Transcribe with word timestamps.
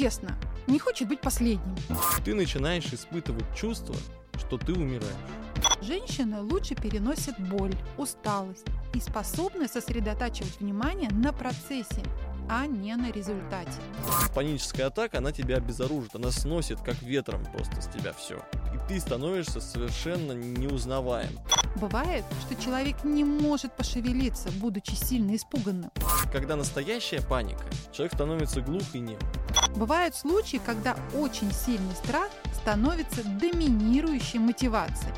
честно, 0.00 0.34
не 0.66 0.78
хочет 0.78 1.08
быть 1.08 1.20
последним. 1.20 1.76
Ты 2.24 2.34
начинаешь 2.34 2.86
испытывать 2.86 3.44
чувство, 3.54 3.94
что 4.38 4.56
ты 4.56 4.72
умираешь. 4.72 5.04
Женщины 5.82 6.40
лучше 6.40 6.74
переносят 6.74 7.38
боль, 7.38 7.74
усталость 7.98 8.64
и 8.94 9.00
способны 9.00 9.68
сосредотачивать 9.68 10.58
внимание 10.58 11.10
на 11.10 11.34
процессе, 11.34 12.02
а 12.48 12.66
не 12.66 12.96
на 12.96 13.12
результате. 13.12 13.78
Паническая 14.34 14.86
атака, 14.86 15.18
она 15.18 15.32
тебя 15.32 15.56
обезоружит, 15.58 16.14
она 16.14 16.30
сносит 16.30 16.80
как 16.80 17.02
ветром 17.02 17.44
просто 17.52 17.82
с 17.82 17.88
тебя 17.88 18.14
все. 18.14 18.38
И 18.74 18.88
ты 18.88 19.00
становишься 19.00 19.60
совершенно 19.60 20.32
неузнаваем. 20.32 21.38
Бывает, 21.76 22.24
что 22.42 22.60
человек 22.60 23.04
не 23.04 23.22
может 23.24 23.72
пошевелиться, 23.72 24.50
будучи 24.52 24.90
сильно 24.92 25.36
испуганным. 25.36 25.90
Когда 26.32 26.56
настоящая 26.56 27.22
паника, 27.22 27.62
человек 27.92 28.14
становится 28.14 28.60
глух 28.60 28.82
и 28.92 28.98
нем. 28.98 29.18
Бывают 29.76 30.16
случаи, 30.16 30.60
когда 30.64 30.96
очень 31.14 31.52
сильный 31.52 31.94
страх 31.94 32.28
становится 32.60 33.22
доминирующей 33.22 34.38
мотивацией. 34.38 35.14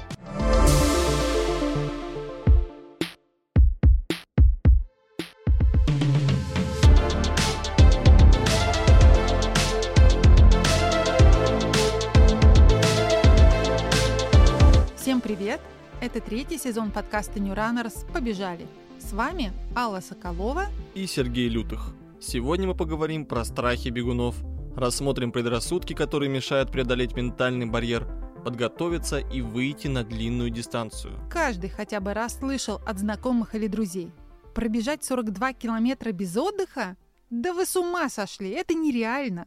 Всем 14.97 15.21
привет! 15.21 15.61
Это 16.03 16.21
третий 16.21 16.59
сезон 16.59 16.91
подкаста 16.91 17.39
New 17.39 17.55
Runners 17.55 18.13
«Побежали». 18.13 18.67
С 18.99 19.13
вами 19.13 19.53
Алла 19.77 20.01
Соколова 20.01 20.67
И 20.97 21.07
Сергей 21.07 21.49
Лютых. 21.49 21.95
Сегодня 22.21 22.67
мы 22.67 22.75
поговорим 22.75 23.25
про 23.25 23.45
страхи 23.45 23.89
бегунов, 23.91 24.35
рассмотрим 24.75 25.31
предрассудки, 25.31 25.93
которые 25.93 26.29
мешают 26.29 26.73
преодолеть 26.73 27.15
ментальный 27.15 27.67
барьер, 27.67 28.09
подготовиться 28.45 29.19
и 29.21 29.43
выйти 29.43 29.87
на 29.87 30.03
длинную 30.03 30.51
дистанцию. 30.51 31.15
Каждый 31.31 31.71
хотя 31.71 32.01
бы 32.01 32.15
раз 32.15 32.37
слышал 32.37 32.81
от 32.85 32.99
знакомых 32.99 33.55
или 33.55 33.69
друзей. 33.69 34.11
Пробежать 34.57 35.05
42 35.05 35.53
километра 35.53 36.11
без 36.11 36.37
отдыха? 36.37 36.97
Да 37.31 37.55
вы 37.55 37.65
с 37.65 37.77
ума 37.77 38.09
сошли, 38.09 38.51
это 38.51 38.75
нереально. 38.75 39.47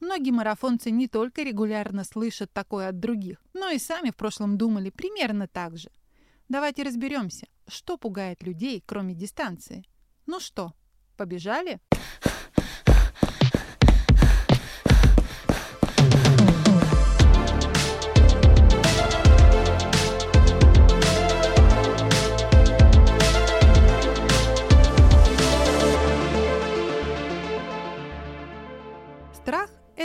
Многие 0.00 0.30
марафонцы 0.30 0.90
не 0.90 1.08
только 1.08 1.42
регулярно 1.42 2.04
слышат 2.04 2.52
такое 2.52 2.88
от 2.88 3.00
других, 3.00 3.42
но 3.54 3.70
и 3.70 3.78
сами 3.78 4.10
в 4.10 4.16
прошлом 4.16 4.58
думали 4.58 4.90
примерно 4.90 5.48
так 5.48 5.76
же. 5.76 5.90
Давайте 6.48 6.82
разберемся, 6.82 7.46
что 7.66 7.96
пугает 7.96 8.42
людей, 8.42 8.82
кроме 8.86 9.14
дистанции. 9.14 9.84
Ну 10.26 10.38
что, 10.38 10.74
побежали? 11.16 11.80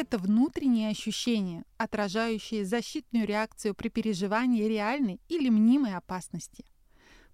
Это 0.01 0.17
внутренние 0.17 0.89
ощущения, 0.89 1.63
отражающие 1.77 2.65
защитную 2.65 3.27
реакцию 3.27 3.75
при 3.75 3.89
переживании 3.89 4.63
реальной 4.63 5.21
или 5.29 5.49
мнимой 5.49 5.93
опасности. 5.95 6.65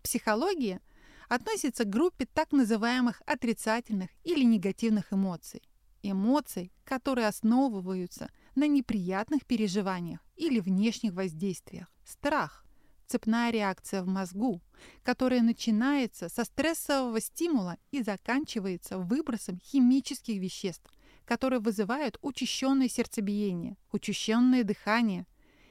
Психология 0.03 0.81
относится 1.30 1.86
к 1.86 1.89
группе 1.89 2.25
так 2.25 2.52
называемых 2.52 3.21
отрицательных 3.25 4.09
или 4.25 4.43
негативных 4.43 5.14
эмоций. 5.14 5.61
Эмоций, 6.03 6.73
которые 6.83 7.27
основываются 7.27 8.30
на 8.55 8.67
неприятных 8.67 9.45
переживаниях 9.45 10.19
или 10.36 10.59
внешних 10.59 11.13
воздействиях. 11.13 11.87
Страх– 12.05 12.65
цепная 13.08 13.49
реакция 13.49 14.03
в 14.03 14.08
мозгу, 14.08 14.61
которая 15.03 15.42
начинается 15.42 16.27
со 16.27 16.43
стрессового 16.43 17.21
стимула 17.21 17.77
и 17.92 18.03
заканчивается 18.03 18.97
выбросом 18.97 19.58
химических 19.59 20.37
веществ, 20.37 20.92
которые 21.27 21.60
вызывают 21.60 22.17
учащенное 22.21 22.88
сердцебиение, 22.88 23.77
учащенное 23.92 24.64
дыхание 24.64 25.27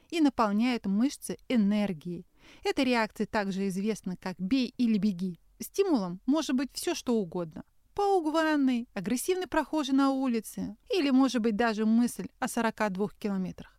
и 0.09 0.21
наполняют 0.21 0.85
мышцы 0.85 1.37
энергией. 1.49 2.27
Эта 2.63 2.83
реакция 2.83 3.25
также 3.25 3.67
известна 3.67 4.15
как 4.15 4.35
«бей 4.37 4.73
или 4.77 4.97
беги». 4.97 5.39
Стимулом 5.59 6.21
может 6.27 6.55
быть 6.55 6.69
все, 6.73 6.93
что 6.93 7.15
угодно. 7.15 7.63
Паук 7.95 8.27
в 8.27 8.31
ванной, 8.31 8.87
агрессивный 8.93 9.47
прохожий 9.47 9.95
на 9.95 10.11
улице 10.11 10.77
или, 10.93 11.09
может 11.09 11.41
быть, 11.41 11.55
даже 11.55 11.87
мысль 11.87 12.27
о 12.37 12.47
42 12.47 13.09
километрах. 13.19 13.75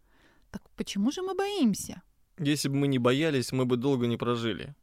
Так 0.50 0.68
почему 0.74 1.12
же 1.12 1.22
мы 1.22 1.34
боимся? 1.36 2.02
Если 2.38 2.68
бы 2.68 2.74
мы 2.74 2.88
не 2.88 2.98
боялись, 2.98 3.52
мы 3.52 3.64
бы 3.64 3.76
долго 3.76 4.08
не 4.08 4.16
прожили. 4.16 4.74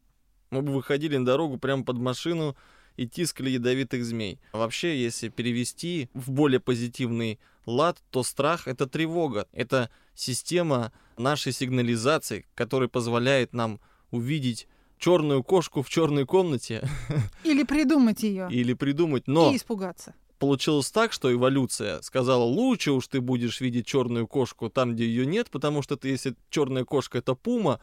Мы 0.50 0.62
бы 0.62 0.72
выходили 0.72 1.18
на 1.18 1.26
дорогу 1.26 1.58
прямо 1.58 1.84
под 1.84 1.98
машину 1.98 2.56
и 2.98 3.08
тискали 3.08 3.50
ядовитых 3.50 4.06
змей. 4.06 4.40
Вообще, 4.54 5.02
если 5.02 5.30
перевести 5.30 6.10
в 6.14 6.32
более 6.32 6.60
позитивный 6.60 7.40
лад, 7.66 8.02
то 8.12 8.24
страх— 8.24 8.68
это 8.68 8.88
тревога. 8.88 9.48
Это 9.52 9.90
система 10.14 10.92
нашей 11.18 11.52
сигнализации, 11.52 12.46
которая 12.56 12.90
позволяет 12.90 13.54
нам 13.54 13.80
увидеть 14.12 14.68
черную 14.98 15.44
кошку 15.44 15.82
в 15.82 15.90
черной 15.90 16.26
комнате 16.26 16.88
Или 17.44 17.64
придумать 17.64 18.24
ее 18.24 18.48
или 18.50 18.74
придумать. 18.74 19.28
Но 19.28 19.52
и 19.52 19.58
испугаться. 19.58 20.16
получилось 20.40 20.90
так, 20.92 21.12
что 21.12 21.32
эволюция 21.34 22.02
сказала, 22.02 22.44
лучше 22.44 22.92
уж 22.92 23.08
ты 23.08 23.20
будешь 23.20 23.60
видеть 23.62 23.86
черную 23.86 24.28
кошку 24.28 24.70
там, 24.70 24.94
где 24.94 25.06
ее 25.06 25.26
нет, 25.26 25.50
потому 25.50 25.82
что 25.82 25.98
ты, 25.98 26.10
если 26.10 26.36
черная 26.50 26.86
кошка 26.86 27.18
это 27.18 27.36
пума, 27.36 27.80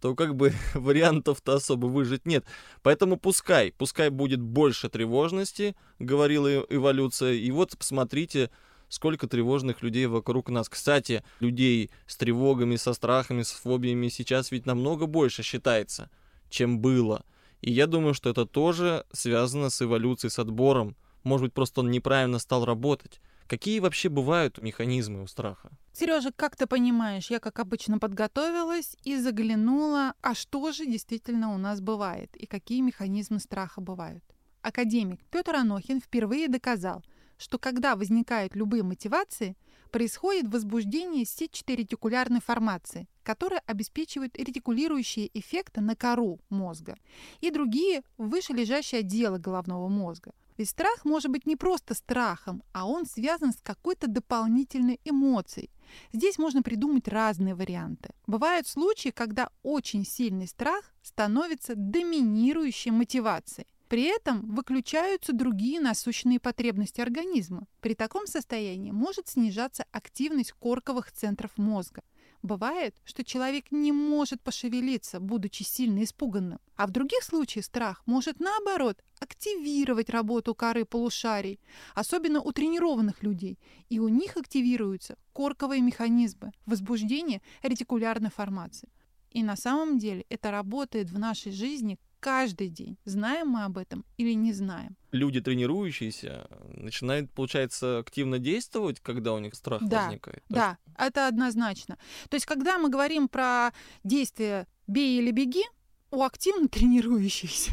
то 0.00 0.14
как 0.14 0.34
бы 0.34 0.52
вариантов-то 0.74 1.54
особо 1.54 1.86
выжить 1.86 2.26
нет. 2.26 2.44
Поэтому 2.82 3.16
пускай, 3.16 3.72
пускай 3.72 4.10
будет 4.10 4.40
больше 4.40 4.88
тревожности, 4.88 5.74
говорила 5.98 6.64
эволюция. 6.68 7.34
И 7.34 7.50
вот 7.50 7.76
посмотрите, 7.76 8.50
сколько 8.88 9.26
тревожных 9.26 9.82
людей 9.82 10.06
вокруг 10.06 10.48
нас. 10.48 10.68
Кстати, 10.68 11.24
людей 11.40 11.90
с 12.06 12.16
тревогами, 12.16 12.76
со 12.76 12.92
страхами, 12.92 13.42
с 13.42 13.50
фобиями 13.50 14.08
сейчас 14.08 14.50
ведь 14.50 14.66
намного 14.66 15.06
больше 15.06 15.42
считается, 15.42 16.10
чем 16.48 16.80
было. 16.80 17.24
И 17.62 17.72
я 17.72 17.86
думаю, 17.86 18.14
что 18.14 18.30
это 18.30 18.46
тоже 18.46 19.04
связано 19.12 19.70
с 19.70 19.82
эволюцией, 19.82 20.30
с 20.30 20.38
отбором. 20.38 20.96
Может 21.22 21.46
быть, 21.46 21.54
просто 21.54 21.80
он 21.80 21.90
неправильно 21.90 22.38
стал 22.38 22.64
работать. 22.64 23.20
Какие 23.48 23.78
вообще 23.78 24.08
бывают 24.08 24.60
механизмы 24.60 25.22
у 25.22 25.26
страха? 25.28 25.70
Сережа, 25.92 26.32
как 26.34 26.56
ты 26.56 26.66
понимаешь, 26.66 27.30
я, 27.30 27.38
как 27.38 27.60
обычно, 27.60 28.00
подготовилась 28.00 28.96
и 29.04 29.16
заглянула, 29.16 30.14
а 30.20 30.34
что 30.34 30.72
же 30.72 30.84
действительно 30.84 31.54
у 31.54 31.58
нас 31.58 31.80
бывает 31.80 32.34
и 32.36 32.46
какие 32.46 32.80
механизмы 32.80 33.38
страха 33.38 33.80
бывают. 33.80 34.24
Академик 34.62 35.20
Петр 35.30 35.54
Анохин 35.54 36.00
впервые 36.00 36.48
доказал, 36.48 37.04
что 37.38 37.58
когда 37.58 37.94
возникают 37.94 38.56
любые 38.56 38.82
мотивации, 38.82 39.56
происходит 39.92 40.52
возбуждение 40.52 41.24
сетчатой 41.24 41.76
ретикулярной 41.76 42.40
формации, 42.40 43.06
которая 43.22 43.62
обеспечивает 43.66 44.36
ретикулирующие 44.36 45.30
эффекты 45.38 45.80
на 45.80 45.94
кору 45.94 46.40
мозга 46.50 46.96
и 47.40 47.52
другие 47.52 48.02
вышележащие 48.18 49.00
отделы 49.00 49.38
головного 49.38 49.88
мозга. 49.88 50.32
Ведь 50.56 50.70
страх 50.70 51.04
может 51.04 51.30
быть 51.30 51.46
не 51.46 51.56
просто 51.56 51.94
страхом, 51.94 52.62
а 52.72 52.86
он 52.86 53.06
связан 53.06 53.52
с 53.52 53.60
какой-то 53.62 54.06
дополнительной 54.06 55.00
эмоцией. 55.04 55.70
Здесь 56.12 56.38
можно 56.38 56.62
придумать 56.62 57.08
разные 57.08 57.54
варианты. 57.54 58.10
Бывают 58.26 58.66
случаи, 58.66 59.10
когда 59.10 59.50
очень 59.62 60.04
сильный 60.04 60.48
страх 60.48 60.92
становится 61.02 61.74
доминирующей 61.76 62.90
мотивацией. 62.90 63.68
При 63.88 64.02
этом 64.02 64.52
выключаются 64.52 65.32
другие 65.32 65.80
насущные 65.80 66.40
потребности 66.40 67.00
организма. 67.00 67.68
При 67.80 67.94
таком 67.94 68.26
состоянии 68.26 68.90
может 68.90 69.28
снижаться 69.28 69.84
активность 69.92 70.52
корковых 70.52 71.12
центров 71.12 71.52
мозга. 71.56 72.02
Бывает, 72.42 72.94
что 73.04 73.24
человек 73.24 73.66
не 73.70 73.92
может 73.92 74.40
пошевелиться, 74.42 75.20
будучи 75.20 75.62
сильно 75.62 76.04
испуганным. 76.04 76.58
А 76.76 76.86
в 76.86 76.90
других 76.90 77.22
случаях 77.22 77.64
страх 77.64 78.02
может, 78.06 78.40
наоборот, 78.40 79.02
активировать 79.18 80.10
работу 80.10 80.54
коры 80.54 80.84
полушарий, 80.84 81.58
особенно 81.94 82.40
у 82.40 82.52
тренированных 82.52 83.22
людей. 83.22 83.58
И 83.88 83.98
у 83.98 84.08
них 84.08 84.36
активируются 84.36 85.16
корковые 85.32 85.80
механизмы 85.80 86.52
возбуждения 86.66 87.40
ретикулярной 87.62 88.30
формации. 88.30 88.90
И 89.30 89.42
на 89.42 89.56
самом 89.56 89.98
деле 89.98 90.24
это 90.28 90.50
работает 90.50 91.10
в 91.10 91.18
нашей 91.18 91.52
жизни 91.52 91.98
каждый 92.20 92.68
день. 92.68 92.98
Знаем 93.04 93.48
мы 93.48 93.64
об 93.64 93.78
этом 93.78 94.04
или 94.16 94.32
не 94.32 94.52
знаем. 94.52 94.96
Люди, 95.12 95.40
тренирующиеся, 95.40 96.48
начинают, 96.74 97.30
получается, 97.32 97.98
активно 97.98 98.38
действовать, 98.38 99.00
когда 99.00 99.32
у 99.32 99.38
них 99.38 99.54
страх 99.54 99.82
Да, 99.82 100.04
возникает. 100.04 100.42
Да, 100.48 100.78
это 100.98 101.28
однозначно. 101.28 101.96
То 102.28 102.34
есть, 102.34 102.46
когда 102.46 102.78
мы 102.78 102.88
говорим 102.88 103.28
про 103.28 103.70
действие 104.04 104.66
«бей 104.86 105.18
или 105.18 105.30
беги», 105.30 105.64
у 106.10 106.22
активно 106.22 106.68
тренирующихся 106.68 107.72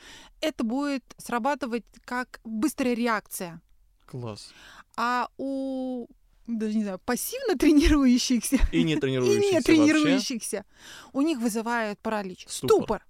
это 0.40 0.64
будет 0.64 1.04
срабатывать 1.18 1.84
как 2.04 2.40
быстрая 2.44 2.94
реакция. 2.94 3.60
Класс. 4.06 4.52
А 4.96 5.28
у 5.38 6.06
даже 6.46 6.76
не 6.76 6.82
знаю, 6.82 7.00
пассивно 7.04 7.56
тренирующихся 7.56 8.58
И 8.70 8.82
не 8.82 8.92
и 8.94 9.00
тренирующихся 9.00 9.40
не 9.40 9.52
вообще. 9.54 9.66
тренирующихся, 9.66 10.64
у 11.12 11.22
них 11.22 11.38
вызывает 11.38 11.98
паралич. 12.00 12.44
Ступор. 12.48 12.76
Ступор. 12.76 13.06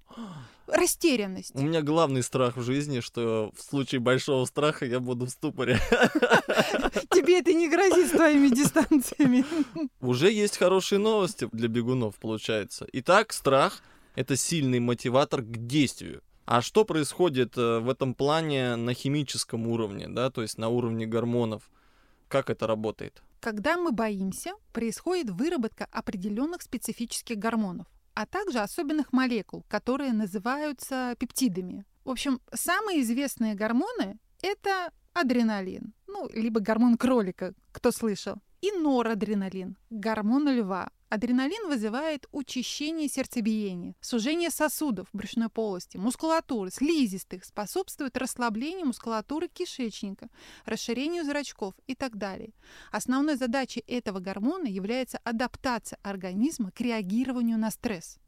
Растерянность. 0.66 1.54
У 1.54 1.60
меня 1.60 1.82
главный 1.82 2.22
страх 2.22 2.56
в 2.56 2.62
жизни, 2.62 3.00
что 3.00 3.52
в 3.54 3.62
случае 3.62 4.00
большого 4.00 4.46
страха 4.46 4.86
я 4.86 4.98
буду 4.98 5.26
в 5.26 5.30
ступоре. 5.30 5.78
Тебе 7.10 7.40
это 7.40 7.52
не 7.52 7.68
грозит 7.68 8.08
с 8.08 8.10
твоими 8.12 8.48
дистанциями. 8.48 9.44
Уже 10.00 10.32
есть 10.32 10.56
хорошие 10.56 10.98
новости 10.98 11.48
для 11.52 11.68
бегунов, 11.68 12.16
получается. 12.16 12.86
Итак, 12.92 13.34
страх— 13.34 13.82
это 14.14 14.36
сильный 14.36 14.80
мотиватор 14.80 15.42
к 15.42 15.66
действию. 15.66 16.22
А 16.46 16.62
что 16.62 16.84
происходит 16.84 17.56
э, 17.56 17.78
в 17.80 17.88
этом 17.88 18.14
плане 18.14 18.76
на 18.76 18.94
химическом 18.94 19.66
уровне, 19.66 20.08
да, 20.08 20.30
то 20.30 20.42
есть 20.42 20.58
на 20.58 20.68
уровне 20.68 21.06
гормонов? 21.06 21.70
Как 22.28 22.50
это 22.50 22.66
работает? 22.66 23.22
Когда 23.40 23.76
мы 23.76 23.92
боимся, 23.92 24.52
происходит 24.72 25.30
выработка 25.30 25.86
определенных 25.90 26.62
специфических 26.62 27.38
гормонов, 27.38 27.86
а 28.14 28.26
также 28.26 28.60
особенных 28.60 29.12
молекул, 29.12 29.64
которые 29.68 30.12
называются 30.12 31.14
пептидами. 31.18 31.84
В 32.04 32.10
общем, 32.10 32.40
самые 32.52 33.02
известные 33.02 33.54
гормоны— 33.54 34.18
это 34.42 34.92
адреналин, 35.12 35.94
ну, 36.06 36.28
либо 36.32 36.60
гормон 36.60 36.96
кролика, 36.96 37.54
кто 37.72 37.90
слышал, 37.90 38.36
и 38.60 38.70
норадреналин, 38.72 39.76
гормон 39.90 40.48
льва. 40.48 40.90
Адреналин 41.14 41.68
вызывает 41.68 42.26
учащение 42.32 43.06
сердцебиения, 43.06 43.94
сужение 44.00 44.50
сосудов 44.50 45.06
брюшной 45.12 45.48
полости, 45.48 45.96
мускулатуры, 45.96 46.72
слизистых, 46.72 47.44
способствует 47.44 48.16
расслаблению 48.16 48.86
мускулатуры 48.86 49.46
кишечника, 49.46 50.28
расширению 50.64 51.22
зрачков 51.24 51.74
и 51.86 51.94
так 51.94 52.16
далее. 52.16 52.52
Основной 52.90 53.36
задачей 53.36 53.84
этого 53.86 54.18
гормона 54.18 54.66
является 54.66 55.18
адаптация 55.22 56.00
организма 56.02 56.72
к 56.72 56.80
реагированию 56.80 57.58
на 57.58 57.70
стресс. 57.70 58.18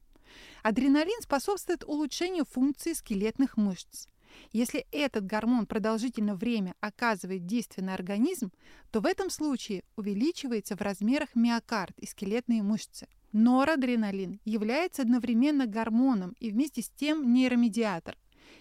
Адреналин 0.62 1.20
способствует 1.22 1.82
улучшению 1.82 2.44
функции 2.44 2.92
скелетных 2.92 3.56
мышц. 3.56 4.06
Если 4.52 4.86
этот 4.92 5.26
гормон 5.26 5.66
продолжительное 5.66 6.34
время 6.34 6.74
оказывает 6.80 7.46
действие 7.46 7.84
на 7.86 7.94
организм, 7.94 8.52
то 8.90 9.00
в 9.00 9.06
этом 9.06 9.30
случае 9.30 9.82
увеличивается 9.96 10.76
в 10.76 10.80
размерах 10.80 11.34
миокард 11.34 11.98
и 11.98 12.06
скелетные 12.06 12.62
мышцы. 12.62 13.08
Норадреналин 13.32 14.40
является 14.44 15.02
одновременно 15.02 15.66
гормоном 15.66 16.34
и 16.40 16.50
вместе 16.50 16.82
с 16.82 16.88
тем 16.88 17.32
нейромедиатор. 17.32 18.16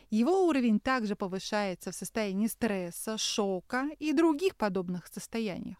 Его 0.09 0.47
уровень 0.47 0.79
также 0.79 1.15
повышается 1.15 1.91
в 1.91 1.95
состоянии 1.95 2.47
стресса, 2.47 3.17
шока 3.17 3.89
и 3.99 4.13
других 4.13 4.55
подобных 4.55 5.07
состояниях. 5.07 5.77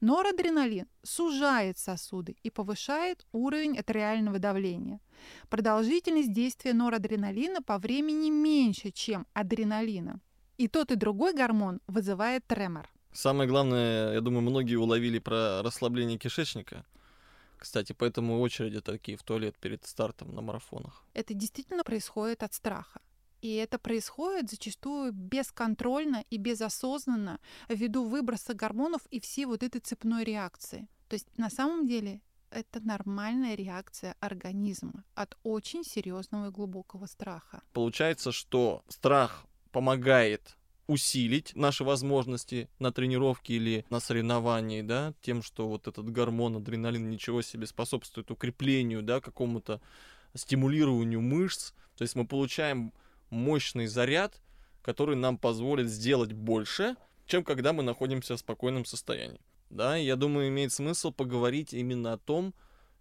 Норадреналин 0.00 0.86
сужает 1.02 1.78
сосуды 1.78 2.36
и 2.42 2.50
повышает 2.50 3.26
уровень 3.32 3.78
артериального 3.78 4.38
давления. 4.38 5.00
Продолжительность 5.48 6.32
действия 6.32 6.72
норадреналина 6.72 7.62
по 7.62 7.78
времени 7.78 8.30
меньше, 8.30 8.90
чем 8.90 9.26
адреналина. 9.34 10.20
И 10.56 10.68
тот, 10.68 10.90
и 10.90 10.96
другой 10.96 11.34
гормон 11.34 11.80
вызывает 11.86 12.46
тремор. 12.46 12.88
Самое 13.12 13.48
главное, 13.48 14.14
я 14.14 14.20
думаю, 14.20 14.42
многие 14.42 14.76
уловили 14.76 15.18
про 15.18 15.62
расслабление 15.62 16.18
кишечника. 16.18 16.84
Кстати, 17.56 17.92
поэтому 17.92 18.40
очереди 18.40 18.80
такие 18.80 19.18
в 19.18 19.22
туалет 19.22 19.56
перед 19.58 19.84
стартом 19.84 20.34
на 20.34 20.40
марафонах. 20.40 21.02
Это 21.14 21.34
действительно 21.34 21.82
происходит 21.82 22.42
от 22.44 22.54
страха. 22.54 23.00
И 23.40 23.54
это 23.54 23.78
происходит 23.78 24.50
зачастую 24.50 25.12
бесконтрольно 25.12 26.24
и 26.30 26.38
безосознанно 26.38 27.40
ввиду 27.68 28.04
выброса 28.04 28.54
гормонов 28.54 29.02
и 29.10 29.20
всей 29.20 29.46
вот 29.46 29.62
этой 29.62 29.80
цепной 29.80 30.24
реакции. 30.24 30.88
То 31.08 31.14
есть 31.14 31.26
на 31.38 31.50
самом 31.50 31.86
деле 31.86 32.20
это 32.50 32.80
нормальная 32.80 33.54
реакция 33.54 34.16
организма 34.20 35.04
от 35.14 35.36
очень 35.42 35.84
серьезного 35.84 36.48
и 36.48 36.50
глубокого 36.50 37.06
страха. 37.06 37.62
Получается, 37.72 38.32
что 38.32 38.82
страх 38.88 39.46
помогает 39.70 40.56
усилить 40.86 41.54
наши 41.54 41.84
возможности 41.84 42.68
на 42.78 42.90
тренировке 42.90 43.54
или 43.54 43.84
на 43.90 44.00
соревновании, 44.00 44.80
да, 44.80 45.12
тем, 45.20 45.42
что 45.42 45.68
вот 45.68 45.86
этот 45.86 46.10
гормон 46.10 46.56
адреналин 46.56 47.10
ничего 47.10 47.42
себе 47.42 47.66
способствует 47.66 48.30
укреплению, 48.30 49.02
да, 49.02 49.20
какому-то 49.20 49.82
стимулированию 50.34 51.20
мышц. 51.20 51.72
То 51.96 52.02
есть 52.02 52.14
мы 52.14 52.26
получаем 52.26 52.92
мощный 53.30 53.86
заряд, 53.86 54.40
который 54.82 55.16
нам 55.16 55.38
позволит 55.38 55.88
сделать 55.88 56.32
больше, 56.32 56.96
чем 57.26 57.44
когда 57.44 57.72
мы 57.72 57.82
находимся 57.82 58.36
в 58.36 58.40
спокойном 58.40 58.84
состоянии. 58.84 59.40
Да, 59.70 59.96
я 59.96 60.16
думаю, 60.16 60.48
имеет 60.48 60.72
смысл 60.72 61.12
поговорить 61.12 61.74
именно 61.74 62.14
о 62.14 62.18
том, 62.18 62.54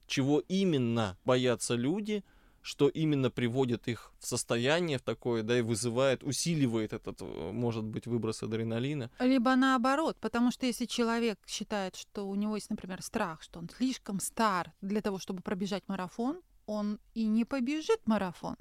чего 0.05 0.43
именно 0.47 1.17
боятся 1.23 1.75
люди, 1.75 2.23
что 2.61 2.89
именно 2.89 3.31
приводит 3.31 3.87
их 3.87 4.11
в 4.19 4.27
состояние 4.27 4.97
в 4.97 5.01
такое, 5.01 5.43
да, 5.43 5.57
и 5.57 5.61
вызывает, 5.61 6.23
усиливает 6.23 6.91
этот, 6.91 7.21
может 7.21 7.85
быть, 7.85 8.07
выброс 8.07 8.43
адреналина. 8.43 9.09
Либо 9.19 9.55
наоборот, 9.55 10.17
потому 10.19 10.51
что 10.51 10.65
если 10.65 10.85
человек 10.85 11.39
считает, 11.47 11.95
что 11.95 12.27
у 12.27 12.35
него 12.35 12.55
есть, 12.55 12.69
например, 12.69 13.01
страх, 13.01 13.41
что 13.41 13.59
он 13.59 13.69
слишком 13.69 14.19
стар 14.19 14.73
для 14.81 15.01
того, 15.01 15.19
чтобы 15.19 15.41
пробежать 15.41 15.83
марафон, 15.87 16.41
он 16.65 16.99
и 17.13 17.27
не 17.27 17.45
побежит 17.45 18.05
марафон. 18.05 18.57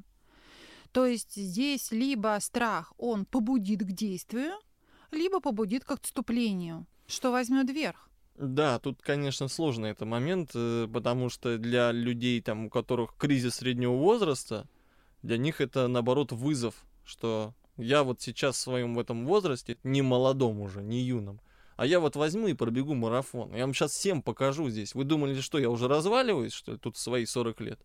То 0.96 1.04
есть 1.04 1.34
здесь 1.34 1.90
либо 1.90 2.38
страх, 2.40 2.94
он 2.96 3.26
побудит 3.26 3.80
к 3.80 3.92
действию, 3.92 4.54
либо 5.10 5.40
побудит 5.40 5.84
к 5.84 5.90
отступлению, 5.90 6.86
что 7.06 7.32
возьмет 7.32 7.68
верх. 7.68 8.08
Да, 8.38 8.78
тут, 8.78 9.02
конечно, 9.02 9.48
сложный 9.48 9.90
это 9.90 10.06
момент, 10.06 10.52
э, 10.54 10.88
потому 10.90 11.28
что 11.28 11.58
для 11.58 11.92
людей, 11.92 12.40
там, 12.40 12.64
у 12.64 12.70
которых 12.70 13.14
кризис 13.18 13.56
среднего 13.56 13.92
возраста, 13.92 14.66
для 15.20 15.36
них 15.36 15.60
это, 15.60 15.86
наоборот, 15.86 16.32
вызов, 16.32 16.74
что 17.04 17.52
я 17.76 18.02
вот 18.02 18.22
сейчас 18.22 18.56
в 18.56 18.60
своем 18.60 18.94
в 18.94 18.98
этом 18.98 19.26
возрасте, 19.26 19.76
не 19.84 20.00
молодом 20.00 20.62
уже, 20.62 20.80
не 20.80 21.02
юном, 21.02 21.42
а 21.76 21.84
я 21.84 22.00
вот 22.00 22.16
возьму 22.16 22.48
и 22.48 22.54
пробегу 22.54 22.94
марафон. 22.94 23.54
Я 23.54 23.66
вам 23.66 23.74
сейчас 23.74 23.90
всем 23.90 24.22
покажу 24.22 24.70
здесь. 24.70 24.94
Вы 24.94 25.04
думали, 25.04 25.38
что 25.42 25.58
я 25.58 25.68
уже 25.68 25.88
разваливаюсь, 25.88 26.54
что 26.54 26.72
ли, 26.72 26.78
тут 26.78 26.96
свои 26.96 27.26
40 27.26 27.60
лет? 27.60 27.80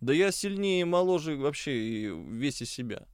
Да 0.00 0.12
я 0.12 0.30
сильнее, 0.30 0.84
моложе 0.84 1.36
вообще 1.36 1.76
и 1.76 2.06
весь 2.28 2.62
из 2.62 2.70
себя. 2.70 3.06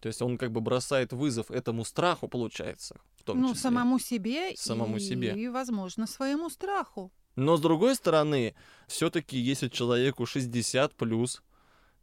То 0.00 0.06
есть 0.06 0.22
он 0.22 0.38
как 0.38 0.52
бы 0.52 0.60
бросает 0.60 1.12
вызов 1.12 1.50
этому 1.50 1.84
страху, 1.84 2.28
получается, 2.28 3.00
в 3.16 3.24
том 3.24 3.40
ну, 3.40 3.48
числе. 3.48 3.62
самому 3.62 3.98
себе 3.98 4.54
Самому 4.56 4.96
и, 4.96 5.00
себе. 5.00 5.34
и, 5.34 5.48
возможно, 5.48 6.06
своему 6.06 6.48
страху. 6.50 7.12
Но 7.34 7.56
с 7.56 7.60
другой 7.60 7.94
стороны, 7.94 8.54
все-таки 8.86 9.38
если 9.38 9.68
человеку 9.68 10.26
60 10.26 10.94
плюс, 10.94 11.42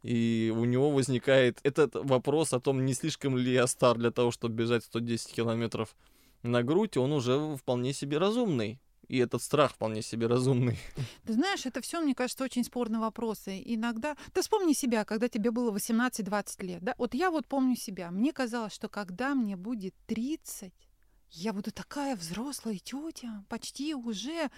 и 0.02 0.52
у 0.54 0.64
него 0.64 0.90
возникает 0.90 1.58
этот 1.62 1.94
вопрос 1.94 2.52
о 2.52 2.60
том, 2.60 2.84
не 2.84 2.94
слишком 2.94 3.36
ли 3.36 3.52
я 3.52 3.66
стар 3.66 3.96
для 3.96 4.10
того, 4.10 4.30
чтобы 4.30 4.54
бежать 4.54 4.84
110 4.84 5.32
километров 5.32 5.96
на 6.42 6.62
грудь, 6.62 6.96
он 6.96 7.12
уже 7.12 7.56
вполне 7.56 7.92
себе 7.92 8.18
разумный. 8.18 8.78
И 9.08 9.18
этот 9.18 9.42
страх 9.42 9.72
вполне 9.72 10.02
себе 10.02 10.26
разумный. 10.26 10.78
Ты 11.24 11.34
знаешь, 11.34 11.66
это 11.66 11.80
все, 11.80 12.00
мне 12.00 12.14
кажется, 12.14 12.44
очень 12.44 12.64
спорные 12.64 13.00
вопросы. 13.00 13.62
Иногда... 13.64 14.16
Ты 14.32 14.42
вспомни 14.42 14.72
себя, 14.72 15.04
когда 15.04 15.28
тебе 15.28 15.50
было 15.50 15.70
18-20 15.70 16.64
лет. 16.64 16.82
Да? 16.82 16.94
Вот 16.98 17.14
я 17.14 17.30
вот 17.30 17.46
помню 17.46 17.76
себя. 17.76 18.10
Мне 18.10 18.32
казалось, 18.32 18.72
что 18.72 18.88
когда 18.88 19.34
мне 19.34 19.56
будет 19.56 19.94
30, 20.06 20.72
я 21.30 21.52
буду 21.52 21.70
такая 21.72 22.16
взрослая 22.16 22.78
тетя, 22.78 23.44
почти 23.48 23.94
уже 23.94 24.50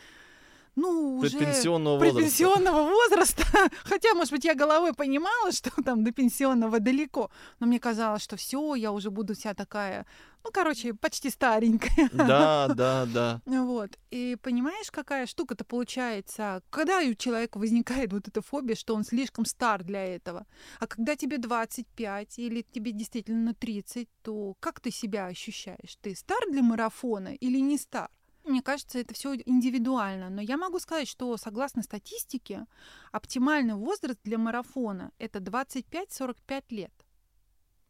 ну, 0.77 1.19
уже 1.19 1.37
Предпенсионного 1.37 1.97
возраста. 1.97 2.15
предпенсионного 2.17 2.89
возраста. 2.89 3.45
Хотя, 3.85 4.15
может 4.15 4.33
быть, 4.33 4.45
я 4.45 4.55
головой 4.55 4.93
понимала, 4.95 5.53
что 5.53 5.71
там 5.83 6.05
до 6.05 6.13
пенсионного 6.13 6.81
далеко. 6.81 7.31
Но 7.61 7.67
мне 7.67 7.79
казалось, 7.81 8.23
что 8.23 8.37
все, 8.37 8.75
я 8.75 8.93
уже 8.93 9.11
буду 9.11 9.35
вся 9.35 9.55
такая, 9.55 10.07
ну, 10.45 10.51
короче, 10.53 10.95
почти 10.95 11.31
старенькая. 11.31 12.09
Да, 12.13 12.69
да, 12.75 13.07
да. 13.07 13.43
Вот. 13.45 13.99
И 14.11 14.37
понимаешь, 14.43 14.91
какая 14.91 15.27
штука-то 15.27 15.65
получается, 15.65 16.63
когда 16.71 17.01
у 17.01 17.15
человека 17.15 17.59
возникает 17.59 18.13
вот 18.13 18.29
эта 18.29 18.41
фобия, 18.41 18.75
что 18.77 18.95
он 18.95 19.05
слишком 19.05 19.45
стар 19.45 19.83
для 19.83 20.05
этого. 20.05 20.47
А 20.81 20.87
когда 20.87 21.17
тебе 21.17 21.39
25 21.39 22.39
или 22.39 22.63
тебе 22.63 22.93
действительно 22.93 23.55
30, 23.55 24.09
то 24.23 24.55
как 24.61 24.81
ты 24.81 24.91
себя 24.91 25.27
ощущаешь? 25.27 25.97
Ты 26.01 26.15
стар 26.15 26.41
для 26.51 26.63
марафона 26.63 27.35
или 27.35 27.59
не 27.59 27.79
стар? 27.79 28.09
Мне 28.49 28.63
кажется, 28.63 28.99
это 28.99 29.13
все 29.13 29.35
индивидуально, 29.35 30.31
но 30.31 30.41
я 30.41 30.57
могу 30.57 30.79
сказать, 30.79 31.07
что 31.07 31.37
согласно 31.37 31.83
статистике, 31.83 32.65
оптимальный 33.13 33.75
возраст 33.75 34.19
для 34.25 34.39
марафона 34.39 35.13
это 35.19 35.39
25-45 35.39 36.65
лет. 36.71 36.93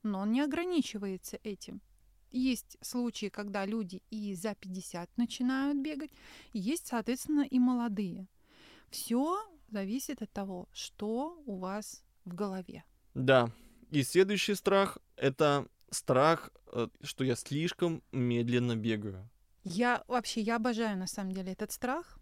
Но 0.03 0.21
он 0.21 0.33
не 0.33 0.41
ограничивается 0.41 1.39
этим. 1.45 1.81
Есть 2.33 2.77
случаи, 2.81 3.29
когда 3.29 3.65
люди 3.65 4.03
и 4.11 4.35
за 4.35 4.57
50 4.57 5.17
начинают 5.17 5.79
бегать, 5.79 6.11
есть, 6.53 6.89
соответственно, 6.89 7.43
и 7.43 7.61
молодые. 7.61 8.27
Все 8.91 9.39
зависит 9.69 10.23
от 10.23 10.33
того, 10.33 10.69
что 10.73 11.41
у 11.47 11.59
вас 11.59 12.03
в 12.25 12.35
голове. 12.35 12.85
Да. 13.15 13.53
И 13.91 14.03
следующий 14.03 14.57
страх— 14.57 14.99
это 15.17 15.69
страх, 15.91 16.51
э, 16.73 16.89
что 17.03 17.23
я 17.23 17.37
слишком 17.37 18.03
медленно 18.11 18.75
бегаю. 18.75 19.31
Я 19.73 20.05
вообще, 20.09 20.41
я 20.41 20.57
обожаю 20.57 20.97
на 20.99 21.07
самом 21.07 21.33
деле 21.33 21.53
этот 21.53 21.73
страх. 21.73 22.19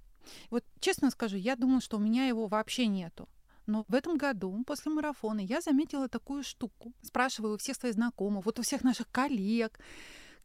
Вот 0.51 0.65
честно 0.81 1.11
скажу, 1.11 1.37
я 1.37 1.57
думала, 1.57 1.81
что 1.81 1.97
у 1.97 2.01
меня 2.01 2.27
его 2.27 2.47
вообще 2.47 2.87
нету. 2.87 3.29
Но 3.67 3.85
в 3.89 3.95
этом 3.95 4.17
году, 4.17 4.63
после 4.65 4.93
марафона, 4.93 5.41
я 5.41 5.61
заметила 5.61 6.09
такую 6.09 6.45
штуку. 6.45 6.93
Спрашиваю 7.03 7.55
у 7.55 7.59
всех 7.59 7.77
своих 7.77 7.95
знакомых, 7.95 8.45
вот 8.45 8.59
у 8.59 8.63
всех 8.63 8.85
наших 8.85 9.11
коллег, 9.11 9.79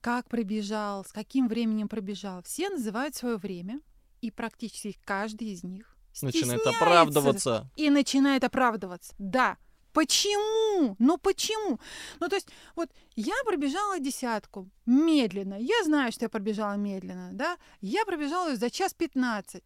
как 0.02 0.28
пробежал, 0.28 1.06
с 1.06 1.12
каким 1.12 1.48
временем 1.48 1.88
пробежал. 1.88 2.42
Все 2.44 2.70
называют 2.70 3.16
свое 3.16 3.38
время, 3.38 3.80
и 4.22 4.32
практически 4.32 4.98
каждый 5.06 5.50
из 5.50 5.64
них 5.64 5.96
начинает 6.22 6.66
оправдываться. 6.66 7.70
И 7.76 7.90
начинает 7.90 8.44
оправдываться. 8.44 9.14
Да. 9.20 9.58
Почему? 9.94 10.96
Ну 11.00 11.18
почему? 11.18 11.80
Ну 12.20 12.28
то 12.30 12.36
есть 12.36 12.50
вот 12.76 12.90
я 13.16 13.36
пробежала 13.46 14.00
десятку 14.00 14.70
медленно. 14.86 15.58
Я 15.60 15.84
знаю, 15.84 16.12
что 16.12 16.26
я 16.26 16.30
пробежала 16.30 16.78
медленно, 16.78 17.30
да? 17.34 17.58
Я 17.82 18.06
пробежала 18.06 18.56
за 18.56 18.70
час 18.70 18.94
пятнадцать. 18.94 19.64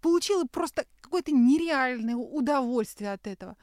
Получила 0.00 0.44
просто 0.44 0.84
какое-то 1.00 1.32
нереальное 1.32 2.16
удовольствие 2.16 3.12
от 3.12 3.26
этого. 3.26 3.56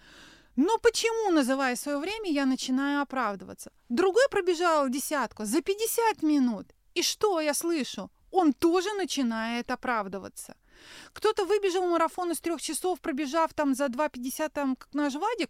Но 0.55 0.77
почему, 0.79 1.31
называя 1.31 1.75
свое 1.75 1.98
время, 1.98 2.29
я 2.31 2.46
начинаю 2.46 3.01
оправдываться? 3.01 3.72
Другой 3.89 4.27
пробежал 4.29 4.89
десятку 4.89 5.46
за 5.46 5.62
50 5.62 6.24
минут. 6.24 6.67
И 6.96 7.03
что 7.03 7.39
я 7.39 7.53
слышу? 7.53 8.10
Он 8.31 8.53
тоже 8.53 8.93
начинает 8.93 9.72
оправдываться. 9.72 10.55
Кто-то 11.13 11.46
выбежал 11.46 11.88
марафон 11.88 12.31
из 12.31 12.39
трех 12.39 12.62
часов, 12.62 13.00
пробежав 13.00 13.53
там 13.53 13.75
за 13.75 13.86
2,50, 13.86 14.50
там, 14.50 14.75
как 14.75 14.93
наш 14.93 15.13
Вадик, 15.15 15.50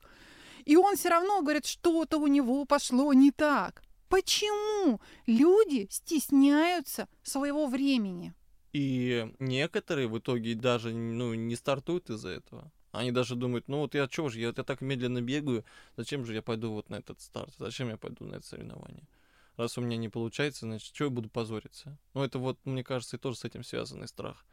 и 0.66 0.76
он 0.76 0.96
все 0.96 1.10
равно 1.10 1.42
говорит, 1.42 1.66
что-то 1.66 2.18
у 2.18 2.28
него 2.28 2.66
пошло 2.66 3.14
не 3.14 3.32
так. 3.32 3.84
Почему 4.10 5.00
люди 5.26 5.88
стесняются 5.90 7.08
своего 7.24 7.68
времени? 7.68 8.34
И 8.74 9.32
некоторые 9.40 10.08
в 10.08 10.18
итоге 10.20 10.56
даже 10.56 10.94
ну, 10.94 11.34
не 11.34 11.56
стартуют 11.56 12.10
из-за 12.10 12.30
этого. 12.30 12.72
Они 12.92 13.12
даже 13.12 13.36
думают, 13.36 13.68
ну 13.68 13.80
вот 13.80 13.96
я 13.96 14.08
что 14.10 14.30
же, 14.30 14.40
я, 14.40 14.48
я 14.48 14.64
так 14.64 14.82
медленно 14.82 15.22
бегаю, 15.22 15.64
зачем 15.96 16.26
же 16.26 16.34
я 16.34 16.42
пойду 16.42 16.74
вот 16.74 16.90
на 16.90 16.96
этот 16.96 17.22
старт, 17.22 17.54
зачем 17.58 17.88
я 17.88 17.98
пойду 17.98 18.26
на 18.26 18.36
это 18.36 18.46
соревнование? 18.46 19.08
Раз 19.56 19.78
у 19.78 19.82
меня 19.82 19.96
не 19.96 20.10
получается, 20.10 20.66
значит, 20.66 20.94
что 20.94 21.06
я 21.06 21.10
буду 21.10 21.30
позориться? 21.30 21.98
Ну 22.14 22.24
это 22.24 22.38
вот, 22.40 22.60
мне 22.66 22.84
кажется, 22.84 23.16
и 23.16 23.20
тоже 23.20 23.38
с 23.38 23.46
этим 23.46 23.64
связанный 23.64 24.10
страх 24.10 24.46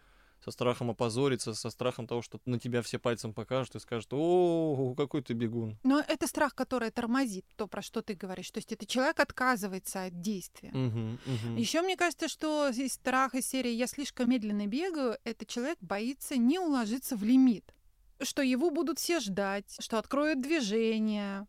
со 0.45 0.51
страхом 0.51 0.91
опозориться, 0.91 1.55
со 1.55 1.71
страхом 1.71 2.07
того, 2.07 2.23
что 2.23 2.41
на 2.45 2.59
тебя 2.59 2.83
все 2.83 2.99
пальцем 2.99 3.33
покажут 3.33 3.75
и 3.77 3.81
скажут, 3.81 4.09
о, 4.13 4.95
какой 4.97 5.23
ты 5.23 5.35
бегун. 5.35 5.79
Но 5.83 6.01
это 6.01 6.27
страх, 6.27 6.55
который 6.55 6.91
тормозит 6.91 7.45
то, 7.57 7.67
про 7.67 7.83
что 7.83 8.03
ты 8.03 8.15
говоришь. 8.15 8.51
То 8.51 8.59
есть 8.59 8.73
это 8.73 8.87
человек 8.87 9.21
отказывается 9.21 10.05
от 10.05 10.21
действия. 10.21 10.71
Угу, 10.71 10.99
угу. 10.99 11.59
Еще 11.59 11.83
мне 11.83 11.97
кажется, 11.97 12.29
что 12.29 12.69
из 12.69 12.95
страха 12.95 13.43
серии 13.43 13.73
«я 13.73 13.87
слишком 13.87 14.31
медленно 14.31 14.67
бегаю», 14.67 15.19
это 15.25 15.45
человек 15.45 15.79
боится 15.81 16.37
не 16.37 16.59
уложиться 16.59 17.17
в 17.17 17.25
лимит. 17.25 17.75
Что 18.21 18.43
его 18.43 18.71
будут 18.71 18.99
все 18.99 19.21
ждать, 19.21 19.77
что 19.81 19.99
откроют 19.99 20.41
движение, 20.41 21.47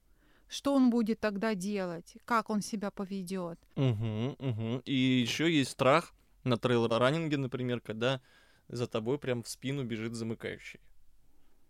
что 0.47 0.73
он 0.73 0.89
будет 0.89 1.19
тогда 1.19 1.55
делать, 1.55 2.17
как 2.25 2.49
он 2.49 2.61
себя 2.61 2.91
поведет. 2.91 3.59
Угу, 3.75 4.35
угу. 4.39 4.81
И 4.85 4.93
еще 4.93 5.51
есть 5.51 5.71
страх 5.71 6.13
на 6.43 6.57
трейл-раннинге, 6.57 7.37
например, 7.37 7.81
когда 7.81 8.21
за 8.69 8.87
тобой 8.87 9.19
прям 9.19 9.43
в 9.43 9.49
спину 9.49 9.83
бежит 9.83 10.13
замыкающий. 10.13 10.79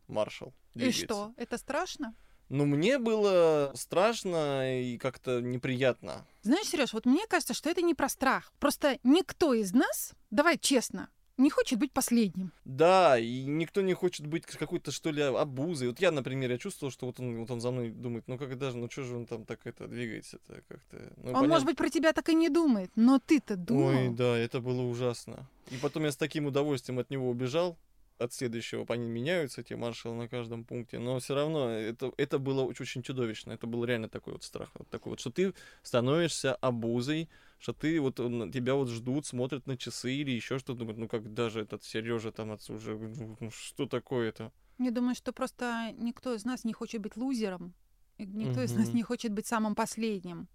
Маршал. 0.08 0.54
Двигается. 0.74 1.02
И 1.02 1.06
что, 1.06 1.34
это 1.38 1.58
страшно? 1.58 2.16
Ну, 2.50 2.66
мне 2.66 2.98
было 2.98 3.72
страшно 3.76 4.82
и 4.82 4.98
как-то 4.98 5.40
неприятно. 5.40 6.26
Знаешь, 6.42 6.68
Сереж, 6.68 6.94
вот 6.94 7.06
мне 7.06 7.28
кажется, 7.28 7.54
что 7.54 7.70
это 7.70 7.82
не 7.82 7.94
про 7.94 8.10
страх. 8.10 8.52
Просто 8.60 8.98
никто 9.04 9.54
из 9.54 9.72
нас, 9.72 10.14
давай 10.32 10.58
честно, 10.58 11.10
не 11.40 11.50
хочет 11.50 11.80
быть 11.80 11.92
последним. 11.92 12.52
Да, 12.66 13.18
и 13.18 13.46
никто 13.46 13.82
не 13.82 13.94
хочет 13.94 14.28
быть 14.28 14.46
какой-то, 14.46 14.92
что 14.92 15.12
ли, 15.12 15.22
обузой. 15.22 15.88
Вот 15.88 16.00
я, 16.00 16.12
например, 16.12 16.52
я 16.52 16.58
чувствовал, 16.58 16.92
что 16.92 17.06
вот 17.08 17.20
он, 17.20 17.40
вот 17.40 17.50
он 17.50 17.62
за 17.62 17.72
мной 17.72 17.90
думает, 17.90 18.26
ну 18.28 18.38
как 18.38 18.58
даже, 18.58 18.78
ну 18.78 18.90
что 18.90 19.04
же 19.04 19.16
он 19.16 19.26
там 19.26 19.46
так 19.46 19.66
это 19.66 19.88
двигается-то 19.88 20.62
как-то. 20.68 20.98
Ну, 21.18 21.30
он, 21.30 21.34
понятно... 21.34 21.48
может 21.48 21.66
быть, 21.66 21.78
про 21.78 21.90
тебя 21.90 22.14
так 22.14 22.30
и 22.30 22.36
не 22.36 22.50
думает, 22.50 22.92
но 22.96 23.20
ты-то 23.20 23.56
думал. 23.56 23.88
Ой, 23.88 24.10
да, 24.10 24.38
это 24.38 24.60
было 24.60 24.82
ужасно. 24.82 25.48
И 25.72 25.78
потом 25.78 26.04
я 26.04 26.12
с 26.12 26.18
таким 26.18 26.46
удовольствием 26.46 27.00
от 27.00 27.10
него 27.10 27.30
убежал, 27.30 27.78
от 28.20 28.34
следующего 28.34 28.86
они 28.90 29.10
меняются, 29.10 29.62
эти 29.62 29.74
маршалы 29.74 30.16
на 30.16 30.28
каждом 30.28 30.64
пункте, 30.64 31.00
но 31.00 31.20
все 31.20 31.36
равно 31.36 31.70
это, 31.70 32.12
это 32.18 32.38
было 32.38 32.64
очень, 32.64 33.02
чудовищно. 33.02 33.54
Это 33.54 33.66
был 33.68 33.86
реально 33.86 34.10
такой 34.10 34.34
вот 34.34 34.44
страх, 34.44 34.70
вот 34.74 34.90
такой 34.90 35.12
вот, 35.12 35.20
что 35.20 35.32
ты 35.32 35.54
становишься 35.82 36.54
обузой, 36.56 37.30
что 37.60 37.74
ты 37.74 38.00
вот 38.00 38.16
тебя 38.16 38.76
вот 38.76 38.90
ждут, 38.90 39.26
смотрят 39.26 39.68
на 39.68 39.78
часы 39.78 40.14
или 40.14 40.32
еще 40.32 40.60
что-то, 40.60 40.80
думают, 40.80 40.98
ну 40.98 41.08
как 41.08 41.34
даже 41.34 41.62
этот 41.62 41.84
Сережа 41.84 42.32
там 42.32 42.52
отцу 42.52 42.76
уже, 42.76 42.98
ну, 42.98 43.52
что 43.52 43.86
такое 43.86 44.30
это? 44.30 44.52
Я 44.78 44.92
думаю, 44.92 45.16
что 45.16 45.34
просто 45.34 45.94
никто 45.98 46.34
из 46.34 46.46
нас 46.46 46.64
не 46.64 46.74
хочет 46.74 47.02
быть 47.02 47.18
лузером, 47.18 47.74
никто 48.18 48.62
из 48.62 48.74
нас 48.74 48.94
не 48.94 49.04
хочет 49.04 49.34
быть 49.34 49.48
самым 49.48 49.76
последним. 49.76 50.48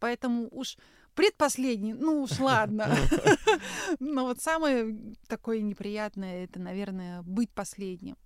Поэтому 0.00 0.48
уж 0.50 0.78
предпоследний, 1.14 1.92
ну 1.92 2.22
уж 2.22 2.38
ладно. 2.38 2.88
Но 3.98 4.24
вот 4.26 4.40
самое 4.40 4.96
такое 5.28 5.60
неприятное, 5.60 6.44
это, 6.44 6.58
наверное, 6.58 7.22
быть 7.22 7.50
последним. 7.50 8.16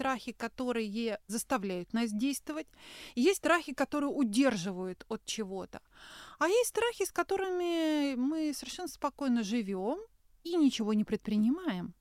Страхи, 0.00 0.32
которые 0.32 1.18
заставляют 1.26 1.92
нас 1.92 2.10
действовать, 2.10 2.66
есть 3.14 3.38
страхи, 3.38 3.74
которые 3.74 4.10
удерживают 4.10 5.04
от 5.08 5.22
чего-то, 5.26 5.82
а 6.38 6.48
есть 6.48 6.70
страхи, 6.70 7.04
с 7.04 7.12
которыми 7.12 8.14
мы 8.14 8.54
совершенно 8.54 8.88
спокойно 8.88 9.42
живем 9.42 9.98
и 10.42 10.56
ничего 10.56 10.94
не 10.94 11.04
предпринимаем. 11.04 11.92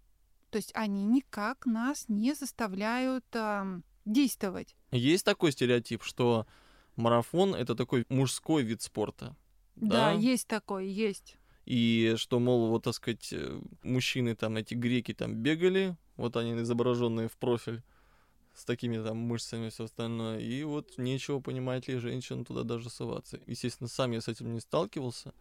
То 0.50 0.60
есть 0.60 0.72
они 0.75 1.03
никак 1.03 1.65
нас 1.65 2.06
не 2.08 2.34
заставляют 2.34 3.25
э, 3.34 3.82
действовать. 4.06 4.77
Есть 4.91 5.25
такой 5.25 5.51
стереотип, 5.51 6.01
что 6.03 6.48
марафон 6.96 7.53
это 7.53 7.75
такой 7.75 8.06
мужской 8.08 8.63
вид 8.63 8.82
спорта. 8.82 9.36
Да, 9.75 9.89
да 9.89 10.12
есть 10.13 10.48
такой, 10.48 10.88
есть. 10.88 11.36
И 11.65 12.15
что, 12.15 12.39
мол, 12.39 12.70
вот, 12.70 12.86
так 12.86 12.94
сказать, 12.94 13.34
э, 13.34 13.60
мужчины 13.84 14.36
там, 14.36 14.56
эти 14.56 14.74
греки 14.74 15.13
там 15.13 15.36
бегали, 15.36 15.98
вот 16.19 16.35
они 16.35 16.53
изображенные 16.61 17.29
в 17.29 17.38
профиль, 17.38 17.81
с 18.53 18.65
такими 18.65 19.01
там 19.01 19.17
мышцами 19.17 19.67
и 19.67 19.69
все 19.69 19.85
остальное. 19.85 20.39
И 20.39 20.63
вот 20.63 20.97
нечего 20.97 21.39
понимать 21.39 21.88
ли 21.88 21.97
женщин 21.97 22.43
туда 22.43 22.63
даже 22.63 22.89
соваться. 22.89 23.39
Естественно, 23.47 23.88
сам 23.88 24.11
я 24.11 24.21
с 24.21 24.27
этим 24.27 24.53
не 24.53 24.59
сталкивался. 24.59 25.33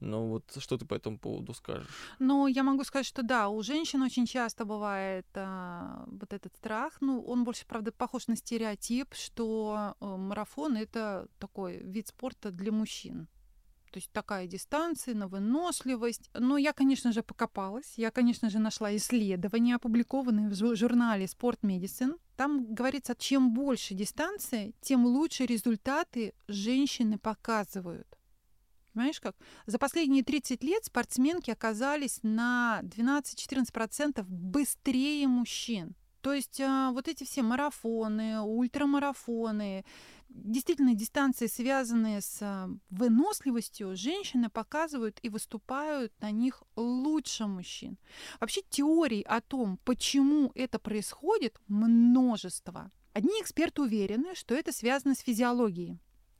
Но 0.00 0.28
вот 0.28 0.44
что 0.58 0.76
ты 0.76 0.84
по 0.84 0.94
этому 0.94 1.18
поводу 1.18 1.54
скажешь? 1.54 1.88
Ну, 2.18 2.46
я 2.46 2.62
могу 2.62 2.84
сказать, 2.84 3.06
что 3.06 3.22
да, 3.22 3.48
у 3.48 3.62
женщин 3.62 4.02
очень 4.02 4.26
часто 4.26 4.64
бывает 4.64 5.26
а, 5.34 6.04
вот 6.06 6.32
этот 6.32 6.54
страх. 6.54 7.00
Ну, 7.00 7.20
он 7.20 7.44
больше, 7.44 7.66
правда, 7.66 7.90
похож 7.90 8.28
на 8.28 8.36
стереотип, 8.36 9.14
что 9.14 9.94
а, 10.00 10.16
марафон 10.16 10.76
это 10.76 11.28
такой 11.38 11.78
вид 11.78 12.08
спорта 12.08 12.50
для 12.52 12.70
мужчин. 12.70 13.28
То 13.90 13.98
есть 13.98 14.10
такая 14.12 14.46
дистанция 14.46 15.14
на 15.14 15.28
выносливость. 15.28 16.30
Но 16.34 16.58
я, 16.58 16.72
конечно 16.72 17.12
же, 17.12 17.22
покопалась. 17.22 17.94
Я, 17.96 18.10
конечно 18.10 18.50
же, 18.50 18.58
нашла 18.58 18.94
исследования, 18.96 19.76
опубликованные 19.76 20.48
в 20.48 20.76
журнале 20.76 21.24
Sport 21.26 21.60
Medicine. 21.62 22.18
Там 22.36 22.72
говорится, 22.72 23.14
чем 23.18 23.52
больше 23.52 23.94
дистанция, 23.94 24.72
тем 24.80 25.06
лучше 25.06 25.46
результаты 25.46 26.34
женщины 26.46 27.18
показывают. 27.18 28.06
Понимаешь 28.92 29.20
как? 29.20 29.36
За 29.66 29.78
последние 29.78 30.24
30 30.24 30.62
лет 30.64 30.84
спортсменки 30.84 31.50
оказались 31.50 32.20
на 32.22 32.80
12-14% 32.82 34.24
быстрее 34.24 35.28
мужчин. 35.28 35.94
То 36.20 36.32
есть 36.32 36.60
а, 36.60 36.90
вот 36.92 37.08
эти 37.08 37.24
все 37.24 37.42
марафоны, 37.42 38.40
ультрамарафоны, 38.40 39.84
действительно 40.28 40.94
дистанции, 40.94 41.46
связанные 41.46 42.20
с 42.20 42.38
а, 42.40 42.68
выносливостью, 42.90 43.96
женщины 43.96 44.50
показывают 44.50 45.18
и 45.22 45.28
выступают 45.28 46.12
на 46.20 46.30
них 46.30 46.62
лучше 46.76 47.46
мужчин. 47.46 47.98
Вообще 48.40 48.62
теорий 48.68 49.22
о 49.22 49.40
том, 49.40 49.78
почему 49.84 50.50
это 50.54 50.78
происходит, 50.78 51.60
множество. 51.68 52.90
Одни 53.12 53.40
эксперты 53.40 53.82
уверены, 53.82 54.34
что 54.34 54.54
это 54.54 54.72
связано 54.72 55.14
с 55.14 55.20
физиологией. 55.20 55.98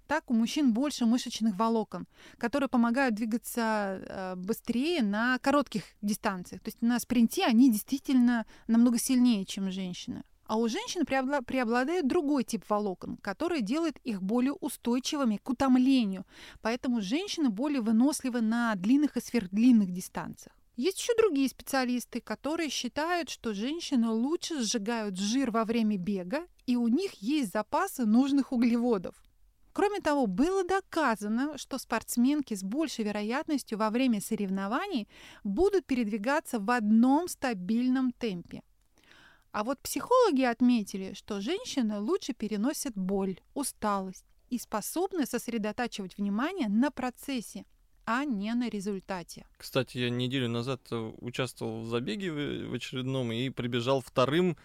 Так 0.09 0.31
у 0.31 0.35
мужчин 0.35 0.73
больше 0.73 1.05
мышечных 1.05 1.55
волокон, 1.57 2.07
которые 2.39 2.71
помогают 2.71 3.15
двигаться 3.15 4.01
э, 4.09 4.35
быстрее 4.37 5.03
на 5.03 5.39
коротких 5.39 5.83
дистанциях. 6.01 6.63
То 6.63 6.69
есть 6.69 6.81
на 6.81 6.99
спринте 6.99 7.45
они 7.45 7.71
действительно 7.71 8.47
намного 8.69 8.99
сильнее, 8.99 9.45
чем 9.45 9.71
женщины. 9.71 10.23
А 10.47 10.57
у 10.57 10.67
женщин 10.67 11.03
преобла- 11.03 11.45
преобладает 11.45 12.09
другой 12.09 12.45
тип 12.45 12.65
волокон, 12.71 13.19
который 13.19 13.61
делает 13.61 13.99
их 13.99 14.23
более 14.23 14.55
устойчивыми 14.55 15.37
к 15.37 15.51
утомлению. 15.51 16.25
Поэтому 16.63 17.03
женщины 17.03 17.51
более 17.51 17.83
выносливы 17.83 18.41
на 18.41 18.75
длинных 18.77 19.19
и 19.19 19.21
сверхдлинных 19.21 19.93
дистанциях. 19.93 20.57
Есть 20.77 21.01
еще 21.01 21.13
другие 21.19 21.51
специалисты, 21.51 22.23
которые 22.23 22.71
считают, 22.71 23.29
что 23.29 23.53
женщины 23.53 24.09
лучше 24.09 24.63
сжигают 24.63 25.19
жир 25.19 25.51
во 25.51 25.67
время 25.67 25.99
бега, 25.99 26.47
и 26.65 26.77
у 26.77 26.89
них 26.89 27.13
есть 27.21 27.53
запасы 27.53 28.07
нужных 28.07 28.53
углеводов. 28.53 29.15
Кроме 29.79 30.01
того, 30.01 30.27
было 30.27 30.65
доказано, 30.65 31.57
что 31.57 31.79
спортсменки 31.79 32.53
с 32.53 32.65
большей 32.65 33.05
вероятностью 33.05 33.79
во 33.79 33.91
время 33.91 34.21
соревнований 34.21 35.07
будут 35.45 35.87
передвигаться 35.87 36.59
в 36.59 36.69
одном 36.73 37.29
стабильном 37.29 38.11
темпе. 38.11 38.63
А 39.53 39.63
вот 39.63 39.79
психологи 39.79 40.43
отметили, 40.43 41.15
что 41.15 41.41
женщины 41.41 42.01
лучше 42.01 42.33
переносят 42.33 42.95
боль, 42.97 43.39
усталость 43.55 44.25
и 44.51 44.59
способны 44.59 45.27
сосредотачивать 45.27 46.19
внимание 46.19 46.69
на 46.69 46.91
процессе, 46.91 47.65
а 48.05 48.25
не 48.25 48.53
на 48.55 48.69
результате. 48.69 49.47
Кстати, 49.59 49.99
я 49.99 50.11
неделю 50.11 50.49
назад 50.49 50.81
э, 50.91 51.13
участвовал 51.21 51.83
в 51.83 51.87
забеге 51.87 52.33
в 52.33 52.75
очередном 52.75 53.31
и 53.31 53.49
прибежал 53.51 54.01
вторым 54.01 54.57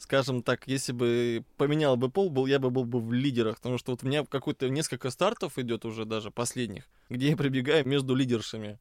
скажем 0.00 0.42
так, 0.42 0.66
если 0.66 0.92
бы 0.92 1.44
поменял 1.58 1.96
бы 1.96 2.10
пол, 2.10 2.30
был, 2.30 2.46
я 2.46 2.58
бы 2.58 2.70
был 2.70 2.84
бы 2.84 3.00
в 3.00 3.12
лидерах, 3.12 3.56
потому 3.56 3.76
что 3.76 3.92
вот 3.92 4.02
у 4.02 4.06
меня 4.06 4.24
какой-то 4.24 4.70
несколько 4.70 5.10
стартов 5.10 5.58
идет 5.58 5.84
уже 5.84 6.06
даже 6.06 6.30
последних, 6.30 6.88
где 7.10 7.28
я 7.28 7.36
прибегаю 7.36 7.86
между 7.86 8.14
лидершами. 8.14 8.78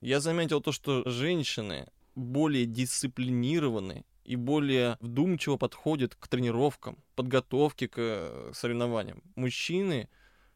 Я 0.00 0.20
заметил 0.20 0.62
то, 0.62 0.72
что 0.72 1.08
женщины 1.08 1.86
более 2.14 2.64
дисциплинированы 2.64 4.06
и 4.24 4.36
более 4.36 4.96
вдумчиво 5.00 5.58
подходят 5.58 6.14
к 6.14 6.28
тренировкам, 6.28 6.96
подготовке 7.14 7.86
к 7.86 7.94
э, 7.98 8.52
соревнованиям. 8.54 9.22
Мужчины 9.36 10.08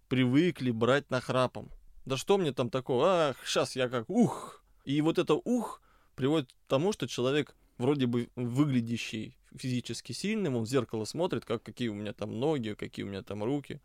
привыкли 0.09 0.71
брать 0.71 1.11
нахрапом. 1.11 1.71
Да 2.07 2.17
что 2.17 2.39
мне 2.39 2.53
там 2.53 2.71
такого? 2.71 3.29
Ах, 3.29 3.37
сейчас 3.45 3.77
я 3.77 3.91
как 3.91 4.09
ух. 4.09 4.65
И 4.87 5.03
вот 5.03 5.19
это 5.19 5.35
ух 5.35 5.83
приводит 6.17 6.51
к 6.51 6.57
тому, 6.67 6.95
что 6.95 7.07
человек 7.07 7.55
вроде 7.77 8.07
бы 8.07 8.31
выглядящий 8.37 9.38
физически 9.57 10.13
сильным, 10.13 10.57
он 10.57 10.65
в 10.65 10.69
зеркало 10.69 11.05
смотрит, 11.05 11.45
как 11.45 11.63
какие 11.63 11.89
у 11.89 11.95
меня 11.95 12.13
там 12.13 12.39
ноги, 12.39 12.75
какие 12.75 13.05
у 13.05 13.09
меня 13.09 13.23
там 13.23 13.45
руки. 13.45 13.81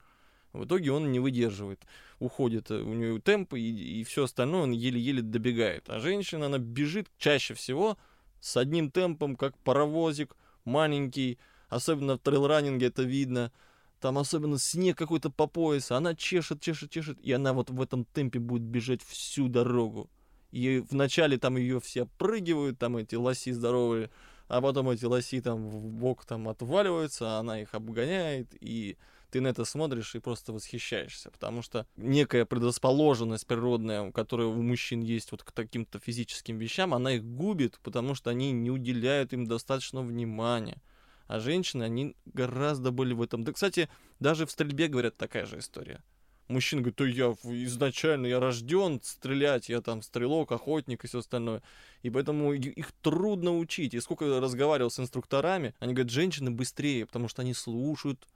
В 0.53 0.65
итоге 0.65 0.91
он 0.91 1.11
не 1.11 1.19
выдерживает, 1.19 1.81
уходит, 2.19 2.69
э, 2.69 2.75
у 2.75 2.93
него 2.93 3.19
темп 3.19 3.55
и, 3.55 3.99
и 3.99 4.03
все 4.03 4.25
остальное, 4.25 4.61
он 4.61 4.71
еле-еле 4.71 5.21
добегает. 5.21 5.89
А 5.89 5.99
женщина, 5.99 6.45
она 6.45 6.59
бежит 6.59 7.07
чаще 7.17 7.55
всего 7.55 7.97
с 8.39 8.55
одним 8.55 8.91
темпом, 8.91 9.35
как 9.35 9.57
паровозик, 9.57 10.35
маленький, 10.63 11.39
особенно 11.69 12.17
в 12.17 12.19
трейл-раннинге 12.19 12.87
это 12.87 13.03
видно. 13.03 13.51
Там 13.99 14.17
особенно 14.17 14.59
снег 14.59 14.97
какой-то 14.97 15.29
по 15.29 15.47
пояс, 15.47 15.89
она 15.91 16.13
чешет, 16.13 16.61
чешет, 16.61 16.91
чешет, 16.91 17.19
и 17.21 17.31
она 17.31 17.53
вот 17.53 17.69
в 17.69 17.81
этом 17.81 18.05
темпе 18.05 18.37
будет 18.37 18.63
бежать 18.63 19.01
всю 19.01 19.47
дорогу. 19.47 20.09
И 20.51 20.83
вначале 20.89 21.39
там 21.39 21.57
ее 21.57 21.79
все 21.79 22.05
прыгивают, 22.05 22.77
там 22.77 22.97
эти 22.97 23.15
лоси 23.15 23.51
здоровые, 23.51 24.11
а 24.47 24.61
потом 24.61 24.89
эти 24.89 25.05
лоси 25.05 25.41
там 25.41 25.67
в 25.69 25.91
бок 25.91 26.25
там 26.25 26.47
отваливаются, 26.47 27.37
она 27.37 27.61
их 27.61 27.73
обгоняет, 27.73 28.47
и 28.59 28.97
ты 29.31 29.41
на 29.41 29.47
это 29.47 29.65
смотришь 29.65 30.13
и 30.13 30.19
просто 30.19 30.53
восхищаешься, 30.53 31.31
потому 31.31 31.61
что 31.63 31.87
некая 31.97 32.45
предрасположенность 32.45 33.47
природная, 33.47 34.11
которая 34.11 34.47
у 34.47 34.61
мужчин 34.61 35.01
есть 35.01 35.31
вот 35.31 35.43
к 35.43 35.51
таким-то 35.51 35.99
физическим 35.99 36.59
вещам, 36.59 36.93
она 36.93 37.13
их 37.13 37.23
губит, 37.23 37.79
потому 37.81 38.13
что 38.13 38.29
они 38.29 38.51
не 38.51 38.69
уделяют 38.69 39.33
им 39.33 39.45
достаточно 39.45 40.01
внимания. 40.01 40.81
А 41.25 41.39
женщины, 41.39 41.83
они 41.83 42.15
гораздо 42.25 42.91
более 42.91 43.15
в 43.15 43.21
этом. 43.21 43.43
Да, 43.43 43.53
кстати, 43.53 43.89
даже 44.19 44.45
в 44.45 44.51
стрельбе, 44.51 44.87
говорят, 44.87 45.17
такая 45.17 45.45
же 45.45 45.59
история 45.59 46.03
мужчина 46.47 46.81
говорит, 46.81 46.95
то 46.95 47.05
я 47.05 47.35
изначально 47.65 48.27
я 48.27 48.39
рожден 48.39 49.01
стрелять, 49.03 49.69
я 49.69 49.81
там 49.81 50.01
стрелок, 50.01 50.51
охотник 50.51 51.03
и 51.03 51.07
все 51.07 51.19
остальное. 51.19 51.61
И 52.01 52.09
поэтому 52.09 52.53
их 52.53 52.91
трудно 53.01 53.57
учить. 53.57 53.93
И 53.93 53.99
сколько 53.99 54.25
я 54.25 54.39
разговаривал 54.39 54.91
с 54.91 54.99
инструкторами, 54.99 55.73
они 55.79 55.93
говорят, 55.93 56.11
женщины 56.11 56.51
быстрее, 56.51 57.05
потому 57.05 57.27
что 57.27 57.41
они 57.41 57.53
слушают 57.53 58.27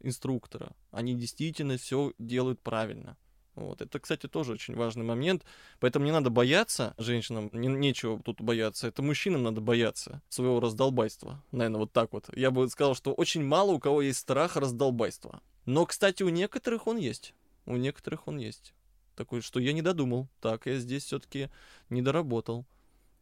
инструктора. 0.00 0.72
Они 0.90 1.14
действительно 1.14 1.76
все 1.76 2.12
делают 2.18 2.60
правильно. 2.60 3.16
Вот. 3.56 3.80
Это, 3.80 3.98
кстати, 3.98 4.28
тоже 4.28 4.52
очень 4.52 4.76
важный 4.76 5.04
момент. 5.04 5.42
Поэтому 5.80 6.04
не 6.04 6.12
надо 6.12 6.28
бояться 6.28 6.94
женщинам, 6.98 7.50
не, 7.52 7.68
нечего 7.68 8.20
тут 8.22 8.40
бояться. 8.40 8.86
Это 8.86 9.02
мужчинам 9.02 9.42
надо 9.42 9.62
бояться 9.62 10.22
своего 10.28 10.60
раздолбайства. 10.60 11.42
Наверное, 11.52 11.80
вот 11.80 11.92
так 11.92 12.12
вот. 12.12 12.28
Я 12.36 12.50
бы 12.50 12.68
сказал, 12.68 12.94
что 12.94 13.14
очень 13.14 13.42
мало 13.42 13.72
у 13.72 13.80
кого 13.80 14.02
есть 14.02 14.18
страх 14.18 14.56
раздолбайства. 14.56 15.40
Но, 15.64 15.86
кстати, 15.86 16.22
у 16.22 16.28
некоторых 16.28 16.86
он 16.86 16.98
есть. 16.98 17.34
У 17.66 17.76
некоторых 17.76 18.28
он 18.28 18.38
есть. 18.38 18.72
Такой, 19.16 19.40
что 19.40 19.60
я 19.60 19.72
не 19.72 19.82
додумал. 19.82 20.28
Так, 20.40 20.66
я 20.66 20.78
здесь 20.78 21.04
все-таки 21.04 21.50
не 21.90 22.02
доработал. 22.02 22.66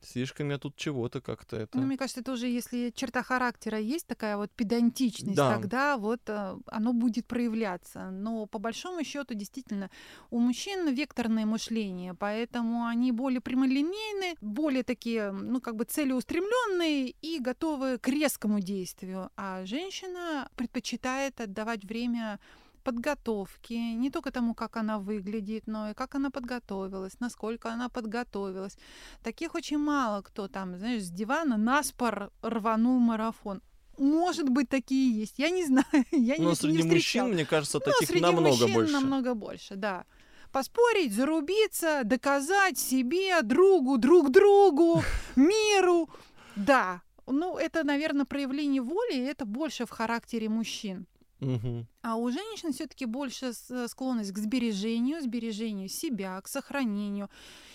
Слишком 0.05 0.51
я 0.51 0.59
тут 0.59 0.77
чего-то 0.77 1.23
как-то 1.23 1.57
это. 1.57 1.79
Ну, 1.79 1.87
мне 1.87 1.97
кажется, 1.97 2.21
это 2.21 2.33
уже 2.33 2.47
если 2.47 2.91
черта 2.95 3.23
характера 3.23 3.79
есть 3.79 4.07
такая 4.07 4.37
вот 4.37 4.51
педантичность, 4.51 5.37
Да. 5.37 5.55
тогда 5.55 5.97
вот 5.97 6.21
э, 6.27 6.59
оно 6.67 6.93
будет 6.93 7.27
проявляться. 7.27 8.11
Но 8.11 8.45
по 8.45 8.59
большому 8.59 9.03
счету, 9.03 9.33
действительно, 9.33 9.91
у 10.31 10.41
мужчин 10.41 10.93
векторное 10.95 11.47
мышление, 11.47 12.13
поэтому 12.13 12.85
они 12.85 13.13
более 13.13 13.41
прямолинейны, 13.41 14.35
более 14.43 14.83
такие, 14.83 15.31
ну, 15.33 15.61
как 15.63 15.77
бы 15.77 15.85
целеустремленные 15.85 17.15
и 17.23 17.39
готовы 17.39 17.99
к 17.99 18.07
резкому 18.09 18.61
действию. 18.61 19.31
А 19.37 19.65
женщина 19.65 20.51
предпочитает 20.55 21.41
отдавать 21.41 21.83
время 21.85 22.41
подготовки, 22.85 23.73
не 23.95 24.11
только 24.11 24.31
тому, 24.31 24.55
как 24.55 24.77
она 24.77 24.99
выглядит, 24.99 25.67
но 25.67 25.91
и 25.91 25.95
как 25.95 26.15
она 26.15 26.31
подготовилась, 26.31 27.19
насколько 27.21 27.71
она 27.73 27.89
подготовилась. 27.89 28.77
Таких 29.23 29.55
очень 29.55 29.79
мало 29.79 30.23
кто 30.23 30.49
там, 30.49 30.77
знаешь, 30.79 31.03
с 31.03 31.11
дивана 31.11 31.57
наспор 31.57 32.31
рванул 32.43 32.99
марафон. 33.01 33.61
Может 33.99 34.49
быть, 34.49 34.69
такие 34.69 35.21
есть. 35.21 35.39
Я 35.39 35.51
не 35.51 35.65
знаю. 35.67 36.05
Я 36.13 36.35
Но 36.39 36.51
не, 36.51 36.57
среди 36.57 36.77
не 36.77 36.83
встречала. 36.83 37.27
мужчин, 37.27 37.35
мне 37.35 37.45
кажется, 37.47 37.81
Ну, 37.85 37.93
таких 38.01 38.21
намного 38.21 38.49
мужчин 38.49 38.73
больше. 38.75 38.93
намного 38.93 39.35
больше, 39.35 39.77
да. 39.77 40.05
Поспорить, 40.53 41.13
зарубиться, 41.13 42.03
доказать 42.05 42.79
себе, 42.79 43.43
другу, 43.43 43.99
друг 43.99 44.31
другу, 44.31 45.03
миру. 45.37 46.09
Да. 46.57 47.03
Ну, 47.27 47.57
это, 47.57 47.85
наверное, 47.85 48.25
проявление 48.27 48.83
воли, 48.83 49.15
и 49.15 49.21
это 49.21 49.47
больше 49.47 49.85
в 49.87 49.91
характере 49.91 50.49
мужчин. 50.49 51.07
Мгм. 51.45 51.87
А 52.03 52.17
у 52.17 52.31
женщин 52.31 52.73
все-таки 52.73 53.07
больше 53.07 53.53
с- 53.53 53.89
склонность 53.89 54.33
к 54.33 54.39
сбережению, 54.39 55.21
сбережению 55.23 55.89
себя, 55.89 56.41
к 56.41 56.49
сохранению. 56.49 57.29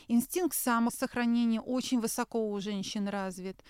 Инстинкт 0.08 0.56
самосохранения 0.56 1.62
очень 1.62 2.00
высоко 2.00 2.50
у 2.50 2.60
женщин 2.60 3.08
развит. 3.08 3.64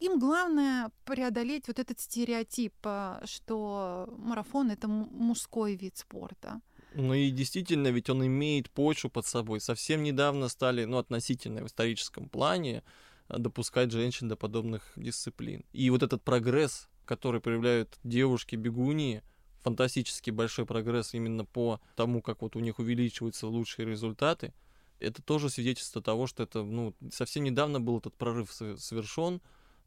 Им 0.00 0.18
главное 0.18 0.90
преодолеть 1.04 1.68
вот 1.68 1.78
этот 1.78 2.00
стереотип, 2.00 2.74
а, 2.84 3.22
что 3.24 4.08
марафон 4.18 4.70
это 4.70 4.88
мужской 4.88 5.76
вид 5.76 5.96
спорта. 5.96 6.60
Ну 6.94 7.14
и 7.14 7.30
действительно, 7.30 7.88
ведь 7.88 8.10
он 8.10 8.24
имеет 8.24 8.70
почву 8.70 9.10
под 9.10 9.26
собой. 9.26 9.60
Совсем 9.60 10.02
недавно 10.02 10.48
стали, 10.48 10.84
ну, 10.84 10.98
относительно 10.98 11.62
в 11.62 11.66
историческом 11.66 12.28
плане, 12.28 12.82
а, 13.28 13.38
допускать 13.38 13.90
женщин 13.90 14.28
до 14.28 14.36
подобных 14.36 14.92
дисциплин. 14.96 15.64
И 15.72 15.90
вот 15.90 16.02
этот 16.02 16.22
прогресс, 16.22 16.88
который 17.04 17.40
проявляют 17.40 17.98
девушки-бегуньи, 18.04 19.22
фантастически 19.64 20.30
большой 20.30 20.66
прогресс 20.66 21.14
именно 21.14 21.44
по 21.44 21.80
тому, 21.96 22.22
как 22.22 22.42
вот 22.42 22.54
у 22.54 22.60
них 22.60 22.78
увеличиваются 22.78 23.48
лучшие 23.48 23.86
результаты, 23.86 24.52
это 25.00 25.22
тоже 25.22 25.50
свидетельство 25.50 26.00
того, 26.02 26.26
что 26.26 26.42
это, 26.44 26.62
ну, 26.62 26.94
совсем 27.10 27.42
недавно 27.44 27.80
был 27.80 27.98
этот 27.98 28.14
прорыв 28.14 28.52
со- 28.52 28.76
совершен, 28.76 29.40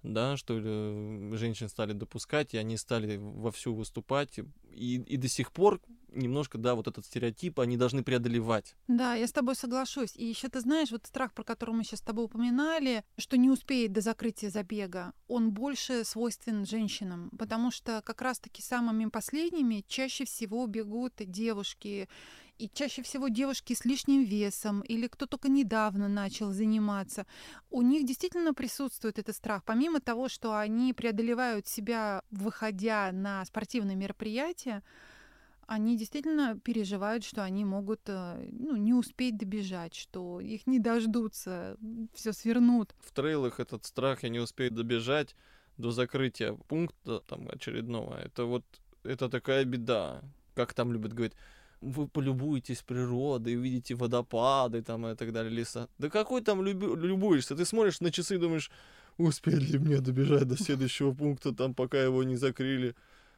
да, 0.04 0.38
что 0.38 0.60
женщин 1.36 1.70
стали 1.70 1.94
допускать, 1.94 2.54
и 2.54 2.58
они 2.58 2.78
стали 2.78 3.18
вовсю 3.18 3.74
выступать, 3.74 4.40
и, 4.72 4.96
и 4.96 5.18
до 5.18 5.28
сих 5.28 5.52
пор 5.52 5.82
немножко, 6.10 6.58
да, 6.58 6.76
вот 6.76 6.88
этот 6.88 7.06
стереотип 7.06 7.60
они 7.60 7.78
должны 7.78 8.04
преодолевать. 8.04 8.76
Да, 8.88 9.16
я 9.16 9.28
с 9.28 9.32
тобой 9.32 9.56
соглашусь. 9.56 10.16
И 10.16 10.26
еще 10.26 10.50
ты 10.50 10.62
знаешь, 10.62 10.92
вот 10.92 11.06
страх, 11.06 11.34
про 11.34 11.44
который 11.44 11.76
мы 11.76 11.84
сейчас 11.84 12.00
с 12.00 12.04
тобой 12.04 12.26
упоминали, 12.26 13.04
что 13.18 13.38
не 13.38 13.50
успеет 13.50 13.92
до 13.92 14.02
закрытия 14.02 14.50
забега, 14.50 15.14
он 15.28 15.52
больше 15.52 16.04
свойствен 16.04 16.66
женщинам, 16.66 17.30
потому 17.38 17.72
что 17.72 18.02
как 18.04 18.22
раз-таки 18.22 18.62
самыми 18.62 19.06
последними 19.10 19.84
чаще 19.88 20.26
всего 20.26 20.66
бегут 20.68 21.14
девушки, 21.20 22.08
и 22.58 22.70
чаще 22.74 23.02
всего 23.04 23.28
девушки 23.28 23.74
с 23.74 23.86
лишним 23.86 24.24
весом 24.24 24.82
или 24.82 25.08
кто 25.08 25.26
только 25.26 25.50
недавно 25.50 26.08
начал 26.08 26.52
заниматься. 26.52 27.26
У 27.70 27.82
них 27.82 28.06
действительно 28.06 28.54
присутствует 28.54 29.20
этот 29.20 29.36
страх. 29.36 29.64
Помимо 29.64 30.00
того, 30.00 30.30
что 30.30 30.58
они 30.58 30.94
преодолевают 30.94 31.68
себя, 31.68 32.24
выходя 32.32 33.12
на 33.12 33.46
спортивные 33.46 33.96
мероприятия, 33.96 34.84
они 35.68 35.98
действительно 35.98 36.58
переживают, 36.58 37.26
что 37.26 37.44
они 37.44 37.66
могут 37.66 38.00
э, 38.08 38.48
ну, 38.52 38.78
не 38.78 38.94
успеть 38.94 39.38
добежать, 39.38 39.94
что 39.94 40.40
их 40.40 40.66
не 40.66 40.80
дождутся, 40.80 41.78
все 42.14 42.32
свернут. 42.32 42.96
В 43.00 43.12
трейлах 43.12 43.60
этот 43.60 43.86
страх, 43.86 44.24
я 44.24 44.30
не 44.30 44.40
успею 44.40 44.72
добежать, 44.72 45.36
до 45.78 45.92
закрытия 45.92 46.54
пункта 46.54 47.20
там 47.20 47.50
очередного, 47.50 48.18
это 48.18 48.46
вот, 48.46 48.64
это 49.04 49.30
такая 49.30 49.66
беда. 49.66 50.22
Как 50.56 50.74
там 50.74 50.92
любят 50.94 51.14
говорить, 51.14 51.36
вы 51.82 52.08
полюбуетесь 52.08 52.82
природой, 52.82 53.56
увидите 53.56 53.96
водопады 53.96 54.82
там 54.82 55.08
и 55.08 55.16
так 55.16 55.32
далее, 55.32 55.52
леса. 55.52 55.90
Да 55.98 56.10
какой 56.10 56.42
там 56.42 56.62
люби- 56.62 56.96
любуешься? 56.96 57.56
Ты 57.56 57.66
смотришь 57.66 58.02
на 58.02 58.12
часы 58.12 58.36
и 58.36 58.40
думаешь, 58.40 58.72
успели 59.18 59.66
ли 59.66 59.80
мне 59.80 60.00
добежать 60.00 60.48
до 60.48 60.58
следующего 60.58 61.14
пункта, 61.14 61.54
там, 61.54 61.74
пока 61.74 62.02
его 62.02 62.24
не 62.24 62.36
закрыли. 62.36 62.96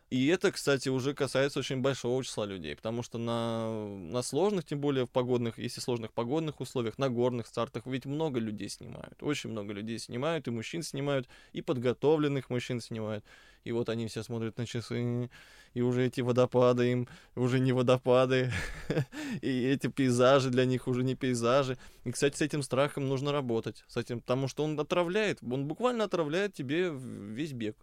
И 0.09 0.25
это, 0.27 0.51
кстати, 0.51 0.89
уже 0.89 1.13
касается 1.13 1.59
очень 1.59 1.81
большого 1.81 2.23
числа 2.23 2.47
людей, 2.47 2.75
потому 2.75 3.03
что 3.03 3.19
на, 3.19 3.87
на 3.87 4.23
сложных, 4.23 4.65
тем 4.65 4.81
более 4.81 5.05
в 5.05 5.11
погодных, 5.11 5.59
если 5.59 5.81
сложных 5.81 6.13
погодных 6.13 6.61
условиях, 6.61 6.97
на 6.97 7.09
горных 7.09 7.45
стартах, 7.45 7.85
ведь 7.85 8.05
много 8.05 8.39
людей 8.39 8.69
снимают, 8.69 9.21
очень 9.21 9.51
много 9.51 9.71
людей 9.71 9.99
снимают, 9.99 10.47
и 10.47 10.51
мужчин 10.51 10.81
снимают, 10.81 11.27
и 11.53 11.61
подготовленных 11.61 12.49
мужчин 12.49 12.81
снимают. 12.81 13.23
И 13.63 13.71
вот 13.71 13.89
они 13.89 14.07
все 14.07 14.23
смотрят 14.23 14.57
на 14.57 14.65
часы, 14.65 15.29
и 15.73 15.81
уже 15.81 16.05
эти 16.05 16.21
водопады 16.21 16.91
им 16.91 17.07
уже 17.35 17.59
не 17.59 17.71
водопады, 17.73 18.51
и 19.41 19.63
эти 19.65 19.87
пейзажи 19.87 20.49
для 20.49 20.65
них 20.65 20.87
уже 20.87 21.03
не 21.03 21.15
пейзажи. 21.15 21.77
И, 22.05 22.11
кстати, 22.11 22.37
с 22.37 22.41
этим 22.41 22.63
страхом 22.63 23.07
нужно 23.07 23.31
работать, 23.31 23.83
с 23.87 23.97
этим, 23.97 24.21
потому 24.21 24.47
что 24.47 24.63
он 24.63 24.79
отравляет, 24.79 25.39
он 25.43 25.65
буквально 25.65 26.05
отравляет 26.05 26.53
тебе 26.53 26.91
весь 26.91 27.53
бег. 27.53 27.75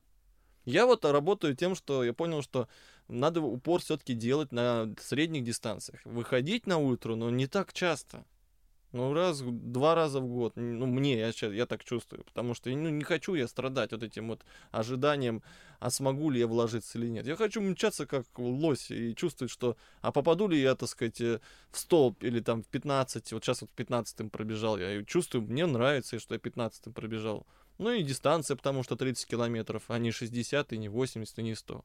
Я 0.64 0.86
вот 0.86 1.04
работаю 1.04 1.54
тем, 1.54 1.76
что 1.76 2.02
я 2.02 2.12
понял, 2.12 2.42
что 2.42 2.68
надо 3.06 3.40
упор 3.40 3.80
все-таки 3.80 4.14
делать 4.14 4.50
на 4.50 4.92
средних 5.00 5.44
дистанциях. 5.44 6.00
Выходить 6.04 6.66
на 6.66 6.78
ультру, 6.78 7.14
но 7.14 7.30
не 7.30 7.46
так 7.46 7.72
часто. 7.72 8.24
Ну, 8.96 9.12
раз, 9.12 9.42
два 9.42 9.94
раза 9.94 10.20
в 10.20 10.26
год. 10.26 10.52
Ну, 10.56 10.86
мне, 10.86 11.18
я, 11.18 11.32
сейчас, 11.32 11.52
я 11.52 11.66
так 11.66 11.84
чувствую. 11.84 12.24
Потому 12.24 12.54
что 12.54 12.70
ну, 12.70 12.88
не 12.88 13.04
хочу 13.04 13.34
я 13.34 13.46
страдать 13.46 13.92
вот 13.92 14.02
этим 14.02 14.28
вот 14.28 14.42
ожиданием, 14.70 15.42
а 15.80 15.90
смогу 15.90 16.30
ли 16.30 16.40
я 16.40 16.46
вложиться 16.46 16.98
или 16.98 17.08
нет. 17.08 17.26
Я 17.26 17.36
хочу 17.36 17.60
мчаться 17.60 18.06
как 18.06 18.24
лось 18.38 18.90
и 18.90 19.14
чувствовать, 19.14 19.52
что, 19.52 19.76
а 20.00 20.12
попаду 20.12 20.48
ли 20.48 20.58
я, 20.58 20.74
так 20.74 20.88
сказать, 20.88 21.20
э, 21.20 21.40
в 21.70 21.78
столб 21.78 22.24
или 22.24 22.40
там 22.40 22.62
в 22.62 22.68
15, 22.68 23.32
вот 23.32 23.44
сейчас 23.44 23.60
вот 23.60 23.70
в 23.70 23.74
15 23.74 24.30
пробежал, 24.32 24.78
я 24.78 25.04
чувствую, 25.04 25.42
мне 25.42 25.66
нравится, 25.66 26.18
что 26.18 26.34
я 26.34 26.40
15 26.40 26.94
пробежал. 26.94 27.46
Ну 27.78 27.90
и 27.90 28.02
дистанция, 28.02 28.56
потому 28.56 28.82
что 28.82 28.96
30 28.96 29.26
километров, 29.26 29.82
а 29.88 29.98
не 29.98 30.10
60, 30.10 30.72
и 30.72 30.78
не 30.78 30.88
80, 30.88 31.38
и 31.38 31.42
не 31.42 31.54
100. 31.54 31.84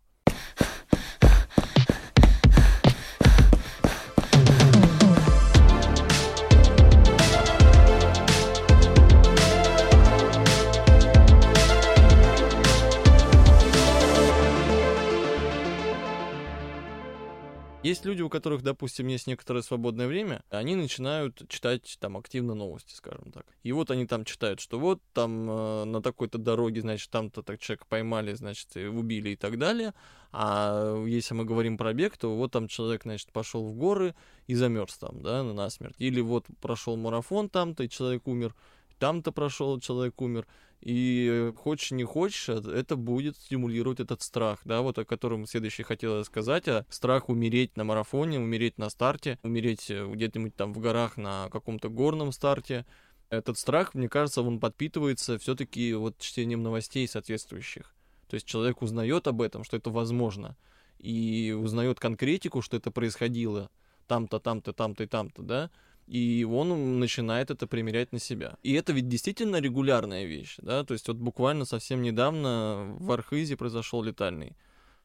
Есть 17.91 18.05
люди, 18.05 18.21
у 18.21 18.29
которых, 18.29 18.61
допустим, 18.63 19.07
есть 19.07 19.27
некоторое 19.27 19.61
свободное 19.63 20.07
время, 20.07 20.43
они 20.49 20.77
начинают 20.77 21.41
читать 21.49 21.97
там 21.99 22.15
активно 22.15 22.53
новости, 22.53 22.93
скажем 22.93 23.33
так. 23.33 23.45
И 23.63 23.73
вот 23.73 23.91
они 23.91 24.07
там 24.07 24.23
читают, 24.23 24.61
что 24.61 24.79
вот 24.79 25.01
там 25.11 25.49
э, 25.49 25.83
на 25.83 26.01
такой-то 26.01 26.37
дороге, 26.37 26.79
значит, 26.79 27.09
там-то 27.09 27.43
так 27.43 27.59
человека 27.59 27.85
поймали, 27.89 28.33
значит, 28.33 28.77
и 28.77 28.85
убили 28.85 29.31
и 29.31 29.35
так 29.35 29.57
далее. 29.57 29.93
А 30.31 31.03
если 31.05 31.33
мы 31.33 31.43
говорим 31.43 31.77
про 31.77 31.91
бег, 31.91 32.15
то 32.15 32.33
вот 32.33 32.53
там 32.53 32.69
человек, 32.69 33.01
значит, 33.03 33.29
пошел 33.33 33.65
в 33.65 33.75
горы 33.75 34.15
и 34.47 34.55
замерз 34.55 34.97
там, 34.97 35.21
да, 35.21 35.43
на 35.43 35.69
смерть. 35.69 35.95
Или 35.97 36.21
вот 36.21 36.45
прошел 36.61 36.95
марафон 36.95 37.49
там-то, 37.49 37.83
и 37.83 37.89
человек 37.89 38.25
умер, 38.25 38.55
там-то 39.01 39.31
прошел, 39.31 39.79
человек 39.79 40.21
умер. 40.21 40.45
И 40.79 41.51
хочешь 41.57 41.91
не 41.91 42.03
хочешь, 42.03 42.49
э, 42.49 42.53
это 42.53 42.95
будет 42.95 43.35
стимулировать 43.35 43.99
этот 43.99 44.21
страх, 44.21 44.59
да, 44.63 44.81
вот 44.81 44.99
о 44.99 45.05
котором 45.05 45.47
следующий 45.47 45.81
хотел 45.81 46.23
сказать, 46.23 46.67
а 46.67 46.85
страх 46.89 47.27
умереть 47.27 47.75
на 47.77 47.83
марафоне, 47.83 48.39
умереть 48.39 48.77
на 48.77 48.91
старте, 48.91 49.39
умереть 49.41 49.89
э, 49.89 50.07
где-нибудь 50.07 50.55
там 50.55 50.71
в 50.71 50.79
горах 50.79 51.17
на 51.17 51.49
каком-то 51.49 51.89
горном 51.89 52.31
старте. 52.31 52.85
Этот 53.29 53.57
страх, 53.57 53.95
мне 53.95 54.07
кажется, 54.07 54.43
он 54.43 54.59
подпитывается 54.59 55.39
все-таки 55.39 55.93
вот 55.93 56.19
чтением 56.19 56.61
новостей 56.61 57.07
соответствующих. 57.07 57.95
То 58.27 58.35
есть 58.35 58.45
человек 58.45 58.83
узнает 58.83 59.27
об 59.27 59.41
этом, 59.41 59.63
что 59.63 59.77
это 59.77 59.89
возможно, 59.89 60.55
и 60.99 61.55
узнает 61.57 61.99
конкретику, 61.99 62.61
что 62.61 62.77
это 62.77 62.91
происходило 62.91 63.71
там-то, 64.07 64.39
там-то, 64.39 64.73
там-то 64.73 65.03
и 65.03 65.07
там-то, 65.07 65.41
да, 65.41 65.71
и 66.11 66.43
он 66.43 66.99
начинает 66.99 67.51
это 67.51 67.67
примерять 67.67 68.11
на 68.11 68.19
себя. 68.19 68.57
И 68.63 68.73
это 68.73 68.91
ведь 68.91 69.07
действительно 69.07 69.61
регулярная 69.61 70.25
вещь, 70.25 70.57
да, 70.61 70.83
то 70.83 70.93
есть 70.93 71.07
вот 71.07 71.15
буквально 71.15 71.63
совсем 71.63 72.01
недавно 72.01 72.97
в 72.99 73.11
Архизе 73.13 73.55
произошел 73.55 74.03
летальный 74.03 74.57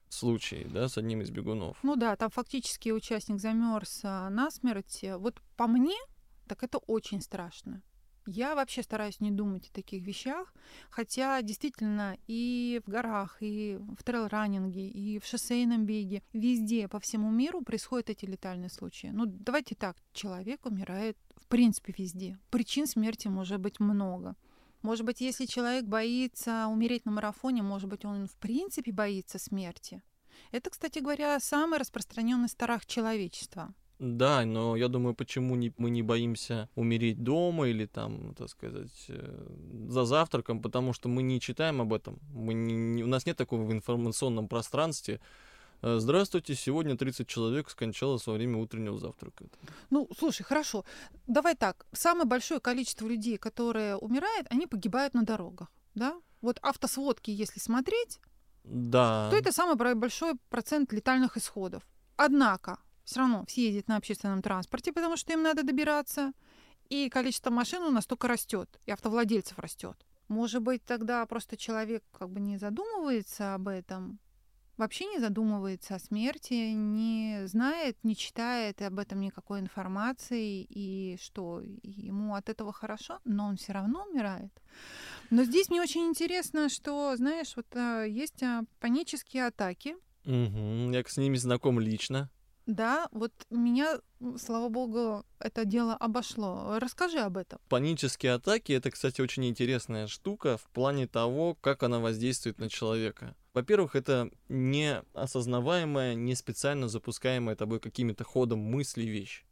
случай, 0.09 0.67
да, 0.69 0.89
с 0.89 0.99
одним 0.99 1.21
из 1.21 1.31
бегунов. 1.31 1.77
Ну 1.85 1.95
да, 1.95 2.17
там 2.17 2.31
фактически 2.31 2.91
участник 2.91 3.41
замерз 3.41 4.03
насмерть. 4.03 5.05
Вот 5.19 5.41
по 5.57 5.69
мне, 5.69 5.97
так 6.49 6.65
это 6.65 6.79
очень 6.79 7.21
страшно. 7.21 7.83
Я 8.27 8.55
вообще 8.55 8.83
стараюсь 8.83 9.21
не 9.21 9.31
думать 9.31 9.69
о 9.69 9.73
таких 9.73 10.03
вещах, 10.05 10.53
хотя 10.91 11.41
действительно 11.43 12.17
и 12.27 12.81
в 12.85 12.91
горах, 12.91 13.39
и 13.41 13.79
в 13.99 14.03
трейл-раннинге, 14.03 14.89
и 14.89 15.19
в 15.19 15.25
шоссейном 15.25 15.87
беге, 15.87 16.23
везде 16.33 16.89
по 16.89 16.99
всему 16.99 17.31
миру 17.31 17.63
происходят 17.63 18.11
эти 18.11 18.25
летальные 18.25 18.71
случаи. 18.71 19.09
Ну, 19.09 19.27
давайте 19.27 19.75
так, 19.75 19.97
человек 20.13 20.67
умирает 20.67 21.17
в 21.37 21.47
принципе 21.47 21.95
везде. 21.97 22.39
Причин 22.51 22.87
смерти 22.87 23.29
может 23.29 23.61
быть 23.61 23.79
много. 23.79 24.35
Может 24.83 25.05
быть, 25.05 25.21
если 25.21 25.47
человек 25.47 25.85
боится 25.85 26.67
умереть 26.69 27.07
на 27.07 27.13
марафоне, 27.13 27.63
может 27.63 27.89
быть, 27.89 28.05
он 28.05 28.27
в 28.27 28.37
принципе 28.37 28.93
боится 28.93 29.39
смерти. 29.39 30.03
Это, 30.51 30.71
кстати 30.71 30.99
говоря, 30.99 31.39
самый 31.41 31.79
распространенный 31.79 32.49
страх 32.49 32.87
человечества. 32.87 33.75
Да, 33.99 34.45
но 34.45 34.77
я 34.77 34.89
думаю, 34.89 35.15
почему 35.15 35.57
не, 35.57 35.73
мы 35.79 35.89
не 35.91 36.03
боимся 36.03 36.69
умереть 36.75 37.23
дома 37.23 37.69
или 37.69 37.87
там, 37.87 38.35
так 38.35 38.51
сказать, 38.51 39.07
э, 39.09 39.47
за 39.89 40.05
завтраком, 40.05 40.61
потому 40.61 40.93
что 40.93 41.09
мы 41.09 41.23
не 41.23 41.41
читаем 41.41 41.81
об 41.81 41.95
этом. 41.95 42.19
Мы 42.35 42.53
не, 42.53 42.75
не, 42.75 43.05
у 43.05 43.07
нас 43.07 43.25
нет 43.27 43.37
такого 43.39 43.63
в 43.63 43.73
информационном 43.73 44.49
пространстве. 44.49 45.19
Э, 45.81 45.99
здравствуйте, 45.99 46.55
сегодня 46.55 46.97
30 46.97 47.27
человек 47.27 47.71
скончалось 47.71 48.27
во 48.27 48.35
время 48.35 48.59
утреннего 48.59 48.99
завтрака. 48.99 49.47
Ну, 49.89 50.09
слушай, 50.19 50.43
хорошо. 50.43 50.85
Давай 51.27 51.55
так. 51.55 51.87
Самое 51.93 52.27
большое 52.27 52.61
количество 52.61 53.09
людей, 53.09 53.39
которые 53.39 53.97
умирают, 53.97 54.47
они 54.51 54.67
погибают 54.67 55.15
на 55.15 55.25
дорогах, 55.25 55.69
да? 55.95 56.21
Вот 56.43 56.59
автосводки, 56.63 57.31
если 57.31 57.61
смотреть, 57.61 58.21
да. 58.65 59.31
то 59.31 59.37
это 59.37 59.53
самый 59.53 59.95
большой 59.95 60.35
процент 60.51 60.93
летальных 60.93 61.39
исходов. 61.39 61.83
Однако 62.17 62.79
все 63.07 63.21
равно 63.21 63.45
все 63.47 63.67
ездят 63.67 63.89
на 63.89 63.97
общественном 63.97 64.43
транспорте, 64.43 64.93
потому 64.93 65.17
что 65.17 65.33
им 65.33 65.43
надо 65.43 65.63
добираться. 65.63 66.33
И 66.89 67.09
количество 67.09 67.51
машин 67.51 67.83
у 67.83 67.91
нас 67.91 68.07
только 68.07 68.29
растет, 68.29 68.69
и 68.85 68.91
автовладельцев 68.91 69.59
растет. 69.59 69.97
Может 70.29 70.63
быть, 70.63 70.85
тогда 70.85 71.25
просто 71.27 71.57
человек 71.57 72.05
как 72.13 72.31
бы 72.31 72.41
не 72.41 72.59
задумывается 72.59 73.55
об 73.55 73.69
этом, 73.69 74.19
вообще 74.77 75.07
не 75.07 75.19
задумывается 75.19 75.95
о 75.95 75.99
смерти, 75.99 76.73
не 76.75 77.47
знает, 77.47 77.97
не 78.03 78.17
читает 78.17 78.83
об 78.83 78.99
этом 78.99 79.21
никакой 79.21 79.61
информации, 79.61 80.67
и 80.69 81.17
что 81.21 81.63
ему 81.83 82.35
от 82.35 82.49
этого 82.49 82.73
хорошо, 82.73 83.21
но 83.25 83.47
он 83.47 83.57
все 83.57 83.73
равно 83.73 84.05
умирает. 84.11 84.53
Но 85.31 85.45
здесь 85.45 85.71
мне 85.71 85.81
очень 85.81 86.07
интересно, 86.07 86.69
что, 86.69 87.17
знаешь, 87.17 87.55
вот 87.57 87.67
а, 87.75 88.05
есть 88.05 88.43
а, 88.43 88.65
панические 88.81 89.47
атаки. 89.47 89.97
Угу, 90.25 90.93
я 90.93 91.05
с 91.07 91.17
ними 91.17 91.37
знаком 91.37 91.79
лично. 91.81 92.31
Да, 92.67 93.09
вот 93.13 93.33
меня, 93.49 94.01
слава 94.39 94.69
богу, 94.69 95.25
это 95.39 95.65
дело 95.65 95.95
обошло. 95.95 96.79
Расскажи 96.81 97.19
об 97.21 97.37
этом. 97.37 97.61
Панические 97.69 98.35
атаки— 98.35 98.73
это, 98.75 98.91
кстати, 98.91 99.21
очень 99.21 99.47
интересная 99.47 100.09
штука 100.09 100.57
в 100.57 100.65
плане 100.71 101.07
того, 101.07 101.55
как 101.55 101.85
она 101.85 102.01
воздействует 102.01 102.59
на 102.59 102.69
человека. 102.69 103.37
Во-первых, 103.55 103.95
это 103.95 104.31
неосознаваемая, 104.49 106.15
не 106.15 106.35
специально 106.35 106.89
запускаемая 106.89 107.55
тобой 107.55 107.79
какими-то 107.79 108.25
ходом 108.25 108.59
мысли 108.59 109.05
вещь. 109.05 109.45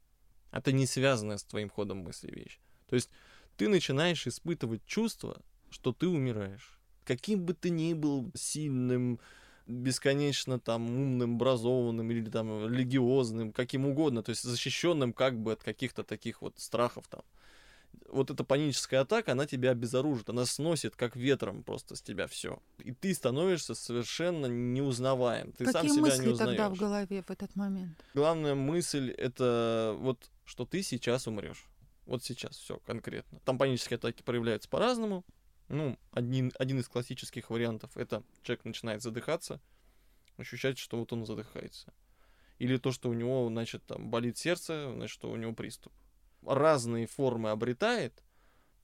Это 0.50 0.72
не 0.72 0.86
связанная 0.86 1.38
с 1.38 1.44
твоим 1.44 1.70
ходом 1.70 1.98
мысли 1.98 2.30
вещь. 2.32 2.58
То 2.88 2.96
есть 2.96 3.10
ты 3.56 3.68
начинаешь 3.68 4.26
испытывать 4.26 4.84
чувство, 4.86 5.40
что 5.70 5.92
ты 5.92 6.08
умираешь. 6.08 6.80
Каким 7.04 7.44
бы 7.44 7.54
ты 7.54 7.70
ни 7.70 7.92
был 7.94 8.32
сильным, 8.34 9.20
бесконечно 9.66 10.58
там 10.58 10.86
умным, 10.86 11.36
образованным 11.36 12.10
или 12.10 12.28
там 12.28 12.66
религиозным, 12.66 13.52
каким 13.52 13.86
угодно, 13.86 14.22
то 14.22 14.30
есть 14.30 14.42
защищенным 14.42 15.12
как 15.12 15.38
бы 15.38 15.52
от 15.52 15.62
каких-то 15.62 16.02
таких 16.02 16.42
вот 16.42 16.58
страхов 16.58 17.06
там. 17.08 17.22
Вот 18.08 18.30
эта 18.30 18.44
паническая 18.44 19.02
атака, 19.02 19.32
она 19.32 19.46
тебя 19.46 19.70
обезоружит, 19.70 20.28
она 20.28 20.46
сносит 20.46 20.96
как 20.96 21.16
ветром 21.16 21.62
просто 21.62 21.94
с 21.94 22.02
тебя 22.02 22.26
все. 22.26 22.60
И 22.78 22.92
ты 22.92 23.14
становишься 23.14 23.74
совершенно 23.74 24.46
неузнаваем. 24.46 25.52
Ты 25.52 25.64
Какие 25.64 25.72
сам 25.72 25.88
себя 25.88 26.02
мысли 26.02 26.22
не 26.26 26.32
узнаешь. 26.32 26.56
тогда 26.56 26.68
в 26.68 26.76
голове 26.76 27.22
в 27.22 27.30
этот 27.30 27.54
момент? 27.56 28.04
Главная 28.14 28.54
мысль 28.54 29.10
это 29.12 29.96
вот, 29.98 30.30
что 30.44 30.66
ты 30.66 30.82
сейчас 30.82 31.26
умрешь. 31.26 31.66
Вот 32.06 32.22
сейчас 32.22 32.56
все 32.56 32.78
конкретно. 32.84 33.38
Там 33.44 33.58
панические 33.58 33.96
атаки 33.96 34.22
проявляются 34.22 34.68
по-разному. 34.68 35.24
Ну, 35.68 35.98
один, 36.12 36.52
один 36.58 36.80
из 36.80 36.88
классических 36.88 37.50
вариантов 37.50 37.96
это 37.96 38.22
человек 38.42 38.64
начинает 38.64 39.02
задыхаться, 39.02 39.60
ощущать, 40.36 40.78
что 40.78 40.98
вот 40.98 41.12
он 41.12 41.24
задыхается. 41.24 41.92
Или 42.58 42.76
то, 42.76 42.92
что 42.92 43.08
у 43.08 43.14
него, 43.14 43.48
значит, 43.48 43.84
там 43.84 44.10
болит 44.10 44.38
сердце, 44.38 44.92
значит, 44.92 45.12
что 45.14 45.30
у 45.30 45.36
него 45.36 45.52
приступ. 45.52 45.92
Разные 46.42 47.06
формы 47.06 47.50
обретает, 47.50 48.22